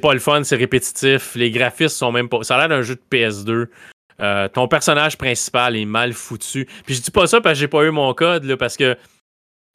[0.02, 1.36] pas le fun, c'est répétitif.
[1.36, 2.44] Les graphismes sont même pas.
[2.44, 4.50] Ça a l'air d'un jeu de PS2.
[4.50, 6.68] ton personnage principal est mal foutu.
[6.86, 8.98] Puis je dis pas ça parce que j'ai pas eu mon code, là, parce que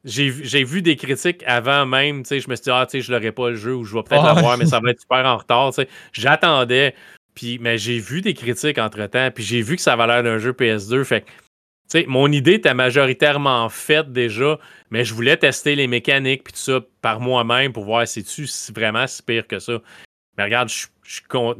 [0.04, 3.32] j'ai vu des critiques avant même, je me suis dit, ah, tu sais, je l'aurai
[3.32, 5.72] pas le jeu ou je vais peut-être l'avoir, mais ça va être super en retard.
[6.12, 6.94] J'attendais,
[7.34, 10.38] puis, mais j'ai vu des critiques entre-temps, puis j'ai vu que ça avait l'air d'un
[10.38, 11.30] jeu PS2, fait tu
[11.88, 14.58] sais, mon idée était majoritairement faite déjà,
[14.90, 18.46] mais je voulais tester les mécaniques puis tout ça par moi-même pour voir si tu
[18.72, 19.80] vraiment si pire que ça.
[20.36, 21.56] Mais regarde, je suis content.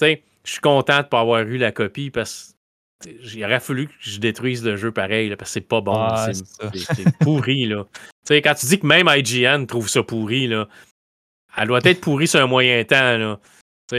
[0.00, 2.52] de pas avoir eu la copie parce que
[3.08, 6.08] il aurait fallu que je détruise le jeu pareil, parce que c'est pas bon.
[6.72, 7.84] c'est pourri, là.
[8.28, 10.68] quand tu dis que même IGN trouve ça pourri, là,
[11.56, 13.40] elle doit être pourrie sur un moyen temps, là.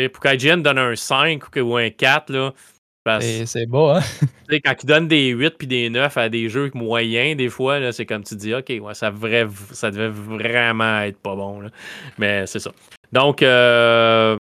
[0.10, 2.54] pour qu'IGN donne un 5 ou un 4, là.
[3.20, 4.02] C'est beau, hein?
[4.64, 8.06] quand ils donnent des 8 puis des 9 à des jeux moyens, des fois, c'est
[8.06, 11.62] comme tu dis, OK, ouais, ça, devrait, ça devait vraiment être pas bon.
[11.62, 11.70] Là.
[12.18, 12.72] Mais c'est ça.
[13.12, 14.38] Donc, euh,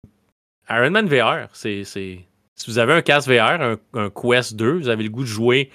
[0.70, 2.26] Iron Man VR, c'est si
[2.68, 5.70] vous avez un casque VR, un, Quest 2, vous avez le goût de jouer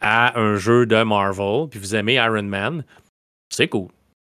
[0.00, 2.84] à un jeu de Marvel, puis vous aimez Iron Man,
[3.50, 3.88] c'est cool.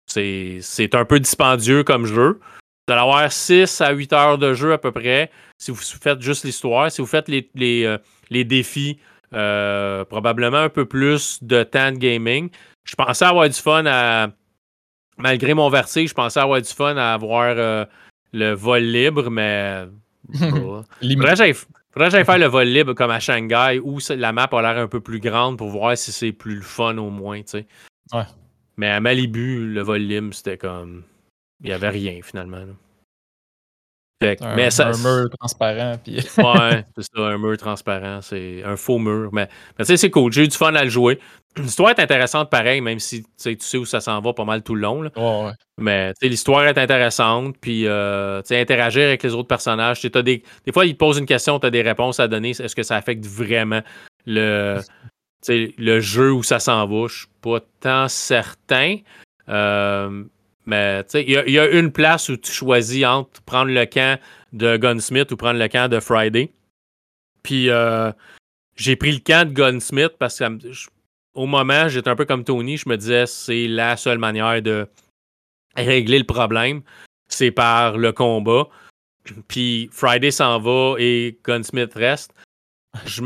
[0.07, 2.39] C'est un peu dispendieux comme jeu.
[2.87, 6.21] Vous allez avoir 6 à 8 heures de jeu à peu près si vous faites
[6.21, 6.91] juste l'histoire.
[6.91, 8.99] Si vous faites les, les, euh, défis,
[9.33, 12.49] euh, probablement un peu plus de temps de gaming.
[12.83, 14.29] Je pensais avoir du fun à.
[15.17, 17.85] Malgré mon vertige, je pensais avoir du fun à avoir euh,
[18.33, 19.85] le vol libre, mais.
[20.33, 24.77] Faudrait que j'aille faire le vol libre comme à Shanghai où la map a l'air
[24.83, 27.67] un peu plus grande pour voir si c'est plus le fun au moins, tu sais.
[28.11, 28.25] Ouais.
[28.75, 31.03] Mais à Malibu, le vol libre, c'était comme.
[31.61, 32.65] Il n'y avait rien finalement.
[34.21, 35.95] Un, mais ça, un mur transparent.
[36.03, 36.15] Puis...
[36.37, 38.21] ouais, c'est ça, un mur transparent.
[38.21, 39.29] C'est un faux mur.
[39.33, 40.31] Mais, mais tu sais, c'est cool.
[40.31, 41.19] J'ai eu du fun à le jouer.
[41.57, 44.75] L'histoire est intéressante pareil, même si tu sais où ça s'en va pas mal tout
[44.75, 45.01] le long.
[45.01, 45.09] Là.
[45.15, 45.53] Ouais, ouais.
[45.77, 47.55] Mais l'histoire est intéressante.
[47.59, 50.03] Puis euh, interagir avec les autres personnages.
[50.05, 52.51] As des, des fois, ils te posent une question, tu as des réponses à donner.
[52.51, 53.81] Est-ce que ça affecte vraiment
[54.25, 54.79] le,
[55.47, 57.07] le jeu où ça s'en va?
[57.07, 58.97] Je suis pas tant certain.
[59.49, 60.23] Euh,
[60.65, 64.19] mais il y, a une place où tu choisis entre prendre le camp
[64.53, 66.51] de Gunsmith ou prendre le camp de Friday.
[67.43, 68.11] Puis euh,
[68.75, 70.45] j'ai pris le camp de Gunsmith parce que
[71.35, 74.87] au moment, j'étais un peu comme Tony, je me disais c'est la seule manière de
[75.75, 76.81] régler le problème,
[77.27, 78.67] c'est par le combat.
[79.47, 82.33] Puis Friday s'en va et Gunsmith reste.
[83.05, 83.21] Je,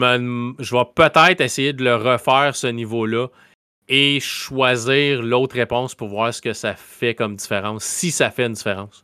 [0.59, 3.27] je vais peut-être essayer de le refaire ce niveau-là
[3.89, 8.45] et choisir l'autre réponse pour voir ce que ça fait comme différence, si ça fait
[8.45, 9.03] une différence.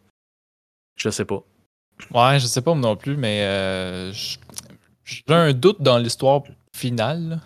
[0.96, 1.44] Je sais pas.
[2.14, 4.12] Ouais, je sais pas non plus, mais euh,
[5.04, 6.44] j'ai un doute dans l'histoire
[6.76, 7.42] finale.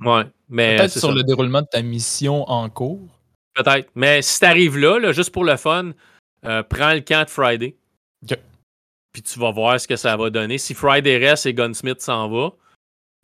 [0.00, 0.76] Ouais, mais.
[0.76, 3.20] Peut-être sur le déroulement de ta mission en cours.
[3.54, 3.90] Peut-être.
[3.94, 5.92] Mais si t'arrives là, là, juste pour le fun,
[6.46, 7.76] euh, prends le camp de Friday.
[8.22, 8.38] OK.
[9.12, 10.58] Puis tu vas voir ce que ça va donner.
[10.58, 12.52] Si Friday reste et Gunsmith s'en va,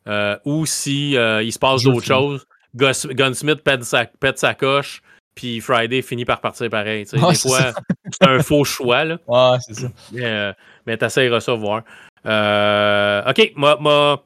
[0.09, 5.03] euh, ou si il se passe d'autres choses, Gunsmith pète sa, pète sa coche,
[5.35, 7.05] puis Friday finit par partir pareil.
[7.05, 7.73] des fois,
[8.11, 9.05] c'est un faux choix.
[9.05, 9.19] Là.
[9.27, 9.89] Ouais, c'est ça.
[10.13, 10.53] Mais,
[10.87, 11.83] mais t'essayeras ça voir.
[12.25, 14.25] OK, moi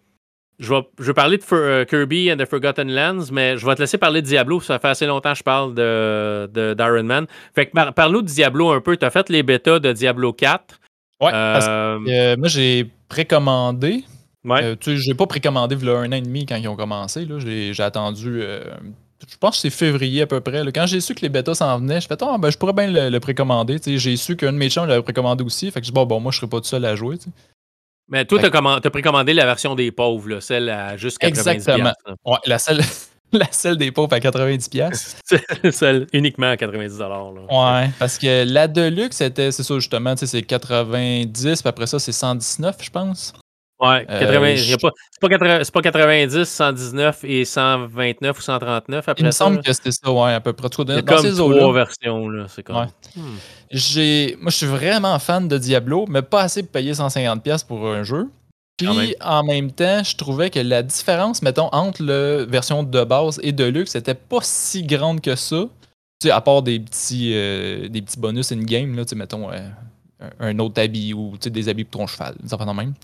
[0.59, 3.97] je vais, parler de euh, Kirby and the Forgotten Lands, mais je vais te laisser
[3.97, 4.61] parler de Diablo.
[4.61, 7.27] Ça fait assez longtemps que je parle de, d'Iron Man.
[7.55, 8.97] Fait que parle-nous de Diablo un peu.
[8.97, 10.81] Tu as fait les bêtas de Diablo 4.
[11.20, 11.31] Ouais.
[11.33, 14.05] Euh, euh, moi, j'ai précommandé.
[14.49, 14.77] Ouais.
[14.77, 16.77] tu sais, j'ai pas précommandé il y a un an et demi quand ils ont
[16.77, 17.25] commencé.
[17.25, 17.39] Là.
[17.39, 18.41] J'ai, attendu.
[18.41, 20.62] je pense que c'est février à peu près.
[20.73, 23.11] Quand j'ai su que les bêtas s'en venaient, je fais oh, ben, je pourrais bien
[23.11, 23.79] le, précommander.
[23.85, 25.70] J'ai su qu'un de mes chums l'avait précommandé aussi.
[25.70, 27.19] Fait que je dis bon, bon, moi, je serais pas tout seul à jouer.
[28.09, 31.29] Mais toi, tu as, précommandé la version des pauvres, là, celle à juste 90$.
[31.29, 31.93] Exactement.
[32.25, 32.81] Ouais, la seule,
[33.33, 35.70] la seule des pauvres à 90$.
[35.70, 36.99] celle uniquement à 90$.
[36.99, 37.83] Là.
[37.83, 42.12] Ouais, parce que la Deluxe, c'était, c'est ça justement, c'est 90$, puis après ça, c'est
[42.12, 43.35] 119$, je pense.
[43.81, 44.91] Ouais, 80, euh, c'est pas,
[45.21, 50.33] pas, 90, 119 et 129 ou 139 après Il me semble que c'était ça, ouais,
[50.33, 50.69] à peu près.
[50.69, 52.47] Dans, dans comme trois versions, là.
[52.49, 52.77] C'est comme...
[52.77, 52.87] Ouais.
[53.15, 53.37] Hmm.
[53.71, 57.87] J'ai, moi, je suis vraiment fan de Diablo, mais pas assez pour payer 150$ pour
[57.87, 58.29] un jeu.
[58.79, 63.39] Puis, en même temps, je trouvais que la différence, mettons, entre la version de base
[63.45, 65.69] et de luxe, c'était pas si grande que ça.
[66.21, 69.53] Tu sais, à part des petits, euh, des petits bonus in-game, là, tu sais, mettons,
[69.53, 69.69] euh,
[70.41, 72.95] un autre habit ou des habits pour ton cheval, ça fait même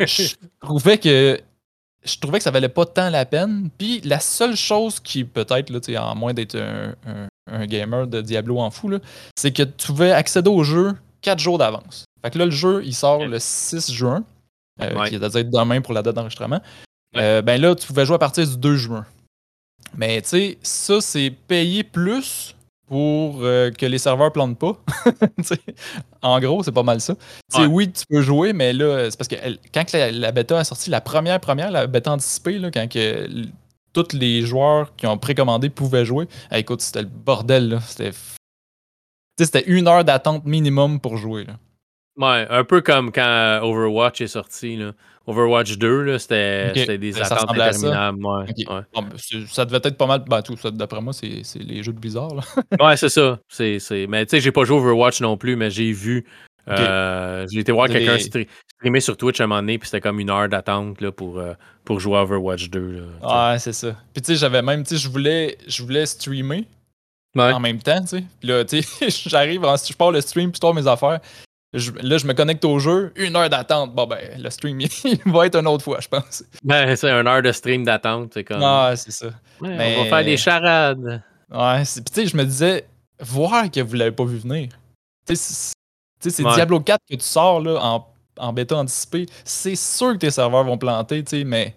[0.00, 1.40] je trouvais que
[2.04, 3.70] je trouvais que ça valait pas tant la peine.
[3.76, 8.70] Puis la seule chose qui peut-être, là, en moins d'être un, gamer de Diablo en
[8.70, 8.90] fou,
[9.36, 12.04] c'est que tu pouvais accéder au jeu 4 jours d'avance.
[12.22, 14.24] Fait que là, le jeu, il sort le 6 juin,
[14.80, 16.60] euh, qui est à dire demain pour la date d'enregistrement.
[17.16, 19.06] Euh, ben là, tu pouvais jouer à partir du 2 juin.
[19.96, 22.54] Mais tu sais, ça, c'est payer plus
[22.88, 24.82] pour euh, que les serveurs plantent pas.
[26.22, 27.14] en gros, c'est pas mal ça.
[27.68, 29.36] Oui, tu peux jouer, mais là, c'est parce que
[29.72, 33.28] quand la, bêta a sorti, la première, première, la bêta anticipée, là, quand que,
[33.92, 37.78] tous les joueurs qui ont précommandé pouvaient jouer, eh, écoute, c'était le bordel.
[37.86, 38.12] C'était
[39.38, 41.44] c'était une heure d'attente minimum pour jouer.
[41.44, 41.54] Là.
[42.16, 44.76] Ouais, un peu comme quand Overwatch est sorti.
[44.76, 44.92] Là.
[45.28, 48.24] Overwatch 2, c'était des attentes interminables.
[48.24, 48.46] Ouais,
[48.94, 49.08] ben,
[49.46, 50.24] ça devait être pas mal.
[50.26, 52.34] Ben, tout, d'après moi, c'est les jeux de Blizzard.
[52.34, 52.42] Là.
[52.86, 53.38] ouais, c'est ça.
[53.46, 53.78] C'est,
[54.08, 56.24] Mais tu sais, j'ai pas joué Overwatch non plus, mais j'ai vu.
[56.66, 60.20] Euh, j'ai été voir quelqu'un streamer sur Twitch à un moment donné, puis c'était comme
[60.20, 62.80] une heure d'attente pour, euh, pour jouer à Overwatch 2.
[63.22, 63.96] Là, ouais, c'est ça.
[64.12, 66.66] Puis tu sais, j'avais même, tu sais, je voulais, je voulais streamer
[67.36, 68.24] en même temps, tu sais.
[68.40, 71.20] Puis là, tu sais, j'arrive, je pars le stream, puis je mes affaires
[71.72, 73.94] là, je me connecte au jeu, une heure d'attente.
[73.94, 76.44] Bon, ben, le stream, il va être une autre fois, je pense.
[76.62, 78.30] Ben, c'est une heure de stream d'attente.
[78.34, 78.62] C'est comme.
[78.62, 79.28] Ah, c'est ça.
[79.60, 81.22] On va faire des charades.
[81.50, 82.86] Ouais, puis tu sais, je me disais,
[83.20, 84.68] voir que vous l'avez pas vu venir.
[85.26, 85.68] Tu sais,
[86.20, 88.06] c'est Diablo 4 que tu sors là, en,
[88.38, 89.26] en bêta anticipé.
[89.44, 91.74] C'est sûr que tes serveurs vont planter, tu sais, mais.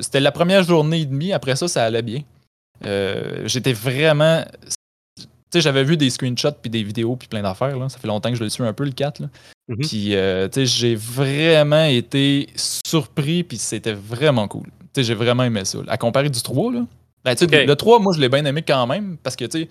[0.00, 1.32] C'était la première journée et demie.
[1.32, 2.22] Après ça, ça allait bien.
[2.84, 4.44] Euh, j'étais vraiment
[5.52, 7.76] sais, j'avais vu des screenshots puis des vidéos puis plein d'affaires.
[7.90, 9.20] Ça fait longtemps que je le suis un peu le 4.
[9.20, 9.28] Là.
[9.68, 9.88] Mm-hmm.
[9.88, 14.64] Puis, euh, tu sais, j'ai vraiment été surpris puis c'était vraiment cool.
[14.64, 15.78] Tu sais, j'ai vraiment aimé ça.
[15.88, 16.86] À comparer du 3, là.
[17.24, 19.68] Ben, Le 3, moi, je l'ai bien aimé quand même parce que, tu sais,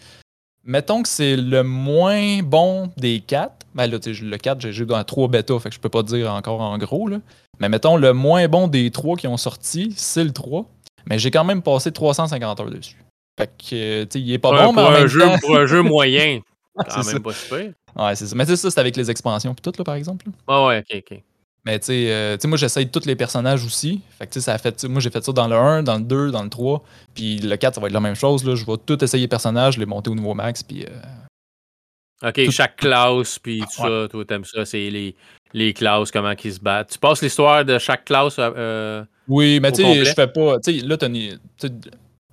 [0.64, 3.54] mettons que c'est le moins bon des 4.
[3.74, 6.32] Ben là, le 4, j'ai joué dans 3 bêta, fait que je peux pas dire
[6.32, 7.08] encore en gros.
[7.08, 7.20] Là.
[7.60, 10.66] Mais mettons, le moins bon des 3 qui ont sorti, c'est le 3.
[11.10, 12.98] Mais j'ai quand même passé 350 heures dessus.
[13.38, 15.82] Fait que, tu sais, il est pas bon, mais en un jeu, Pour un jeu
[15.84, 16.40] moyen,
[16.76, 17.72] quand même pas super.
[17.96, 18.36] Ouais, c'est ça.
[18.36, 20.26] Mais ça, c'est avec les expansions puis tout, là, par exemple.
[20.48, 21.24] Ah ouais, ok, ok.
[21.66, 24.00] Mais tu sais, euh, moi, j'essaye tous les personnages aussi.
[24.18, 24.86] Fait que, tu sais, ça a fait.
[24.86, 26.82] Moi, j'ai fait ça dans le 1, dans le 2, dans le 3.
[27.14, 28.46] Puis le 4, ça va être la même chose.
[28.46, 28.56] Là.
[28.56, 30.64] Je vais tout essayer les personnages, les monter au niveau max.
[30.64, 30.86] Puis.
[30.86, 34.64] Euh, ok, chaque classe, puis tout ça, toi, t'aimes ça.
[34.64, 35.14] C'est les,
[35.54, 36.92] les classes, comment ils se battent.
[36.92, 38.36] Tu passes l'histoire de chaque classe.
[38.40, 40.60] Euh, oui, mais tu sais, je fais pas.
[40.60, 41.10] Tu sais, là, t'as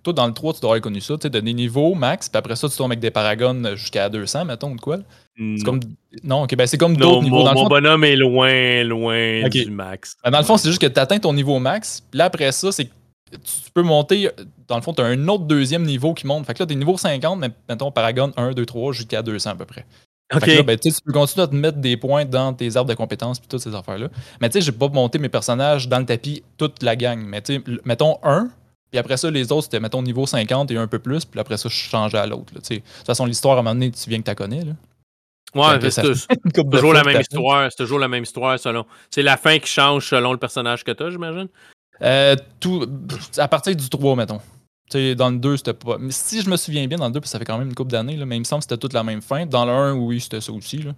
[0.05, 2.39] toi, dans le 3, tu dois connu ça, tu sais, de des niveaux max, puis
[2.39, 4.98] après ça, tu tombes avec des paragons jusqu'à 200, mettons, ou quoi.
[5.36, 5.81] C'est comme.
[6.22, 7.43] Non, ok, ben c'est comme d'autres niveaux.
[7.43, 10.16] Dans mon bonhomme est loin, loin du max.
[10.22, 12.52] Ben, dans le fond, c'est juste que tu atteins ton niveau max, puis là, après
[12.52, 12.89] ça, c'est
[13.32, 14.31] tu peux monter.
[14.68, 16.47] Dans le fond, tu as un autre deuxième niveau qui monte.
[16.47, 19.55] Fait que là, t'es niveau 50, mais mettons, Paragon 1, 2, 3, jusqu'à 200 à
[19.56, 19.86] peu près.
[20.35, 20.47] Ok.
[20.47, 23.39] Là, ben, tu peux continuer à te mettre des points dans tes arbres de compétences
[23.39, 24.09] puis toutes ces affaires-là.
[24.40, 27.18] Mais tu sais, j'ai pas monté mes personnages dans le tapis toute la gang.
[27.18, 28.48] Mais tu sais, mettons 1,
[28.94, 31.24] puis après ça, les autres, c'était, mettons, niveau 50 et un peu plus.
[31.24, 32.54] Puis après ça, je changeais à l'autre.
[32.54, 34.62] De toute façon, l'histoire, à un moment donné, tu viens que tu connais.
[34.62, 34.72] Là.
[35.56, 36.02] Ouais, c'est
[36.70, 37.68] toujours la même histoire.
[37.72, 38.86] C'est toujours la même histoire selon.
[39.10, 41.48] C'est la fin qui change selon le personnage que tu as, j'imagine?
[42.02, 42.86] Euh, tout,
[43.36, 44.40] à partir du 3, mettons.
[45.16, 45.98] dans le 2, c'était pas.
[45.98, 47.90] Mais si je me souviens bien, dans le 2, ça fait quand même une couple
[47.90, 49.44] d'années, mais il me semble que c'était toute la même fin.
[49.44, 50.78] Dans le 1, oui, c'était ça aussi.
[50.78, 50.92] Là.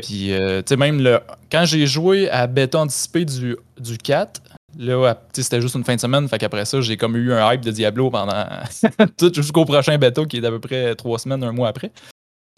[0.00, 1.20] Puis, euh, tu sais, même le...
[1.52, 4.40] quand j'ai joué à bêta anticipé du, du 4,
[4.78, 6.28] Là, c'était juste une fin de semaine.
[6.28, 8.46] Fait qu'après ça, j'ai comme eu un hype de Diablo pendant
[9.18, 11.90] tout jusqu'au prochain bêta qui est d'à peu près trois semaines, un mois après.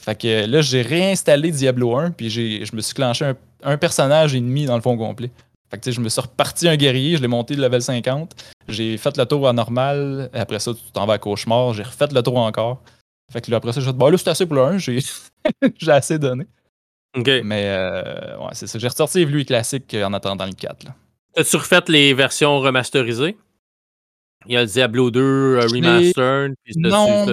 [0.02, 3.32] Fait que là, j'ai réinstallé Diablo 1, puis je me suis clenché
[3.62, 5.30] un, personnage ennemi dans le fond complet.
[5.70, 8.34] Fait que je me suis reparti un guerrier, je l'ai monté de level 50.
[8.68, 10.28] J'ai fait le tour à normal.
[10.34, 11.72] Après ça, tu t'en vas à cauchemar.
[11.72, 12.82] J'ai refait le tour encore.
[13.32, 14.78] Fait que là, après ça, j'ai dit, bon, là, c'est assez pour le 1.
[15.78, 16.46] J'ai assez donné.
[17.16, 18.78] Mais, euh, ouais, c'est ça.
[18.78, 20.84] J'ai ressorti lui classique en attendant le 4.
[20.84, 20.94] Là.
[21.36, 23.36] As-tu refait les versions remasterisées?
[24.46, 27.26] Il y a le Diablo 2 euh, Remastered, puis non.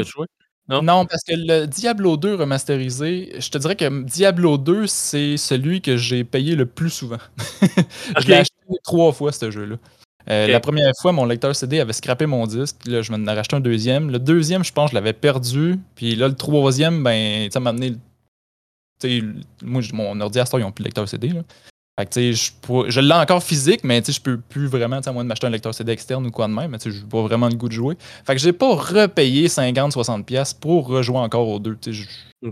[0.69, 0.83] Non?
[0.83, 1.05] non?
[1.07, 5.97] parce que le Diablo 2 remasterisé, je te dirais que Diablo 2, c'est celui que
[5.97, 7.17] j'ai payé le plus souvent.
[8.19, 8.53] je l'ai acheté
[8.83, 9.77] trois fois, ce jeu-là.
[10.29, 12.75] Euh, la première fois, mon lecteur CD avait scrappé mon disque.
[12.85, 14.11] Là, je m'en ai racheté un deuxième.
[14.11, 15.79] Le deuxième, je pense, je l'avais perdu.
[15.95, 17.95] Puis là, le troisième, ben, ça m'a amené.
[19.63, 21.29] Moi, mon ordi à ils n'ont plus de lecteur CD.
[21.29, 21.41] Là.
[21.99, 22.51] Fait que, je,
[22.87, 25.73] je l'ai encore physique, mais je peux plus vraiment, à moins de m'acheter un lecteur
[25.73, 27.97] CD externe ou quoi de même, mais je n'ai pas vraiment le goût de jouer.
[28.25, 31.77] Fait que j'ai pas repayé 50-60$ pour rejouer encore aux deux.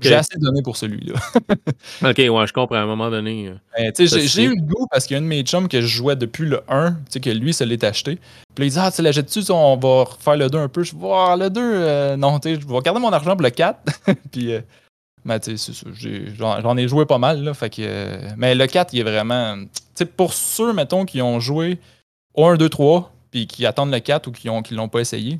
[0.01, 1.13] J'ai assez donné pour celui-là.
[2.09, 3.47] ok, ouais, je comprends à un moment donné.
[3.47, 5.79] Euh, ben, j'ai eu le goût parce qu'il y a un de mes chums que
[5.79, 8.19] je jouais depuis le 1, que lui, ça l'est acheté.
[8.53, 10.83] Puis il dit Ah, tu l'achètes-tu, on va refaire le 2 un peu?
[10.83, 13.79] Je vais voir le 2, euh, non, je vais garder mon argent pour le 4.
[14.33, 14.51] puis.
[14.51, 14.61] Euh,
[15.27, 15.73] mais tu sais,
[16.37, 17.53] j'en ai joué pas mal, là.
[17.53, 19.57] Fait que, euh, mais le 4, il est vraiment.
[19.93, 21.79] Tu pour ceux, mettons, qui ont joué
[22.33, 25.01] au 1, 2, 3, puis qui attendent le 4 ou qui ne qui l'ont pas
[25.01, 25.39] essayé,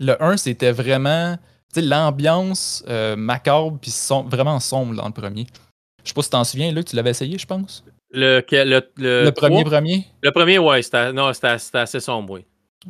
[0.00, 1.36] le 1, c'était vraiment.
[1.72, 3.92] Tu sais, l'ambiance euh, macabre, puis
[4.26, 5.46] vraiment sombre dans le premier.
[6.02, 7.84] Je sais pas si tu t'en souviens, là, tu l'avais essayé, je pense?
[8.10, 10.06] Le, le, le, premier, premier?
[10.22, 12.44] Le premier, ouais, c'était assez sombre, oui.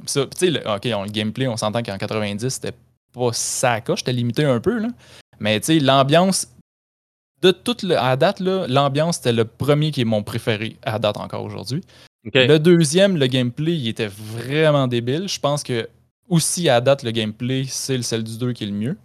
[0.06, 2.74] Ça, tu sais, ok, le gameplay, on s'entend qu'en 90, c'était
[3.12, 4.78] pas ça j'étais limité un peu.
[4.78, 4.88] Là.
[5.40, 6.48] Mais tu sais, l'ambiance,
[7.42, 11.18] de toute le, à date, l'ambiance, c'était le premier qui est mon préféré à date
[11.18, 11.82] encore aujourd'hui.
[12.34, 15.28] Le deuxième, le gameplay, il était vraiment débile.
[15.28, 15.88] Je pense que
[16.28, 18.96] aussi à date, le gameplay, c'est celle du 2 qui est le mieux.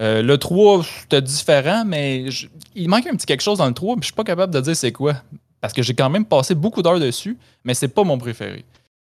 [0.00, 2.26] Euh, le 3, c'était différent, mais
[2.74, 4.60] il manque un petit quelque chose dans le 3, mais je suis pas capable de
[4.60, 5.14] dire c'est quoi.
[5.60, 8.64] Parce que j'ai quand même passé beaucoup d'heures dessus, mais c'est pas mon préféré.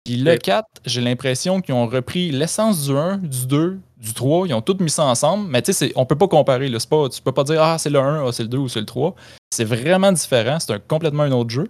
[0.05, 4.47] Puis le 4, j'ai l'impression qu'ils ont repris l'essence du 1, du 2, du 3,
[4.47, 6.67] ils ont tout mis ça ensemble, mais tu sais, on peut pas comparer.
[6.67, 6.77] Là.
[6.89, 8.81] Pas, tu peux pas dire ah c'est le 1, ah, c'est le 2 ou c'est
[8.81, 9.15] le 3.
[9.49, 11.69] C'est vraiment différent, c'est un, complètement un autre jeu.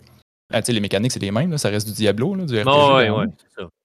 [0.51, 2.65] Ah, les mécaniques, c'est les mêmes, ça reste du Diablo, du RPG.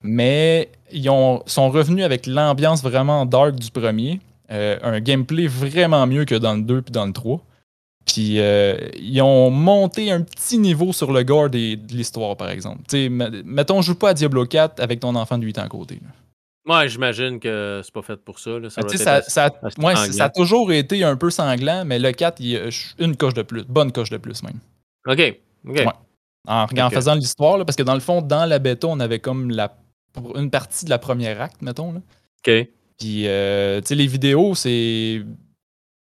[0.02, 4.20] Mais ils ont, sont revenus avec l'ambiance vraiment dark du premier.
[4.50, 7.40] Euh, un gameplay vraiment mieux que dans le 2 puis dans le 3.
[8.06, 12.82] Puis euh, ils ont monté un petit niveau sur le gore de l'histoire, par exemple.
[12.86, 16.00] T'sais, mettons, joue pas à Diablo 4 avec ton enfant de 8 ans à côté.
[16.68, 18.50] Ouais, j'imagine que c'est pas fait pour ça.
[18.68, 22.68] Ça, ça, ça, ça, a toujours été un peu sanglant, mais le 4, il a
[22.98, 23.64] une coche de plus.
[23.64, 24.58] Bonne coche de plus, même.
[25.06, 25.40] OK.
[25.66, 25.84] OK.
[26.46, 29.50] En, en, faisant l'histoire, parce que dans le fond, dans la bêta, on avait comme
[29.50, 29.76] la,
[30.34, 31.92] une partie de la première acte, mettons.
[31.92, 32.00] Là.
[32.46, 32.68] OK.
[32.98, 35.22] Puis, euh, tu sais, les vidéos, c'est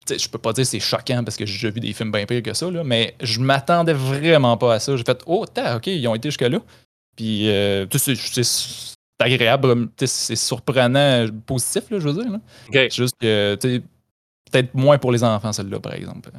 [0.09, 2.43] je peux pas dire c'est choquant parce que j'ai déjà vu des films bien pires
[2.43, 4.97] que ça, là, mais je m'attendais vraiment pas à ça.
[4.97, 6.61] J'ai fait Oh, ok, ils ont été jusque-là.
[7.16, 8.15] Puis euh, c'est
[9.20, 12.32] agréable, c'est surprenant, positif, là, je veux dire.
[12.32, 12.88] Là.
[12.88, 13.56] Juste que
[14.51, 16.30] peut-être moins pour les enfants, celle-là, par exemple.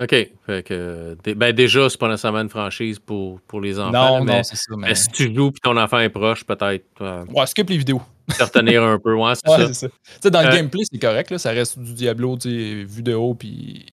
[0.00, 0.30] OK.
[0.46, 4.18] Fait que, ben déjà, c'est pas nécessairement une franchise pour, pour les enfants.
[4.18, 4.74] Non, mais, non, c'est ça.
[4.76, 4.94] Mais...
[4.94, 6.86] si tu joues et ton enfant est proche, peut-être.
[7.02, 8.00] Euh, ouais, skip les vidéos.
[8.30, 9.88] Se retenir un peu, ouais, c'est ça.
[10.22, 10.30] ça.
[10.30, 13.34] dans le euh, gameplay, c'est correct, là, ça reste du Diablo, tu vu de haut,
[13.34, 13.86] puis.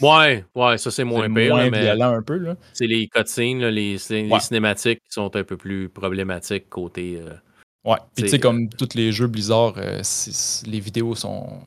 [0.00, 1.54] Ouais, ouais, ça c'est moins pire.
[1.54, 2.56] Moins mais violent un peu, là.
[2.72, 7.20] C'est les cutscenes, les, les cinématiques qui sont un peu plus problématiques côté.
[7.22, 7.34] Euh,
[7.86, 9.74] ouais, puis tu sais, comme tous les jeux Blizzard,
[10.66, 11.60] les vidéos sont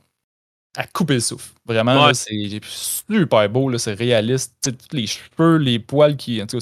[0.76, 1.52] à couper le souffle.
[1.66, 4.54] Vraiment, c'est super beau, c'est réaliste.
[4.62, 6.42] tous les cheveux, les poils qui.
[6.42, 6.60] En tout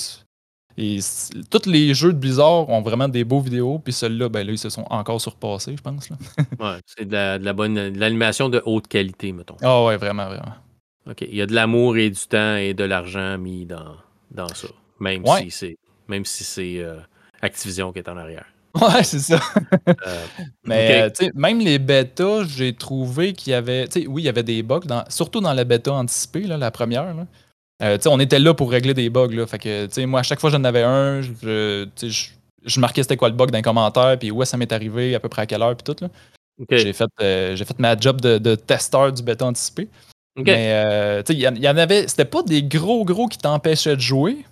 [0.80, 1.00] et
[1.50, 4.60] tous les jeux de Blizzard ont vraiment des beaux vidéos, puis ceux-là, ben là, ils
[4.60, 6.10] se sont encore surpassés, je pense.
[6.10, 6.18] Là.
[6.60, 7.74] ouais, c'est de la, bonne.
[7.74, 9.58] de l'animation de haute qualité, mettons.
[9.64, 10.54] Ah ouais, vraiment, vraiment.
[11.10, 11.22] OK.
[11.22, 13.96] Il y a de l'amour et du temps et de l'argent mis dans,
[14.30, 14.68] dans ça.
[15.00, 15.78] Même si c'est
[16.08, 17.00] même si c'est euh,
[17.42, 18.46] Activision qui est en arrière.
[18.81, 19.39] Ouais, c'est ça.
[19.88, 20.26] Euh,
[20.65, 23.88] Mais euh, même les bêtas, j'ai trouvé qu'il y avait.
[24.07, 27.14] Oui, il y avait des bugs, dans, surtout dans la bêta anticipée, là, la première.
[27.14, 27.26] Là.
[27.84, 29.31] Euh, on était là pour régler des bugs.
[29.31, 32.30] Là, fait que, moi, à chaque fois que j'en avais un, je, je,
[32.65, 35.19] je marquais c'était quoi le bug dans les commentaires, puis où ça m'est arrivé, à
[35.19, 36.03] peu près à quelle heure, puis tout.
[36.03, 36.10] Là.
[36.69, 39.88] J'ai fait, j'ai fait ma job de, de testeur du bêta anticipé.
[40.35, 42.07] Mais il y, y, en avait.
[42.07, 44.45] C'était pas des gros gros qui t'empêchaient de jouer,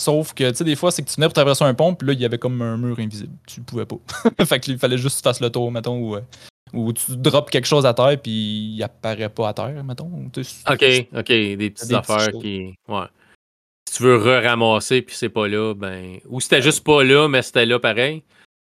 [0.00, 2.06] Sauf que, tu sais, des fois, c'est que tu venais pour traverser un pont, puis
[2.08, 3.34] là, il y avait comme un mur invisible.
[3.46, 3.96] Tu pouvais pas.
[4.46, 6.22] fait qu'il fallait juste que tu fasses le tour, mettons, ou, euh,
[6.72, 8.32] ou tu drops quelque chose à terre, puis
[8.76, 10.10] il apparaît pas à terre, mettons.
[10.70, 12.72] Ok, ok, des petites affaires qui.
[12.88, 13.04] Ouais.
[13.90, 16.18] Si tu veux re-ramasser, puis c'est pas là, ben.
[16.30, 18.22] Ou c'était juste pas là, mais c'était là pareil.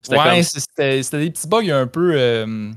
[0.09, 2.13] Ouais, c'était des petits bugs un peu.
[2.15, 2.71] Euh,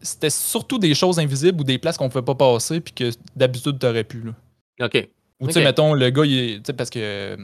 [0.00, 3.80] c'était surtout des choses invisibles ou des places qu'on pouvait pas passer, puis que d'habitude,
[3.80, 4.86] t'aurais pu, là.
[4.86, 5.08] Ok.
[5.40, 6.72] Ou tu sais, mettons, le gars, il est.
[6.72, 7.36] parce que.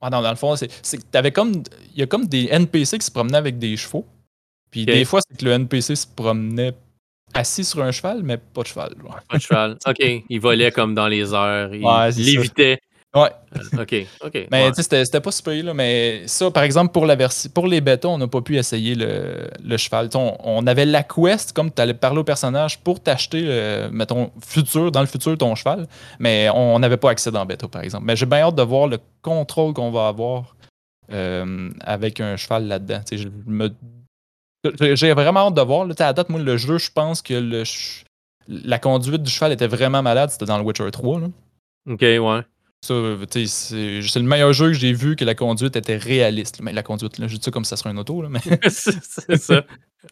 [0.00, 1.10] Ah non, dans le fond, c'est.
[1.10, 1.62] T'avais comme.
[1.94, 4.06] Il y a comme des NPC qui se promenaient avec des chevaux.
[4.70, 6.74] Puis des fois, c'est que le NPC se promenait
[7.34, 8.94] assis sur un cheval, mais pas de cheval.
[9.28, 9.78] Pas de cheval.
[9.86, 10.24] OK.
[10.28, 11.74] Il volait comme dans les airs.
[11.74, 12.78] Il lévitait.
[13.22, 13.30] Ouais.
[13.56, 14.46] Euh, OK, OK.
[14.50, 15.74] Mais tu sais, c'était pas super, là.
[15.74, 17.16] Mais ça, par exemple, pour, la
[17.54, 20.08] pour les bêtas, on n'a pas pu essayer le, le cheval.
[20.14, 24.92] On, on, avait la quest, comme tu allais parler au personnage, pour t'acheter, mettons, futur,
[24.92, 25.86] dans le futur, ton cheval.
[26.18, 28.04] Mais on n'avait pas accès dans bêta, par exemple.
[28.04, 30.54] Mais j'ai bien hâte de voir le contrôle qu'on va avoir
[31.10, 33.00] euh, avec un cheval là-dedans.
[34.70, 35.86] J'ai vraiment hâte de voir.
[35.86, 37.62] Là, à date, moi, le jeu, je pense que le,
[38.46, 40.30] la conduite du cheval était vraiment malade.
[40.30, 41.20] C'était dans le Witcher 3.
[41.20, 41.26] Là.
[41.88, 42.42] OK, ouais.
[42.80, 42.94] Ça,
[43.32, 46.60] c'est le meilleur jeu que j'ai vu que la conduite était réaliste.
[46.62, 48.22] Mais la conduite, là, je dis ça comme ça serait un auto.
[48.22, 48.40] Là, mais...
[48.68, 49.64] c'est ça.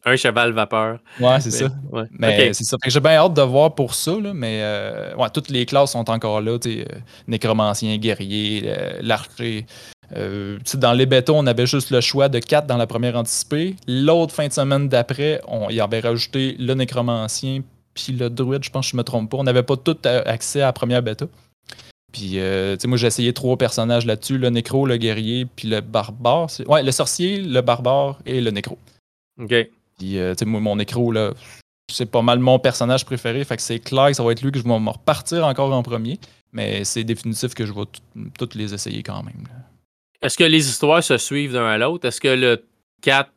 [0.05, 0.98] Un cheval vapeur.
[1.20, 1.68] Ouais, c'est ça.
[2.10, 2.76] Mais c'est ça.
[2.84, 6.10] J'ai bien hâte de voir pour ça, là, mais euh, ouais, toutes les classes sont
[6.10, 6.59] encore là.
[6.66, 6.84] Euh,
[7.28, 9.64] nécromancien, guerrier, euh, l'archer.
[10.10, 13.76] dans les bétons, on avait juste le choix de 4 dans la première anticipée.
[13.86, 17.62] L'autre fin de semaine d'après, on y avait rajouté le nécromancien
[17.94, 19.38] puis le druide, je pense que je me trompe pas.
[19.38, 21.26] On n'avait pas tout accès à la première bêta.
[22.16, 25.68] Puis, euh, tu sais, moi, j'ai essayé trois personnages là-dessus le nécro, le guerrier, puis
[25.68, 26.48] le barbare.
[26.66, 28.78] Ouais, le sorcier, le barbare et le nécro.
[29.38, 29.55] OK.
[29.98, 31.34] Puis, euh, tu sais, moi, mon nécro, là,
[31.93, 33.44] c'est pas mal mon personnage préféré.
[33.44, 35.70] Fait que c'est clair que ça va être lui que je vais me repartir encore
[35.74, 36.18] en premier.
[36.52, 37.84] Mais c'est définitif que je vais
[38.38, 39.47] toutes les essayer quand même.
[40.22, 42.09] Est-ce que les histoires se suivent d'un à l'autre?
[42.09, 42.64] Est-ce que le
[43.02, 43.30] 4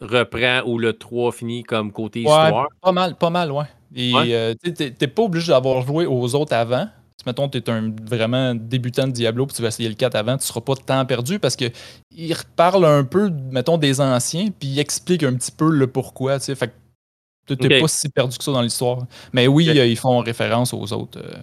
[0.00, 2.68] reprend ou le 3 finit comme côté histoire?
[2.80, 3.66] Pas mal, pas mal, ouais.
[3.94, 6.88] Et euh, tu t'es pas obligé d'avoir joué aux autres avant.
[7.16, 10.16] Si mettons, tu es un vraiment débutant de Diablo puis tu vas essayer le 4
[10.16, 11.66] avant, tu seras pas de temps perdu parce que
[12.10, 16.40] il reparle un peu, mettons, des anciens, puis il explique un petit peu le pourquoi.
[16.40, 16.56] Fait
[17.46, 19.06] que tu n'es pas si perdu que ça dans l'histoire.
[19.32, 21.20] Mais oui, euh, ils font référence aux autres.
[21.20, 21.40] Euh.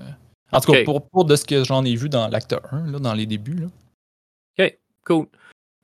[0.52, 3.00] En tout cas, pour, pour, de ce que j'en ai vu dans l'acte 1, là,
[3.00, 3.56] dans les débuts.
[3.56, 3.68] Là.
[4.60, 5.28] OK, cool.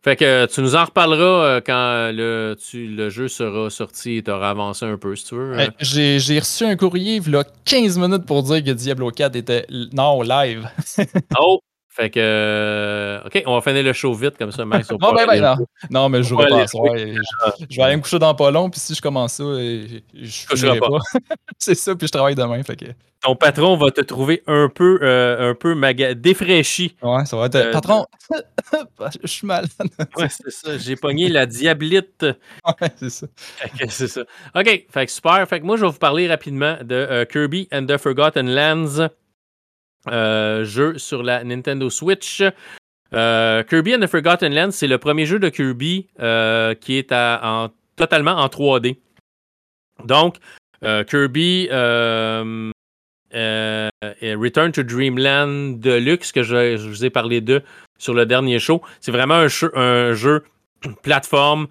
[0.04, 4.24] Fait que tu nous en reparleras euh, quand le, tu, le jeu sera sorti et
[4.24, 5.58] tu auras avancé un peu, si tu veux.
[5.80, 9.66] J'ai reçu un courrier il y a 15 minutes pour dire que Diablo 4 était
[9.94, 10.70] non live.
[11.40, 11.62] oh,
[11.98, 14.88] fait que, euh, OK, on va finir le show vite comme ça, Max.
[15.02, 15.66] non, ben, ben, non.
[15.90, 16.96] non, mais je jouerai pas à soir.
[16.96, 20.80] Je, vais aller me coucher dans pas long, puis si je commence ça, je ne
[20.80, 20.90] pas.
[20.90, 21.00] pas.
[21.58, 22.62] c'est ça, puis je travaille demain.
[22.62, 22.86] Fait que...
[23.22, 25.76] Ton patron va te trouver un peu, euh, un peu
[26.14, 26.96] défraîchi.
[27.02, 27.56] Ouais, ça va être.
[27.56, 28.06] Euh, patron,
[29.24, 29.72] je suis malade.
[30.18, 30.78] ouais, c'est ça.
[30.78, 32.22] J'ai pogné la diablite.
[32.24, 33.26] Ouais, c'est ça.
[33.90, 34.22] c'est ça.
[34.54, 35.48] OK, fait que super.
[35.50, 39.10] Fait que moi, je vais vous parler rapidement de Kirby and the Forgotten Lands.
[40.10, 42.44] Euh, jeu sur la Nintendo Switch.
[43.14, 47.12] Euh, Kirby and the Forgotten Land, c'est le premier jeu de Kirby euh, qui est
[47.12, 48.98] en, totalement en 3D.
[50.06, 50.38] Donc,
[50.82, 51.68] Kirby
[53.32, 57.64] Return to Dreamland Deluxe, que je, vous ai parlé de
[57.98, 60.44] sur le dernier show, c'est vraiment un jeu,
[61.02, 61.68] plateforme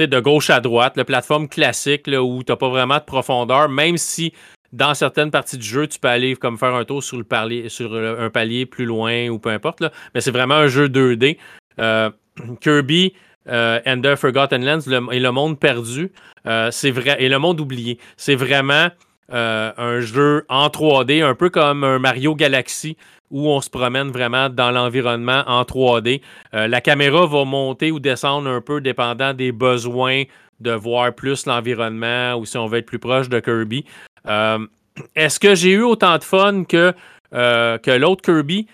[0.00, 3.96] de gauche à droite, le plateforme classique où tu n'as pas vraiment de profondeur, même
[3.96, 4.32] si
[4.72, 7.68] dans certaines parties du jeu, tu peux aller comme faire un tour sur, le palier,
[7.68, 9.82] sur un palier plus loin ou peu importe.
[10.14, 11.38] Mais c'est vraiment un jeu 2D.
[11.78, 12.10] Euh,
[12.60, 13.14] Kirby
[13.48, 16.12] euh, and the Forgotten Lands et le monde perdu,
[16.46, 17.98] euh, c'est vrai et le monde oublié.
[18.16, 18.88] C'est vraiment
[19.30, 22.96] un jeu en 3D, un peu comme un Mario Galaxy
[23.30, 26.22] où on se promène vraiment dans l'environnement en 3D.
[26.54, 30.22] la caméra va monter ou descendre un peu dépendant des besoins
[30.60, 33.84] de voir plus l'environnement ou si on veut être plus proche de Kirby.
[34.28, 34.66] Euh,
[35.14, 36.92] est-ce que j'ai eu autant de fun que,
[37.32, 38.66] euh, que l'autre Kirby?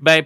[0.00, 0.24] Ben,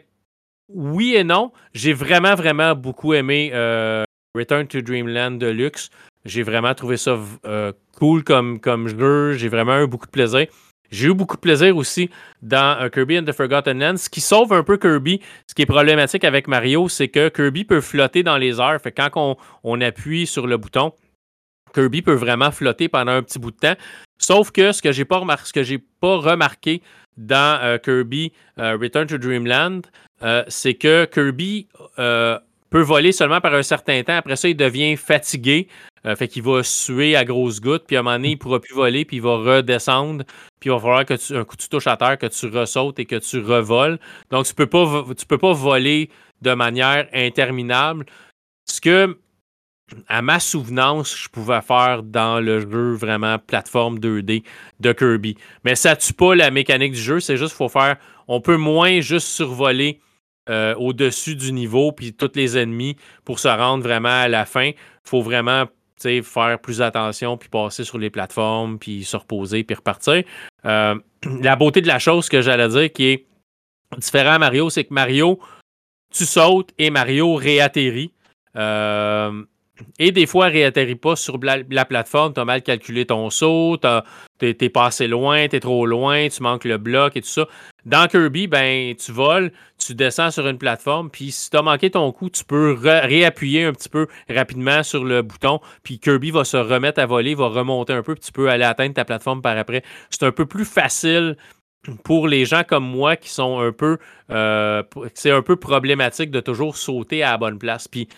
[0.69, 1.53] oui et non.
[1.75, 4.05] J'ai vraiment, vraiment beaucoup aimé euh,
[4.35, 5.91] Return to Dreamland Deluxe.
[6.25, 7.19] J'ai vraiment trouvé ça
[7.97, 9.33] cool comme, jeu.
[9.33, 10.47] J'ai vraiment eu beaucoup de plaisir.
[10.91, 12.09] J'ai eu beaucoup de plaisir aussi
[12.41, 13.99] dans Kirby and the Forgotten Lands.
[13.99, 17.65] Ce qui sauve un peu Kirby, ce qui est problématique avec Mario, c'est que Kirby
[17.65, 18.81] peut flotter dans les airs.
[18.83, 20.93] Fait quand on appuie sur le bouton,
[21.79, 23.77] Kirby peut vraiment flotter pendant un petit bout de temps.
[24.19, 25.23] Sauf que ce que j'ai pas,
[26.01, 26.83] pas remarqué
[27.17, 29.83] dans euh, Kirby euh, Return to Dreamland,
[30.23, 34.17] euh, c'est que Kirby peut voler seulement par un certain temps.
[34.17, 35.69] Après ça, il devient fatigué.
[36.17, 37.85] fait qu'il va suer à grosses gouttes.
[37.87, 39.05] Puis à un moment donné, il ne pourra plus voler.
[39.05, 40.25] Puis il va redescendre.
[40.59, 42.99] Puis il va falloir que tu, un coup tu touches à terre, que tu ressautes
[42.99, 44.01] et que tu revoles.
[44.31, 46.11] Donc tu ne peux, pas, peux pas voler
[46.43, 48.05] de manière interminable.
[48.67, 49.17] Ce que
[50.09, 54.43] à ma souvenance, je pouvais faire dans le jeu vraiment plateforme 2D
[54.81, 55.37] de Kirby.
[55.65, 57.97] Mais ça tue pas la mécanique du jeu, c'est juste faut faire.
[58.27, 60.01] On peut moins juste survoler
[60.51, 64.69] euh, au-dessus du niveau puis tous les ennemis pour se rendre vraiment à la fin.
[64.69, 64.75] Il
[65.05, 65.65] faut vraiment
[66.01, 70.23] faire plus attention puis passer sur les plateformes puis se reposer puis repartir.
[70.65, 70.95] Euh,
[71.41, 73.27] la beauté de la chose que j'allais dire qui est
[73.97, 75.39] différent à Mario, c'est que Mario,
[76.13, 78.13] tu sautes et Mario réatterrit.
[78.57, 79.45] Euh,
[79.99, 83.77] et des fois, réatterrit pas sur la, plateforme, tu as mal calculé ton saut,
[84.39, 87.47] tu es, passé loin, tu es trop loin, tu manques le bloc et tout ça.
[87.85, 91.91] Dans Kirby, ben, tu voles, tu descends sur une plateforme, puis si tu as manqué
[91.91, 96.45] ton coup, tu peux réappuyer un petit peu rapidement sur le bouton, puis Kirby va
[96.45, 99.43] se remettre à voler, va remonter un peu, puis tu peux aller atteindre ta plateforme
[99.43, 99.83] par après.
[100.11, 101.37] C'est un peu plus facile
[102.05, 103.99] pour les gens comme moi qui sont un peu
[104.31, 104.83] euh,
[105.15, 107.89] c'est un peu problématique de toujours sauter à la bonne place.
[107.89, 108.09] Puis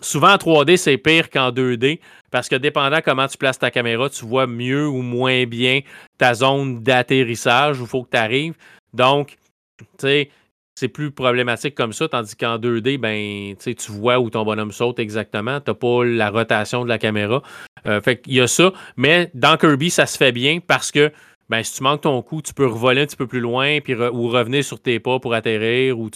[0.00, 2.00] souvent en 3D, c'est pire qu'en 2D
[2.30, 5.80] parce que dépendant comment tu places ta caméra, tu vois mieux ou moins bien
[6.18, 8.54] ta zone d'atterrissage où il faut que tu arrives.
[8.92, 9.36] Donc,
[9.78, 10.30] tu sais,
[10.78, 14.98] c'est plus problématique comme ça, tandis qu'en 2D, ben, tu vois où ton bonhomme saute
[15.00, 15.60] exactement.
[15.60, 17.42] Tu n'as pas la rotation de la caméra.
[17.86, 18.72] Euh, fait qu'il y a ça.
[18.96, 21.12] Mais dans Kirby, ça se fait bien parce que
[21.48, 23.78] ben, si tu manques ton coup, tu peux revoler un petit peu plus loin
[24.12, 26.10] ou revenir sur tes pas pour atterrir ou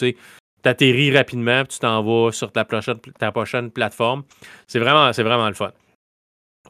[0.62, 4.22] tu atterris rapidement, puis tu t'en vas sur ta prochaine, plateforme.
[4.66, 5.72] C'est vraiment, vraiment le fun.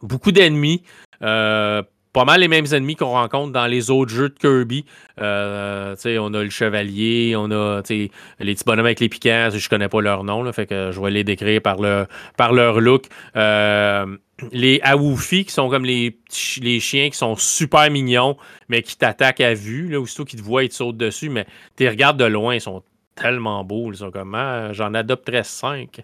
[0.03, 0.83] Beaucoup d'ennemis.
[1.23, 1.83] Euh,
[2.13, 4.85] pas mal les mêmes ennemis qu'on rencontre dans les autres jeux de Kirby.
[5.21, 8.11] Euh, on a le chevalier, on a les
[8.55, 11.25] petits bonhommes avec les piquants, je connais pas leur nom, fait que je vais les
[11.25, 12.07] décrire par, le,
[12.37, 13.07] par leur look.
[13.37, 14.17] Euh,
[14.51, 16.19] les Awufi, qui sont comme les,
[16.61, 18.37] les chiens qui sont super mignons,
[18.69, 19.89] mais qui t'attaquent à vue.
[19.89, 21.47] Là, aussitôt qu'ils te voient, ils te sautent dessus, mais
[21.77, 22.83] tu regardes de loin, ils sont
[23.15, 23.93] tellement beaux.
[23.93, 26.03] Ils sont comme ah, j'en adopterais cinq.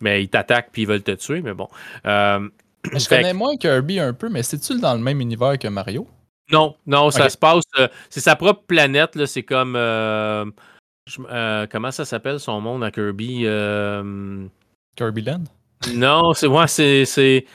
[0.00, 1.68] Mais ils t'attaquent puis ils veulent te tuer, mais bon.
[2.06, 2.48] Euh,
[2.92, 6.06] je connais moins Kirby un peu, mais c'est-tu dans le même univers que Mario?
[6.52, 7.64] Non, non, ça se passe.
[7.78, 9.74] Euh, c'est sa propre planète, c'est comme.
[9.76, 10.44] Euh,
[11.70, 13.46] comment ça s'appelle son monde à Kirby
[14.96, 15.44] Kirby Land?
[15.94, 17.04] Non, c'est moi, c'est.
[17.04, 17.46] c'est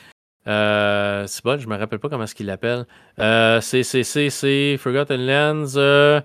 [0.43, 2.85] c'est bon, je me rappelle pas comment est-ce qu'il l'appelle.
[3.17, 6.21] c'est, c'est, c'est, Forgotten Lands.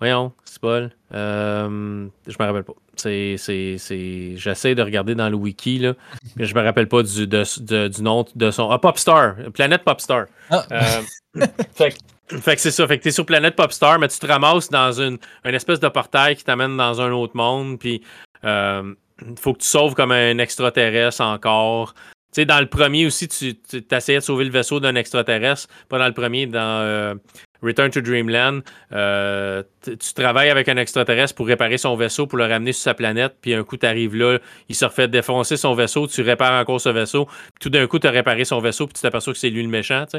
[0.00, 0.90] Voyons, c'est Paul.
[1.12, 2.74] Euh, je me rappelle pas.
[2.94, 5.94] C'est, c'est, J'essaie de regarder dans le wiki, là,
[6.36, 8.70] mais je me rappelle pas du, du nom de son.
[8.70, 10.26] Ah, Popstar, Planète Popstar.
[10.50, 10.64] Ah.
[10.72, 11.02] Euh,
[11.74, 11.96] fait,
[12.28, 12.86] fait, que c'est ça.
[12.86, 15.88] Fait que t'es sur Planète Popstar, mais tu te ramasses dans une, une espèce de
[15.88, 18.02] portail qui t'amène dans un autre monde, puis
[18.44, 18.94] euh,
[19.36, 21.94] faut que tu sauves comme un extraterrestre encore.
[22.32, 25.66] Tu sais, dans le premier aussi, tu, tu essayais de sauver le vaisseau d'un extraterrestre.
[25.88, 27.18] Pas dans le premier, dans
[27.62, 28.62] Return to Dreamland,
[28.92, 32.94] euh, tu travailles avec un extraterrestre pour réparer son vaisseau, pour le ramener sur sa
[32.94, 36.60] planète, puis un coup, tu arrives là, il se refait défoncer son vaisseau, tu répares
[36.60, 39.32] encore ce vaisseau, puis tout d'un coup, tu as réparé son vaisseau, puis tu t'aperçois
[39.32, 40.18] que c'est lui le méchant, tu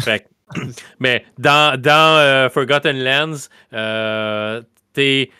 [0.00, 0.26] sais.
[0.98, 4.62] mais dans, dans euh, Forgotten Lands, euh,
[4.92, 5.30] t'es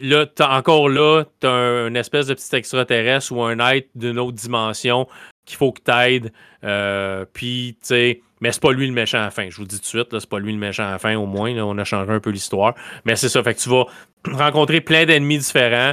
[0.00, 4.36] là, encore là, tu as une espèce de petit extraterrestre ou un être d'une autre
[4.36, 5.06] dimension
[5.44, 6.32] qu'il faut que tu aides.
[6.64, 9.48] Euh, puis, tu sais, mais c'est pas lui le méchant à la fin.
[9.50, 11.16] Je vous le dis tout de suite, c'est pas lui le méchant à la fin,
[11.16, 11.52] au moins.
[11.54, 12.74] Là, on a changé un peu l'histoire.
[13.04, 13.42] Mais c'est ça.
[13.42, 13.86] Fait que tu vas
[14.44, 15.92] rencontrer plein d'ennemis différents.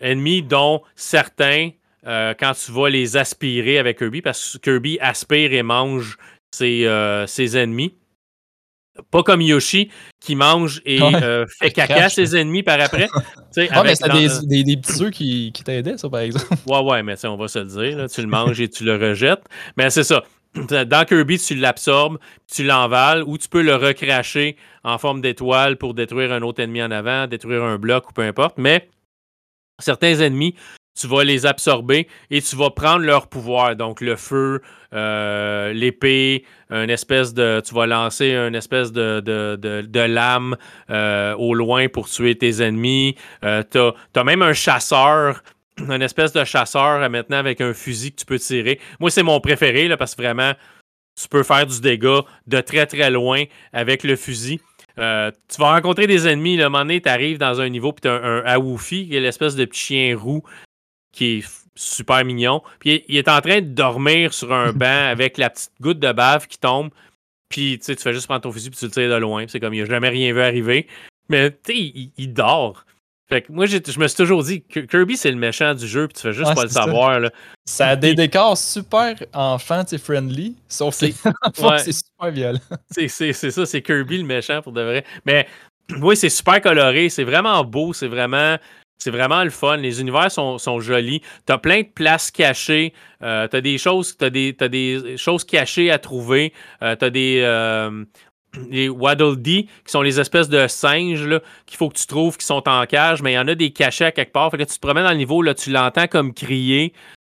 [0.00, 1.70] Ennemis dont certains,
[2.06, 6.16] euh, quand tu vas les aspirer avec Kirby, parce que Kirby aspire et mange
[6.50, 7.94] ses, euh, ses ennemis.
[9.10, 9.90] Pas comme Yoshi
[10.20, 13.08] qui mange et euh, fait caca ses ennemis par après.
[13.70, 16.46] ah, mais c'est des, des, petits œufs qui, qui t'aidaient, ça, par exemple.
[16.66, 17.98] Ouais, ouais, mais on va se le dire.
[17.98, 19.42] Là, tu le manges et tu le rejettes.
[19.76, 20.22] Mais c'est ça.
[20.54, 22.18] Dans Kirby, tu l'absorbes,
[22.52, 26.82] tu l'envales, ou tu peux le recracher en forme d'étoile pour détruire un autre ennemi
[26.82, 28.58] en avant, détruire un bloc ou peu importe.
[28.58, 28.88] Mais
[29.78, 30.56] certains ennemis,
[30.98, 33.76] tu vas les absorber et tu vas prendre leur pouvoir.
[33.76, 34.60] Donc le feu,
[34.92, 37.62] euh, l'épée, une espèce de.
[37.64, 40.56] Tu vas lancer une espèce de, lame
[40.90, 43.14] euh, au loin pour tuer tes ennemis.
[43.44, 45.42] Euh, tu as, même un chasseur
[45.88, 48.80] une espèce de chasseur maintenant avec un fusil que tu peux tirer.
[48.98, 50.52] Moi, c'est mon préféré là, parce que vraiment,
[51.20, 54.60] tu peux faire du dégât de très très loin avec le fusil.
[54.98, 56.56] Euh, tu vas rencontrer des ennemis.
[56.56, 59.16] le un moment donné, tu arrives dans un niveau, puis tu as un, Aoufi, qui
[59.16, 60.42] est l'espèce de petit chien roux
[61.12, 62.62] qui est super mignon.
[62.78, 66.12] Puis il est en train de dormir sur un banc avec la petite goutte de
[66.12, 66.90] bave qui tombe.
[67.48, 69.46] Puis tu fais juste prendre ton fusil puis tu le tires de loin.
[69.48, 70.86] C'est comme il n'a jamais rien vu arriver.
[71.28, 72.84] Mais tu sais, il, dort.
[73.30, 76.08] Fait que moi, je me suis toujours dit que Kirby, c'est le méchant du jeu,
[76.08, 77.20] puis tu fais juste pas le savoir.
[77.20, 77.30] Là.
[77.64, 81.06] Ça a des décors super enfant friendly, sauf que
[81.78, 82.58] c'est super violent.
[82.90, 85.04] C'est ça, c'est Kirby le méchant pour de vrai.
[85.24, 85.46] Mais
[86.00, 88.56] oui, c'est super coloré, c'est vraiment beau, c'est vraiment.
[89.02, 89.78] C'est vraiment le fun.
[89.78, 91.22] Les univers sont, sont jolis.
[91.46, 92.92] T'as plein de places cachées.
[93.22, 96.52] Euh, t'as des choses, as des, as des choses cachées à trouver.
[96.82, 98.04] Euh, t'as des, euh,
[98.70, 102.46] les Waddle Dee, qui sont les espèces de singes qu'il faut que tu trouves qui
[102.46, 104.50] sont en cage, mais il y en a des cachés à quelque part.
[104.50, 106.92] Fait que tu te promènes dans le niveau, là, tu l'entends comme crier,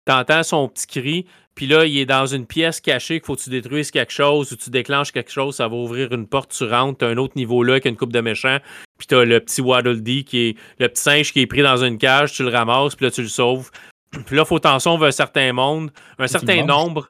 [0.07, 3.36] tu entends son petit cri, puis là, il est dans une pièce cachée qu'il faut
[3.36, 6.51] que tu détruises quelque chose ou tu déclenches quelque chose, ça va ouvrir une porte,
[6.51, 8.59] tu rentres, tu as un autre niveau là avec une coupe de méchants,
[8.99, 11.62] puis tu as le petit Waddle Dee qui est le petit singe qui est pris
[11.62, 13.70] dans une cage, tu le ramasses, puis là, tu le sauves.
[14.27, 17.09] Puis là, il faut t'en sauver un certain monde, un certain nombre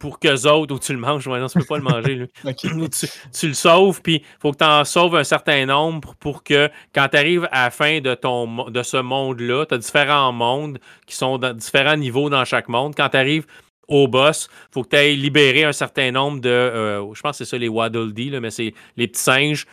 [0.00, 2.26] pour qu'eux autres, ou tu le manges, ouais, non, tu peux pas le manger.
[2.56, 6.70] tu, le sauves, puis il faut que tu en sauves un certain nombre pour que
[6.94, 10.78] quand tu arrives à la fin de, ton, de ce monde-là, tu as différents mondes
[11.06, 12.94] qui sont dans différents niveaux dans chaque monde.
[12.96, 13.46] Quand tu arrives
[13.88, 16.48] au boss, il faut que tu ailles libérer un certain nombre de.
[16.48, 19.66] Euh, je pense que c'est ça les Waddle Dee, mais c'est les petits singes.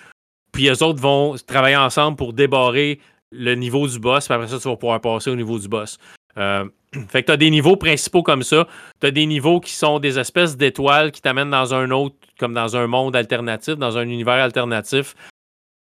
[0.52, 3.00] Puis eux autres vont travailler ensemble pour débarrer
[3.32, 5.98] le niveau du boss, puis après ça, tu vas pouvoir passer au niveau du boss.
[6.38, 6.66] Euh,
[7.10, 8.68] fait que tu as des niveaux principaux comme ça.
[9.00, 12.54] Tu as des niveaux qui sont des espèces d'étoiles qui t'amènent dans un autre, comme
[12.54, 15.16] dans un monde alternatif, dans un univers alternatif.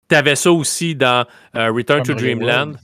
[0.08, 1.26] Tu avais ça aussi dans
[1.56, 2.76] euh, Return to Dreamland.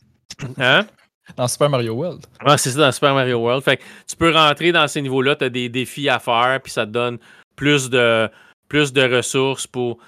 [0.59, 0.86] Hein?
[1.36, 2.26] Dans Super Mario World.
[2.40, 3.62] Ah, c'est ça, dans Super Mario World.
[3.62, 6.72] Fait que tu peux rentrer dans ces niveaux-là, tu as des défis à faire, puis
[6.72, 7.18] ça te donne
[7.54, 8.28] plus de,
[8.68, 9.98] plus de ressources pour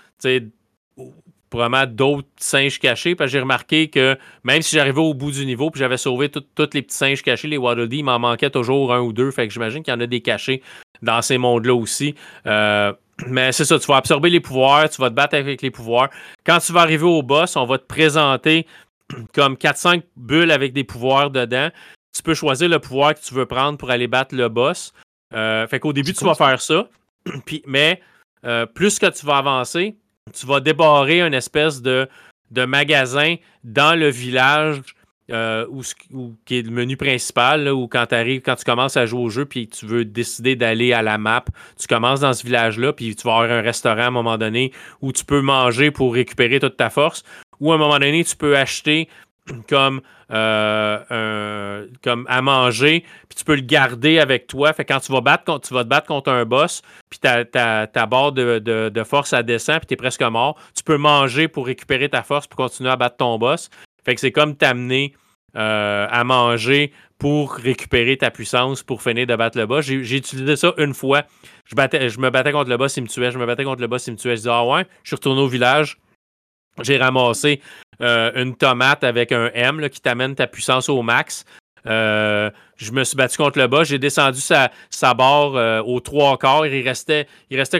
[1.53, 3.15] vraiment d'autres singes cachés.
[3.15, 6.29] Parce que j'ai remarqué que même si j'arrivais au bout du niveau puis j'avais sauvé
[6.29, 9.31] tous les petits singes cachés, les Waddle Dee, il m'en manquait toujours un ou deux.
[9.31, 10.62] Fait que j'imagine qu'il y en a des cachés
[11.03, 12.15] dans ces mondes-là aussi.
[12.47, 12.93] Euh,
[13.27, 16.11] mais c'est ça, tu vas absorber les pouvoirs, tu vas te battre avec les pouvoirs.
[16.45, 18.66] Quand tu vas arriver au boss, on va te présenter
[19.35, 21.69] comme 4-5 bulles avec des pouvoirs dedans.
[22.15, 24.93] Tu peux choisir le pouvoir que tu veux prendre pour aller battre le boss.
[25.35, 26.89] Euh, fait qu'au début, tu vas faire ça.
[27.47, 28.01] Puis, mais
[28.45, 29.97] euh, plus que tu vas avancer,
[30.32, 32.09] tu vas débarrer une espèce de,
[32.51, 34.80] de magasins dans le village
[35.30, 35.82] euh, où,
[36.44, 39.44] qui est le menu principal, où quand, arrives, quand tu commences à jouer au jeu
[39.46, 41.44] puis tu veux décider d'aller à la map,
[41.78, 44.72] tu commences dans ce village-là, puis tu vas avoir un restaurant à un moment donné
[45.01, 47.22] où tu peux manger pour récupérer toute ta force,
[47.60, 49.09] ou à un moment donné, tu peux acheter
[49.69, 50.01] comme,
[50.31, 54.73] euh, comme à manger, puis tu peux le garder avec toi.
[54.73, 57.47] Fait quand tu vas, battre, te battre contre un boss, puis ta,
[58.07, 62.09] barre de, force, elle descend, puis tu es presque mort, tu peux manger pour récupérer
[62.09, 63.71] ta force pour continuer à battre ton boss.
[64.05, 65.15] Fait que c'est comme t'amener
[65.57, 69.85] euh, à manger pour récupérer ta puissance pour finir de battre le boss.
[69.85, 71.23] J'ai utilisé ça une fois.
[71.65, 73.31] Je, je me battais contre le boss, il me tuait.
[73.31, 74.33] Je me battais contre le boss, il me tuait.
[74.33, 75.99] Je disais, ah ouais, je suis retourné au village.
[76.83, 77.61] J'ai ramassé
[78.01, 81.45] euh, une tomate avec un M qui t'amène ta puissance au max.
[81.87, 83.89] Euh, je me suis battu contre le boss.
[83.89, 84.71] J'ai descendu sa,
[85.15, 86.66] barre euh, aux trois quarts.
[86.66, 87.27] Il restait,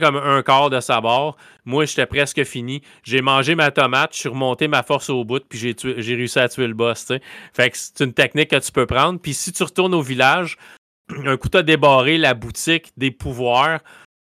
[0.01, 1.37] comme un quart de sa barre.
[1.65, 2.83] Moi, j'étais presque fini.
[3.03, 6.39] J'ai mangé ma tomate, je suis remonté ma force au bout, puis j'ai, j'ai réussi
[6.39, 7.13] à tuer le boss.
[7.55, 9.19] Fait que c'est une technique que tu peux prendre.
[9.19, 10.59] Puis si tu retournes au village,
[11.25, 13.81] un coup, tu as débarré la boutique des pouvoirs.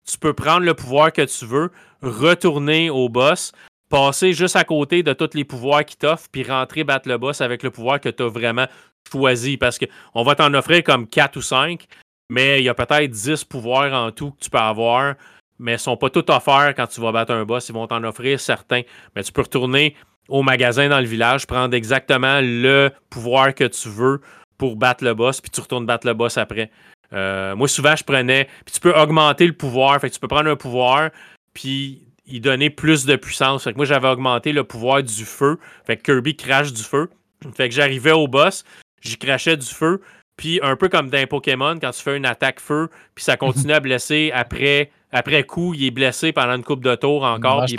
[0.10, 1.72] Tu peux prendre le pouvoir que tu veux,
[2.02, 3.54] retourner au boss,
[3.94, 7.42] passer juste à côté de tous les pouvoirs qui t'offrent, puis rentrer battre le boss
[7.42, 8.66] avec le pouvoir que tu as vraiment
[9.12, 11.86] choisi parce qu'on va t'en offrir comme 4 ou 5,
[12.28, 15.14] mais il y a peut-être 10 pouvoirs en tout que tu peux avoir,
[15.60, 17.70] mais ils ne sont pas tous offerts quand tu vas battre un boss.
[17.70, 18.82] Ils vont t'en offrir certains.
[19.16, 19.96] Mais tu peux retourner
[20.28, 24.22] au magasin dans le village, prendre exactement le pouvoir que tu veux
[24.58, 26.72] pour battre le boss, puis tu retournes battre le boss après.
[27.14, 28.46] Euh, moi, souvent, je prenais.
[28.66, 30.02] Puis tu peux augmenter le pouvoir.
[30.02, 31.12] Fait que tu peux prendre un pouvoir,
[31.54, 33.64] puis y donner plus de puissance.
[33.64, 35.58] Fait que moi, j'avais augmenté le pouvoir du feu.
[35.86, 37.10] Fait que Kirby crache du feu.
[37.56, 38.64] Fait que j'arrivais au boss,
[39.02, 40.02] j'y crachais du feu.
[40.38, 43.74] Puis un peu comme dans Pokémon, quand tu fais une attaque feu, puis ça continue
[43.74, 47.78] à blesser après, après coup, il est blessé pendant une coupe de tour encore, il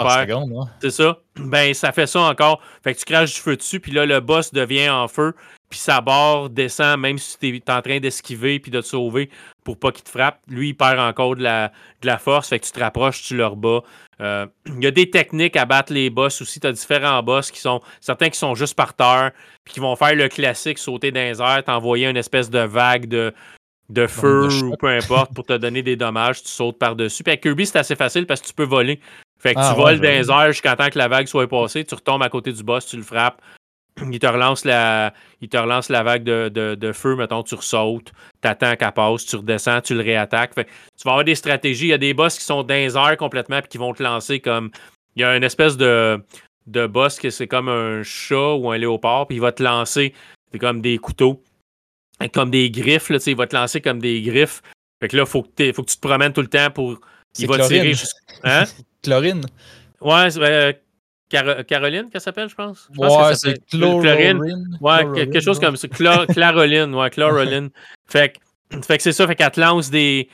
[0.81, 1.19] C'est ça.
[1.37, 2.63] Ben, ça fait ça encore.
[2.85, 5.35] Fait que tu craches du feu dessus, puis là, le boss devient en feu,
[5.69, 9.31] puis sa barre descend, même si tu es en train d'esquiver puis de te sauver
[9.65, 10.39] pour pas qu'il te frappe.
[10.47, 13.37] Lui, il perd encore de la, de la force, fait que tu te rapproches, tu
[13.37, 13.83] le rebats.
[14.21, 16.61] Euh, il y a des techniques à battre les boss aussi.
[16.61, 17.81] Tu as différents boss qui sont.
[18.01, 19.33] Certains qui sont juste par terre,
[19.65, 23.09] puis qui vont faire le classique, sauter dans les airs, t'envoyer une espèce de vague
[23.09, 23.35] de,
[23.91, 27.23] de feu ou peu importe pour te donner des dommages, tu sautes par-dessus.
[27.23, 29.01] Puis avec Kirby, c'est assez facile parce que tu peux voler.
[29.39, 31.85] Fait que ah tu voles dans les airs jusqu'à temps que la vague soit passée,
[31.85, 33.43] tu retombes à côté du boss, tu le frappes,
[34.11, 35.13] il te relance la,
[35.43, 38.13] il te relance la vague de, feu, mettons, tu ressautes,
[38.43, 40.55] attends qu'elle passe, tu redescends, tu le réattaques.
[40.55, 40.65] tu
[41.05, 41.87] vas avoir des stratégies.
[41.87, 44.03] Il y a des boss qui sont dans les airs complètement et qui vont te
[44.03, 44.71] lancer comme.
[45.17, 46.21] Il y a une espèce de,
[46.67, 50.13] de boss qui c'est comme un chat ou un léopard, puis il va te lancer
[50.55, 51.43] c'est comme des couteaux,
[52.33, 54.63] comme des griffes, là, il va te lancer comme des griffes.
[55.01, 56.99] Fait que là, il faut, que faut que tu te promènes tout le temps pour.
[57.39, 57.93] Il va tirer
[58.45, 58.65] Hein?
[59.03, 59.45] Chlorine.
[60.01, 60.73] Ouais, euh,
[61.65, 62.89] Caroline, qu'elle s'appelle, je pense?
[62.97, 64.41] ouais, c'est Chlorine.
[64.81, 65.89] Ouais, quelque chose comme ça.
[66.29, 67.71] Claroline, ouais, Chloroline.
[68.07, 68.35] fait
[68.71, 70.29] que, fait que c'est ça, fait qu'elle te lance des.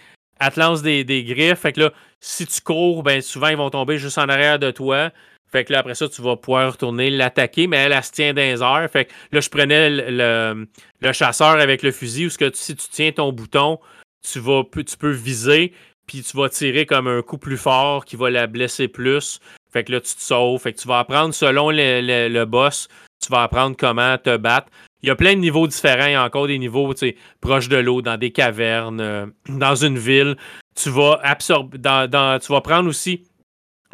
[0.82, 1.58] des, des, griffes.
[1.58, 4.70] Fait que là, si tu cours, ben souvent ils vont tomber juste en arrière de
[4.70, 5.10] toi.
[5.52, 8.34] Fait que là, après ça, tu vas pouvoir retourner l'attaquer, mais elle, elle, se tient
[8.34, 8.40] dans
[8.82, 8.88] les.
[8.88, 10.66] Fait que là, je prenais le,
[11.00, 13.80] le, chasseur avec le fusil, où que si tu tiens ton bouton,
[14.22, 15.72] tu, vas, tu peux viser,
[16.06, 19.40] puis tu vas tirer comme un coup plus fort qui va la blesser plus.
[19.72, 20.60] Fait que là, tu te sauves.
[20.60, 22.88] Fait que tu vas apprendre selon le, boss,
[23.22, 24.68] tu vas apprendre comment te battre.
[25.02, 26.06] Il y a plein de niveaux différents.
[26.06, 26.92] Il y a encore des niveaux
[27.40, 30.36] proches de l'eau, dans des cavernes, euh, dans une ville.
[30.74, 31.78] Tu vas absorber.
[31.78, 33.24] Dans, tu vas prendre aussi.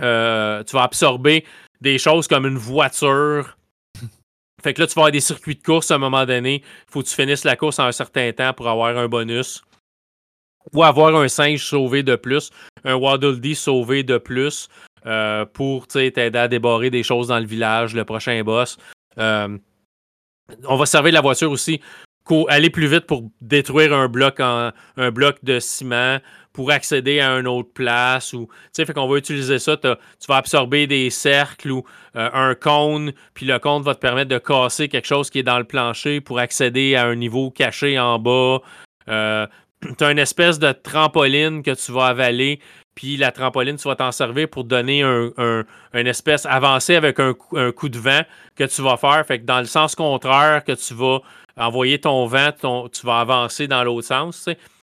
[0.00, 1.44] Euh, tu vas absorber
[1.80, 3.56] des choses comme une voiture.
[4.62, 6.56] Fait que là, tu vas avoir des circuits de course à un moment donné.
[6.56, 9.62] Il faut que tu finisses la course en un certain temps pour avoir un bonus.
[10.72, 12.50] Ou avoir un singe sauvé de plus,
[12.84, 14.68] un Waddle Dee sauvé de plus.
[15.06, 18.76] Euh, pour t'aider à débarrer des choses dans le village, le prochain boss.
[19.18, 19.56] Euh,
[20.64, 21.80] on va servir de la voiture aussi
[22.48, 26.18] aller plus vite pour détruire un bloc en un bloc de ciment
[26.56, 29.88] pour accéder à une autre place ou tu qu'on va utiliser ça tu
[30.26, 31.84] vas absorber des cercles ou
[32.16, 35.42] euh, un cône puis le cône va te permettre de casser quelque chose qui est
[35.42, 38.60] dans le plancher pour accéder à un niveau caché en bas
[39.06, 39.12] tu
[40.04, 42.58] as une espèce de trampoline que tu vas avaler
[42.96, 45.30] puis la trampoline, tu vas t'en servir pour donner un,
[45.92, 48.22] une espèce avancée avec un, coup de vent
[48.56, 49.22] que tu vas faire.
[49.26, 51.20] Fait que dans le sens contraire que tu vas
[51.58, 52.52] envoyer ton vent,
[52.90, 54.48] tu vas avancer dans l'autre sens.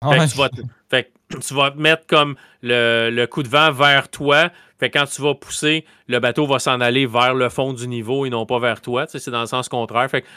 [0.04, 0.50] Fait, que tu vas,
[0.90, 4.50] fait tu vas mettre comme le, coup de vent vers toi.
[4.80, 7.88] Fait que quand tu vas pousser, le bateau va s'en aller vers le fond du
[7.88, 9.06] niveau et non pas vers toi.
[9.08, 10.10] C'est dans le sens contraire.
[10.10, 10.28] Fait que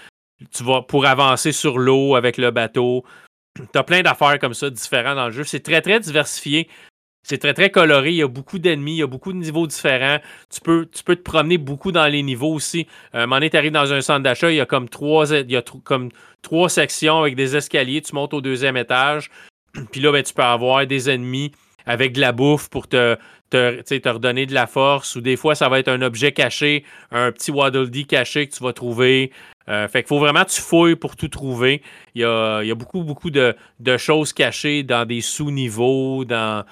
[0.52, 3.04] tu vas pour avancer sur l'eau avec le bateau.
[3.72, 5.44] Tu as plein d'affaires comme ça différentes dans le jeu.
[5.44, 6.68] C'est très, très diversifié.
[7.24, 8.10] c'est très, très coloré.
[8.10, 10.18] Il y a beaucoup d'ennemis, il y a beaucoup de niveaux différents.
[10.48, 12.86] Tu peux, tu peux te promener beaucoup dans les niveaux aussi.
[13.14, 15.30] Euh, un moment donné, tu arrives dans un centre d'achat, il y a comme trois,
[15.32, 16.10] il y a comme
[16.42, 18.00] trois sections avec des escaliers.
[18.02, 19.30] Tu montes au deuxième étage.
[19.92, 21.52] Puis là, ben, tu peux avoir des ennemis
[21.86, 23.16] avec de la bouffe pour te,
[23.50, 25.16] te, te, redonner de la force.
[25.16, 28.54] Ou des fois, ça va être un objet caché, un petit Waddle Dee caché que
[28.54, 29.32] tu vas trouver.
[29.68, 31.82] Euh, fait qu'il faut vraiment que tu fouilles pour tout trouver.
[32.14, 36.64] Il y a, y a beaucoup, beaucoup de, de, choses cachées dans des sous-niveaux, dans,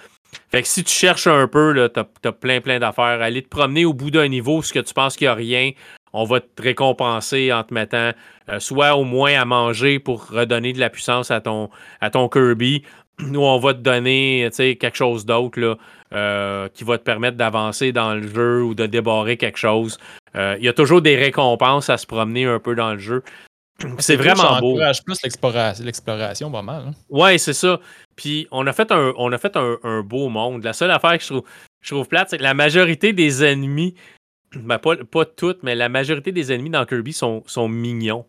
[0.51, 3.21] fait que si tu cherches un peu, tu as, plein, plein d'affaires.
[3.23, 5.73] Aller te promener au bout d'un niveau, ce que tu penses qu'il n'y a rien,
[6.13, 8.13] on va te récompenser en te mettant
[8.49, 11.71] euh, soit au moins à manger pour redonner de la puissance à ton,
[12.01, 12.83] à ton Kirby,
[13.21, 15.79] ou on va te donner quelque chose d'autre
[16.13, 19.99] euh, qui va te permettre d'avancer dans le jeu ou de débarrer quelque chose.
[20.37, 23.23] Euh, il y a toujours des récompenses à se promener un peu dans le jeu.
[23.99, 24.73] C'est vraiment beau.
[24.73, 26.85] encourage plus l'exploration, pas mal.
[26.89, 26.93] Hein.
[27.09, 27.79] Ouais, c'est ça.
[28.17, 30.65] Puis on a fait, un, on a fait un, beau monde.
[30.65, 31.45] La seule affaire que je trouve,
[31.81, 33.95] je trouve plate, c'est que la majorité des ennemis,
[34.55, 38.25] ben pas, pas toutes, mais la majorité des ennemis dans Kirby sont, sont mignons.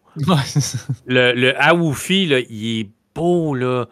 [1.06, 3.88] le, le Awufi, là, il est beau, là.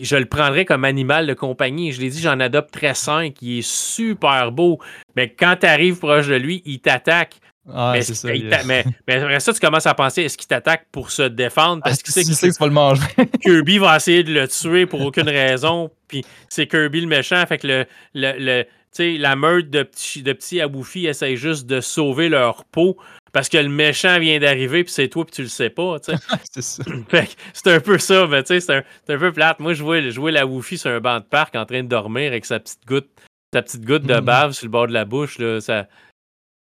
[0.00, 1.90] Je le prendrais comme animal de compagnie.
[1.90, 3.34] Je l'ai dit, j'en adopte très 5.
[3.40, 4.78] Il est super beau.
[5.16, 8.28] Mais quand tu arrives proche de lui, il t'attaque mais, ça,
[8.64, 11.82] mais, après ça, tu commences à penser est-ce qu'il t'attaque pour se défendre?
[11.82, 13.02] Parce sait que, tu vas le manger.
[13.42, 15.90] Kirby va essayer de le tuer pour aucune raison.
[16.06, 17.44] Puis c'est Kirby le méchant.
[17.46, 18.64] Fait que le, le,
[18.98, 22.96] la meute de petits, de petits Aboufi essaye juste de sauver leur peau
[23.32, 25.96] parce que le méchant vient d'arriver puis c'est toi puis tu le sais pas.
[26.52, 26.82] c'est ça.
[27.52, 29.60] c'est un peu ça, mais c'est un, un, peu plate.
[29.60, 31.88] Moi, je vois, je vois la Woofy sur un banc de parc en train de
[31.88, 33.10] dormir avec sa petite goutte,
[33.52, 34.24] sa petite goutte de mm.
[34.24, 35.38] bave sur le bord de la bouche.
[35.38, 35.86] Là, ça,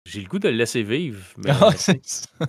[0.05, 1.23] j'ai le goût de le laisser vivre.
[1.37, 1.69] Mais, ah,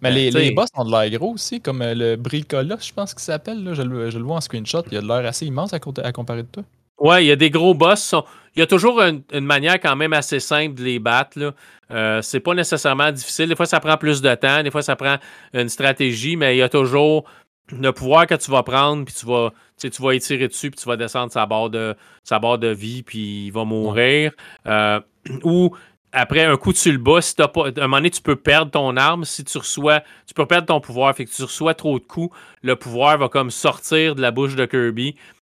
[0.00, 3.14] mais les, les, boss ont de l'air gros aussi, comme euh, le Bricola, je pense
[3.14, 3.64] qu'il s'appelle.
[3.68, 4.82] Je, je, le vois en screenshot.
[4.90, 6.64] Il a de l'air assez immense à, à, comparer de toi.
[6.98, 8.14] Ouais, il y a des gros boss.
[8.54, 11.38] Il y a toujours une, manière quand même assez simple de les battre.
[11.38, 11.52] Là.
[11.90, 13.48] Euh, c'est pas nécessairement difficile.
[13.48, 14.62] Des fois, ça prend plus de temps.
[14.62, 15.16] Des fois, ça prend
[15.52, 17.24] une stratégie, mais il y a toujours
[17.70, 20.88] le pouvoir que tu vas prendre, puis tu vas, tu vas étirer dessus, puis tu
[20.88, 21.94] vas descendre sa barre de,
[22.24, 24.32] sa barre de vie, puis il va mourir.
[24.66, 25.00] Euh,
[25.44, 25.76] ou
[26.12, 28.70] après un coup tu le bats, si pas, à un moment donné, tu peux perdre
[28.70, 29.24] ton arme.
[29.24, 31.14] Si tu reçois, tu peux perdre ton pouvoir.
[31.14, 34.54] Fait que tu reçois trop de coups, le pouvoir va comme sortir de la bouche
[34.54, 35.16] de Kirby.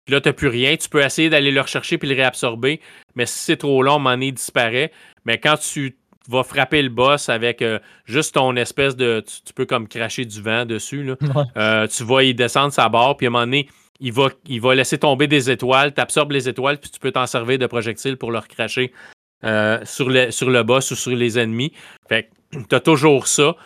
[0.07, 0.77] Puis là, tu n'as plus rien.
[0.77, 2.81] Tu peux essayer d'aller le rechercher puis le réabsorber.
[3.17, 4.93] Mais si c'est trop long, à un moment donné, il disparaît.
[5.25, 5.97] Mais quand tu
[6.29, 9.23] vas frapper le boss avec euh, juste ton espèce de.
[9.45, 11.03] Tu, peux comme cracher du vent dessus.
[11.03, 11.17] Là.
[11.57, 13.17] Euh, tu vas y descendre sa barre.
[13.17, 13.69] Puis à un moment donné,
[13.99, 15.93] il va, il va laisser tomber des étoiles.
[15.93, 16.79] Tu absorbes les étoiles.
[16.79, 18.93] Puis tu peux t'en servir de projectile pour le recracher
[19.45, 21.73] euh, sur, le, sur le boss ou sur les ennemis.
[22.09, 23.57] Fait tu as toujours ça.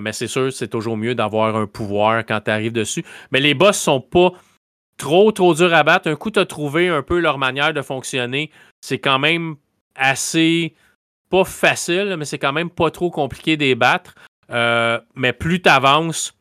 [0.00, 3.04] Mais c'est sûr, c'est toujours mieux d'avoir un pouvoir quand tu arrives dessus.
[3.32, 4.32] Mais les boss sont pas
[4.96, 6.08] trop, trop durs à battre.
[6.08, 8.50] Un coup, tu as trouvé un peu leur manière de fonctionner.
[8.80, 9.56] C'est quand même
[9.94, 10.74] assez,
[11.30, 14.14] pas facile, mais c'est quand même pas trop compliqué de les battre.
[14.50, 16.34] Euh, mais plus tu avances,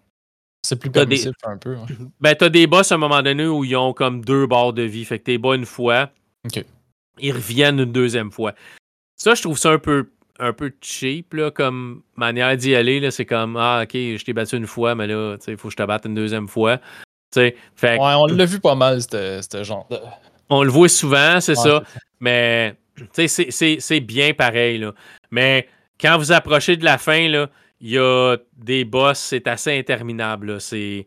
[0.64, 1.78] c'est plus permissif un peu.
[2.20, 4.74] Ben, tu as des boss à un moment donné où ils ont comme deux barres
[4.74, 5.06] de vie.
[5.06, 6.10] Fait que t'es bas une fois.
[6.46, 6.64] OK
[7.22, 8.54] ils reviennent une deuxième fois.
[9.16, 10.10] Ça, je trouve ça un peu,
[10.40, 13.10] un peu cheap là, comme manière d'y aller.
[13.12, 15.78] C'est comme Ah, ok, je t'ai battu une fois, mais là, il faut que je
[15.78, 16.80] te batte une deuxième fois.
[17.34, 17.56] Fait,
[17.98, 19.98] ouais, on l'a vu pas mal, ce genre de...
[20.50, 21.82] On le voit souvent, c'est ça.
[22.20, 22.76] Mais
[23.16, 24.80] c'est bien pareil.
[24.80, 24.94] Là.
[25.32, 25.68] Mais
[26.00, 27.48] quand vous approchez de la fin, il
[27.90, 30.58] y a des boss, c'est assez interminable.
[30.72, 31.06] Il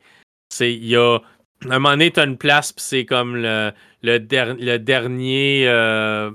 [0.60, 1.18] y a
[1.64, 3.72] un moment donné, tu as une place, puis c'est comme le,
[4.02, 5.68] le, le dernier.
[5.68, 6.30] Euh,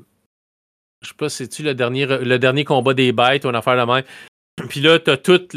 [1.01, 3.91] je sais pas, c'est-tu le dernier, le dernier combat des bêtes ou une affaire de
[3.91, 4.03] même?
[4.69, 5.47] Puis là, tu as tous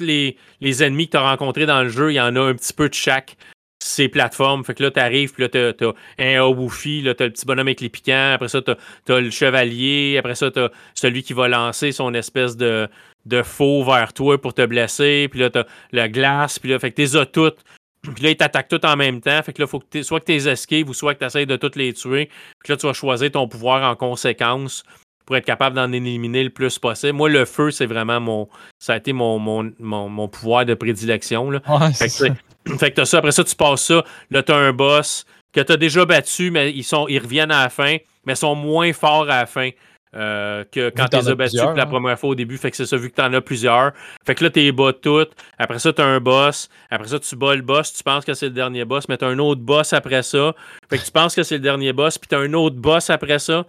[0.00, 2.10] les, les, ennemis que tu as rencontrés dans le jeu.
[2.10, 3.36] Il y en a un petit peu de chaque
[3.82, 4.64] ces plateformes.
[4.64, 7.46] Fait que là, tu arrives, puis là, tu as, un là, tu as le petit
[7.46, 8.32] bonhomme avec les piquants.
[8.32, 10.16] Après ça, tu as, le chevalier.
[10.18, 12.88] Après ça, tu as celui qui va lancer son espèce de,
[13.26, 15.28] de faux vers toi pour te blesser.
[15.30, 16.58] Puis là, tu as la glace.
[16.58, 17.58] Puis là, fait que tu as toutes.
[18.02, 19.42] Puis là, ils t'attaquent tout en même temps.
[19.42, 21.44] Fait que là, faut que soit que tu les esquives ou soit que tu essaies
[21.44, 22.30] de toutes les tuer.
[22.64, 24.82] Puis là, tu vas choisir ton pouvoir en conséquence
[25.30, 27.12] pour être capable d'en éliminer le plus possible.
[27.12, 28.48] Moi, le feu, c'est vraiment mon.
[28.80, 31.52] Ça a été mon, mon, mon, pouvoir de prédilection.
[31.52, 31.60] Là.
[31.94, 33.18] fait, que fait que as ça.
[33.18, 34.02] Après ça, tu passes ça.
[34.32, 37.52] Là, tu as un boss que tu as déjà battu, mais ils, sont, ils reviennent
[37.52, 39.70] à la fin, mais sont moins forts à la fin.
[40.16, 41.86] Euh, que quand tu les as battus la hein.
[41.86, 42.58] première fois au début.
[42.58, 43.92] Fait que c'est ça, vu que tu en as plusieurs.
[44.26, 45.30] Fait que là, tu les bats toutes.
[45.58, 46.68] Après ça, tu as un boss.
[46.90, 47.92] Après ça, tu bats le boss.
[47.92, 50.56] Tu penses que c'est le dernier boss, mais tu as un autre boss après ça.
[50.88, 53.10] Fait que tu penses que c'est le dernier boss, puis tu as un autre boss
[53.10, 53.64] après ça.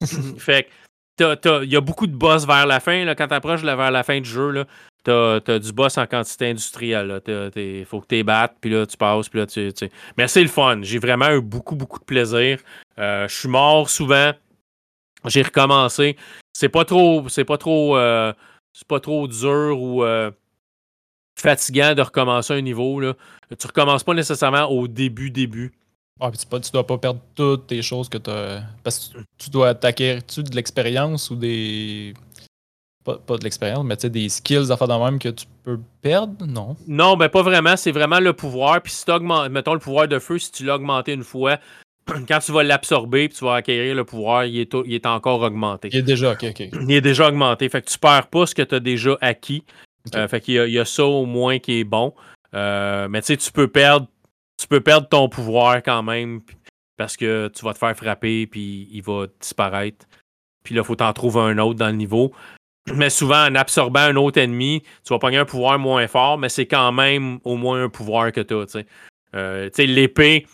[0.38, 0.68] fait que
[1.18, 3.04] il y a beaucoup de boss vers la fin.
[3.04, 4.64] Là, quand tu approches vers la fin du jeu,
[5.04, 7.20] tu as, du boss en quantité industrielle.
[7.56, 9.72] Il faut que tu battes, puis là, tu passes, puis là, tu.
[10.16, 10.80] Mais c'est le fun.
[10.82, 12.58] J'ai vraiment eu beaucoup, beaucoup de plaisir.
[12.98, 14.32] Euh, je suis mort souvent.
[15.26, 16.16] J'ai recommencé.
[16.52, 17.28] C'est pas trop.
[17.28, 17.96] C'est pas trop.
[17.96, 18.32] Euh,
[18.72, 20.30] c'est pas trop dur ou euh,
[21.38, 22.98] fatigant de recommencer un niveau.
[23.00, 23.14] Là.
[23.58, 25.72] Tu recommences pas nécessairement au début, début.
[26.20, 28.62] Ah, puis tu, dois pas perdre toutes tes choses que tu as.
[28.82, 32.14] Parce que tu dois t'acquérir-tu de l'expérience ou des
[33.04, 35.78] pas, de l'expérience, mais tu sais, des skills à faire de même que tu peux
[36.00, 36.76] perdre, non?
[36.88, 37.76] Non, ben pas vraiment.
[37.76, 38.80] C'est vraiment le pouvoir.
[38.80, 41.58] Puis si tu augmentes, mettons le pouvoir de feu, si tu l'as augmenté une fois,
[42.28, 45.42] quand tu vas l'absorber puis tu vas acquérir le pouvoir, il est, il est encore
[45.42, 45.88] augmenté.
[45.92, 46.68] Il est déjà, ok, ok.
[46.88, 47.68] Il est déjà augmenté.
[47.68, 49.64] Fait que tu perds pas ce que tu as déjà acquis.
[50.14, 52.14] Euh, fait qu'il y, y, a ça au moins qui est bon.
[52.54, 54.06] Euh, mais tu sais, tu peux perdre
[54.64, 56.40] tu peux perdre ton pouvoir quand même
[56.96, 60.06] parce que tu vas te faire frapper puis il va disparaître.
[60.62, 62.32] Puis là, il faut t'en trouver un autre dans le niveau.
[62.94, 66.50] Mais souvent, en absorbant un autre ennemi, tu vas pogner un pouvoir moins fort, mais
[66.50, 68.84] c'est quand même au moins un pouvoir que tu as.
[69.34, 70.46] Euh, l'épée,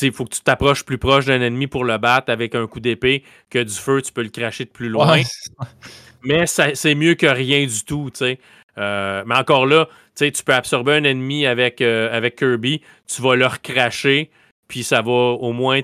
[0.00, 2.80] il faut que tu t'approches plus proche d'un ennemi pour le battre avec un coup
[2.80, 5.20] d'épée que du feu, tu peux le cracher de plus loin.
[6.22, 8.10] Mais c'est mieux que rien du tout.
[8.78, 13.36] Euh, mais encore là, tu peux absorber un ennemi avec, euh, avec Kirby, tu vas
[13.36, 14.30] le recracher,
[14.68, 15.80] puis ça va au moins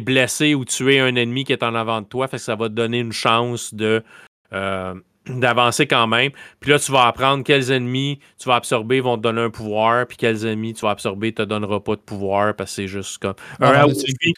[0.00, 2.28] blesser ou tuer un ennemi qui est en avant de toi.
[2.28, 4.02] Fait que ça va te donner une chance de
[4.52, 4.94] euh,
[5.26, 6.32] d'avancer quand même.
[6.60, 10.06] Puis là, tu vas apprendre quels ennemis tu vas absorber vont te donner un pouvoir,
[10.06, 12.88] puis quels ennemis tu vas absorber ne te donneront pas de pouvoir parce que c'est
[12.88, 13.34] juste comme.
[13.60, 14.34] Un Awufi.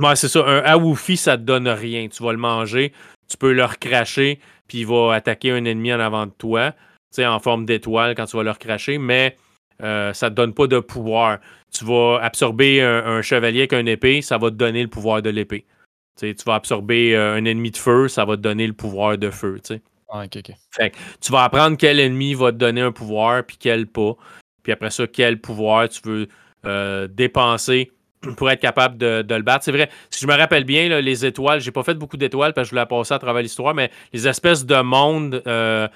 [0.00, 0.44] Ouais, c'est ça.
[0.44, 2.08] Un Awufi, ça te donne rien.
[2.08, 2.92] Tu vas le manger,
[3.28, 6.74] tu peux le recracher, puis il va attaquer un ennemi en avant de toi,
[7.18, 9.36] en forme d'étoile quand tu vas le recracher, mais
[9.82, 11.38] euh, ça te donne pas de pouvoir.
[11.72, 15.22] Tu vas absorber un, un chevalier avec une épée, ça va te donner le pouvoir
[15.22, 15.64] de l'épée
[16.16, 19.30] tu vas absorber euh, un ennemi de feu, ça va te donner le pouvoir de
[19.30, 19.60] feu.
[20.08, 20.42] Ah, ok,
[21.20, 24.16] tu vas apprendre quel ennemi va te donner un pouvoir, puis quel pas.
[24.62, 26.28] Puis après ça, quel pouvoir tu veux
[26.64, 27.90] euh, dépenser
[28.36, 29.64] pour être capable de, le battre.
[29.64, 32.68] C'est vrai, si je me rappelle bien, les étoiles, j'ai pas fait beaucoup d'étoiles parce
[32.68, 35.88] que je voulais passer à travers l'histoire, mais les espèces de mondes, euh,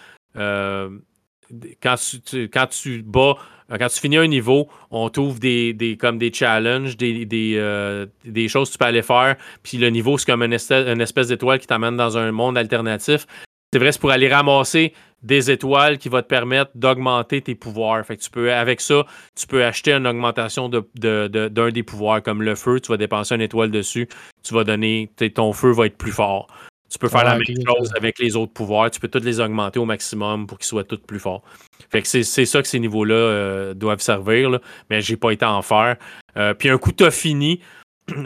[1.83, 3.37] quand, tu, quand tu bats
[3.71, 8.69] euh, quand tu finis un niveau, on t'ouvre des, comme des challenges, euh, des, choses
[8.69, 9.37] que tu peux aller faire.
[9.63, 13.27] Puis le niveau, c'est comme une espèce, d'étoile qui t'amène dans un monde alternatif.
[13.73, 18.05] C'est vrai, c'est pour aller ramasser des étoiles qui vont te permettre d'augmenter tes pouvoirs.
[18.05, 19.05] Fait que tu peux, avec ça,
[19.35, 23.35] tu peux acheter une augmentation d'un de, des pouvoirs, comme le feu, tu vas dépenser
[23.35, 24.09] une étoile dessus,
[24.43, 26.49] tu vas donner, ton feu va être plus fort.
[26.91, 28.91] Tu peux faire la même chose avec les autres pouvoirs.
[28.91, 31.43] Tu peux tous les augmenter au maximum pour qu'ils soient tous plus forts.
[31.91, 35.45] Fait que c'est ça que ces niveaux-là euh, doivent servir, là, mais j'ai pas été
[35.45, 35.97] en faire.
[36.37, 37.61] Euh, puis un coup, t'as fini.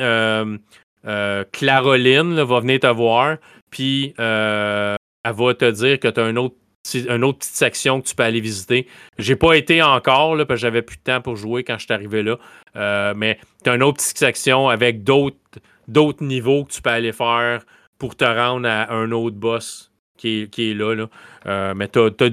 [1.05, 3.39] Euh, Claroline va venir te voir,
[3.71, 6.55] puis elle va te dire que tu as un autre,
[6.95, 8.87] une autre petite section que tu peux aller visiter.
[9.19, 11.85] J'ai pas été encore, là, parce que j'avais plus de temps pour jouer quand je
[11.85, 13.15] suis arrivé là.
[13.15, 17.65] mais tu as une autre petite section avec d'autres niveaux que tu peux aller faire
[17.99, 19.93] pour te rendre à un autre boss
[20.23, 21.07] qui est, là.
[21.47, 21.91] Euh, mais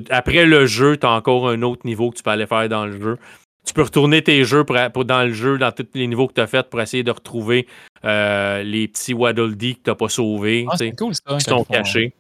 [0.09, 2.85] après le jeu, tu as encore un autre niveau que tu peux aller faire dans
[2.85, 3.17] le jeu.
[3.65, 6.41] Tu peux retourner tes jeux pour, dans le jeu, dans tous les niveaux que tu
[6.41, 7.67] as fait pour essayer de retrouver
[8.05, 10.65] euh, les petits Waddle Dee que tu n'as pas sauvés.
[10.69, 11.37] Ah, c'est cool ça.
[11.37, 12.13] Qui sont cachés.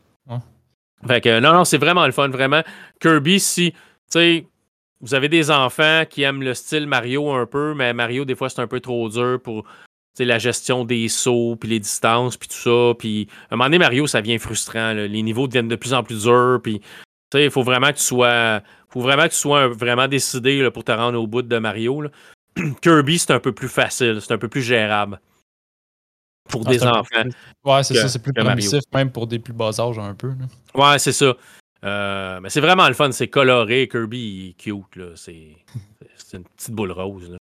[1.07, 2.61] Non, non, c'est vraiment le fun, vraiment.
[2.99, 3.73] Kirby, si,
[4.11, 4.45] tu
[5.01, 8.49] vous avez des enfants qui aiment le style Mario un peu, mais Mario, des fois,
[8.49, 9.63] c'est un peu trop dur pour
[10.19, 12.93] la gestion des sauts, puis les distances, puis tout ça.
[12.99, 14.91] Puis à un moment donné, Mario, ça devient frustrant.
[14.91, 16.59] Les niveaux deviennent de plus en plus durs.
[16.61, 16.81] Puis
[17.33, 18.61] il faut vraiment que tu sois,
[18.93, 22.03] vraiment que tu sois vraiment décidé pour te rendre au bout de Mario.
[22.81, 25.21] Kirby, c'est un peu plus facile, c'est un peu plus gérable
[26.49, 27.29] pour ah, des enfants.
[27.63, 30.33] Ouais, c'est ça, c'est plus permissif, même pour des plus bas âges un peu.
[30.75, 31.35] Ouais, c'est ça.
[31.85, 35.55] Euh, mais c'est vraiment le fun, c'est coloré, Kirby est cute, c'est
[36.33, 37.37] une petite boule rose.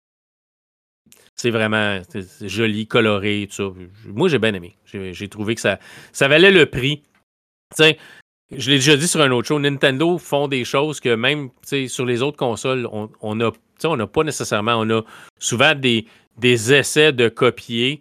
[1.36, 2.00] C'est vraiment
[2.40, 3.80] joli, coloré, tout ça.
[4.06, 4.76] Moi, j'ai bien aimé.
[4.84, 5.78] J'ai trouvé que ça,
[6.12, 7.02] ça valait le prix.
[7.78, 11.50] je l'ai déjà dit sur un autre show, Nintendo font des choses que même
[11.86, 12.88] sur les autres consoles,
[13.20, 13.50] on n'a
[13.84, 14.76] on pas nécessairement.
[14.76, 15.02] On a
[15.38, 16.06] souvent des,
[16.38, 18.00] des essais de copier.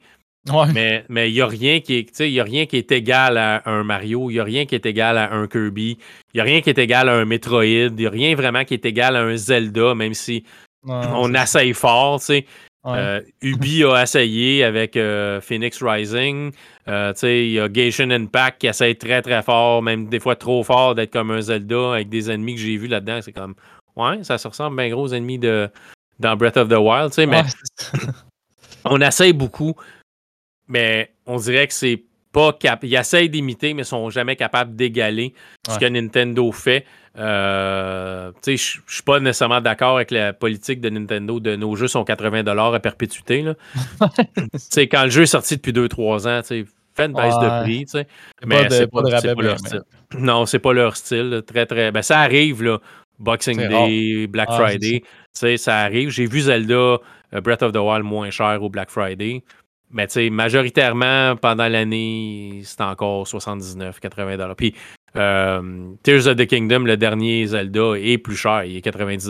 [0.73, 4.29] Mais il n'y a, rien qui est, a rien qui est égal à un Mario,
[4.29, 5.97] il n'y a rien qui est égal à un Kirby,
[6.33, 8.65] il n'y a rien qui est égal à un Metroid, il n'y a rien vraiment
[8.65, 10.43] qui est égal à un Zelda, même si
[10.85, 12.21] on essaye fort.
[12.21, 12.45] sais.
[12.85, 16.51] Euh, Ubi a essayé avec euh, Phoenix Rising.
[16.89, 20.63] Euh, il y a Gation Impact qui essaye très très fort, même des fois trop
[20.63, 23.19] fort, d'être comme un Zelda avec des ennemis que j'ai vus là-dedans.
[23.21, 23.55] C'est comme,
[23.95, 25.69] ouais, ça se ressemble bien gros aux ennemis de,
[26.19, 27.43] dans Breath of the Wild, mais
[28.85, 29.75] on essaye beaucoup,
[30.67, 32.87] mais on dirait que c'est pas capable.
[32.87, 35.33] Ils essayent d'imiter, mais sont jamais capables d'égaler
[35.67, 36.85] ce que Nintendo fait.
[37.15, 41.87] Euh, je ne suis pas nécessairement d'accord avec la politique de Nintendo de nos jeux
[41.87, 43.45] sont 80 à perpétuité.
[44.91, 46.41] quand le jeu est sorti depuis 2-3 ans,
[46.95, 47.85] fait une baisse de prix.
[48.45, 49.81] Mais c'est pas, pas, leur style.
[50.17, 51.43] Non, c'est pas leur style.
[51.45, 51.91] Très, très.
[51.91, 52.79] Ben, ça arrive, là.
[53.19, 55.03] Boxing Day, Black ah, Friday.
[55.31, 56.09] Ça arrive.
[56.09, 59.43] J'ai vu Zelda euh, Breath of the Wild moins cher au Black Friday.
[59.93, 64.73] Mais tu sais, majoritairement, pendant l'année, c'est encore 79, 80 Puis
[65.15, 68.63] euh, Tears of the Kingdom, le dernier Zelda, est plus cher.
[68.63, 69.29] Il est 90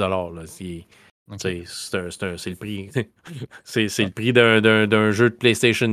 [2.38, 2.90] C'est le prix.
[3.64, 5.88] c'est le prix d'un jeu de PlayStation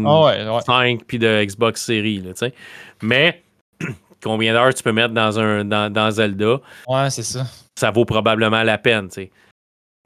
[0.65, 2.21] 5 puis de Xbox Series.
[2.21, 2.49] Là,
[3.03, 3.43] Mais
[4.23, 6.61] combien d'heures tu peux mettre dans, un, dans, dans Zelda?
[6.87, 7.45] Ouais, c'est ça.
[7.77, 9.11] Ça vaut probablement la peine.
[9.11, 9.31] sais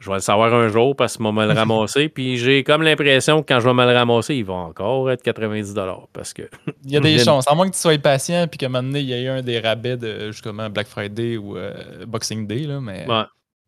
[0.00, 2.08] je vais le savoir un jour parce qu'on va me le ramasser.
[2.08, 5.22] Puis j'ai comme l'impression que quand je vais me le ramasser, il va encore être
[5.22, 5.74] 90
[6.12, 6.42] parce que
[6.84, 7.48] Il y a des chances.
[7.48, 9.28] À moins que tu sois patient puis qu'à un moment donné, il y ait eu
[9.28, 12.60] un des rabais de justement Black Friday ou euh, Boxing Day.
[12.60, 13.06] Là, mais...
[13.06, 13.24] Ouais,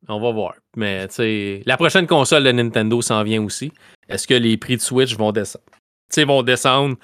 [0.08, 0.54] on va voir.
[0.76, 3.72] Mais tu sais, la prochaine console de Nintendo s'en vient aussi.
[4.08, 5.64] Est-ce que les prix de Switch vont descendre?
[6.10, 6.96] Tu sais, vont descendre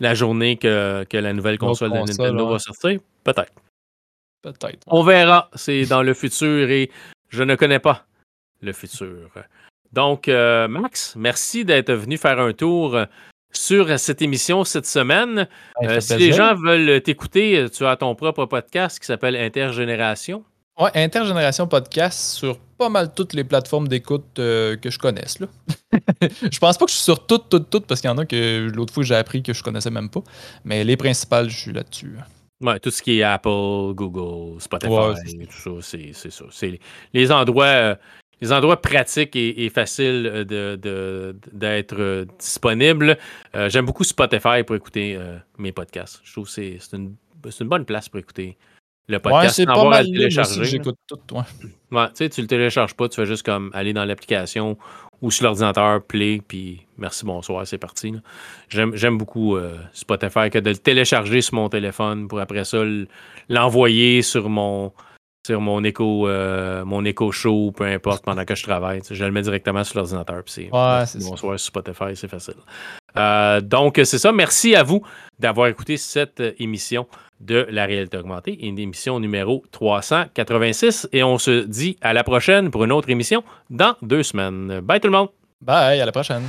[0.00, 3.00] la journée que, que la nouvelle console, de Nintendo va sortir?
[3.24, 3.52] Peut-être.
[4.42, 4.80] Peut-être.
[4.86, 5.50] On verra.
[5.54, 6.90] C'est dans le futur et
[7.28, 8.06] je ne connais pas
[8.60, 9.30] le futur.
[9.92, 12.98] Donc, euh, Max, merci d'être venu faire un tour
[13.52, 15.48] sur cette émission cette semaine.
[15.82, 20.44] Euh, si les gens veulent t'écouter, tu as ton propre podcast qui s'appelle Intergénération.
[20.78, 25.38] Oui, Intergénération Podcast sur pas mal toutes les plateformes d'écoute euh, que je connaisse.
[25.38, 25.48] Là.
[26.50, 28.24] je pense pas que je suis sur toutes, toutes, toutes, parce qu'il y en a
[28.24, 30.22] que l'autre fois j'ai appris que je connaissais même pas.
[30.64, 32.14] Mais les principales, je suis là-dessus.
[32.62, 36.44] Ouais, tout ce qui est Apple, Google, Spotify, tout ça, c'est ça.
[36.50, 36.78] C'est
[37.12, 37.96] les endroits
[38.40, 40.76] les endroits pratiques et, faciles euh,
[41.52, 43.18] d'être de, euh, disponibles.
[43.54, 45.18] Euh, j'aime beaucoup Spotify pour écouter
[45.58, 46.20] mes podcasts.
[46.24, 47.14] Je trouve que c'est une,
[47.60, 48.56] une, bonne place pour écouter
[49.08, 49.44] le podcast.
[49.44, 50.64] Ouais, c'est pas mal télécharger.
[50.64, 51.42] J'écoute tout, ouais.
[51.92, 54.78] ouais tu sais, tu le télécharges pas, tu fais juste comme aller dans l'application
[55.20, 58.14] ou sur l'ordinateur, play, puis merci, bonsoir, c'est parti.
[58.70, 59.58] J'aime beaucoup
[59.92, 62.82] Spotify que de le télécharger sur mon téléphone pour après ça
[63.50, 64.92] l'envoyer sur mon
[65.46, 69.00] sur mon écho, euh, mon écho show, peu importe, pendant que je travaille.
[69.10, 70.42] Je le mets directement sur l'ordinateur.
[70.46, 72.54] c'est bonsoir sur Spotify, c'est facile.
[73.16, 74.32] Euh, donc, c'est ça.
[74.32, 75.02] Merci à vous
[75.38, 77.06] d'avoir écouté cette émission
[77.40, 81.08] de la réalité augmentée, une émission numéro 386.
[81.12, 84.80] Et on se dit à la prochaine pour une autre émission dans deux semaines.
[84.80, 85.28] Bye tout le monde.
[85.62, 86.48] Bye, à la prochaine.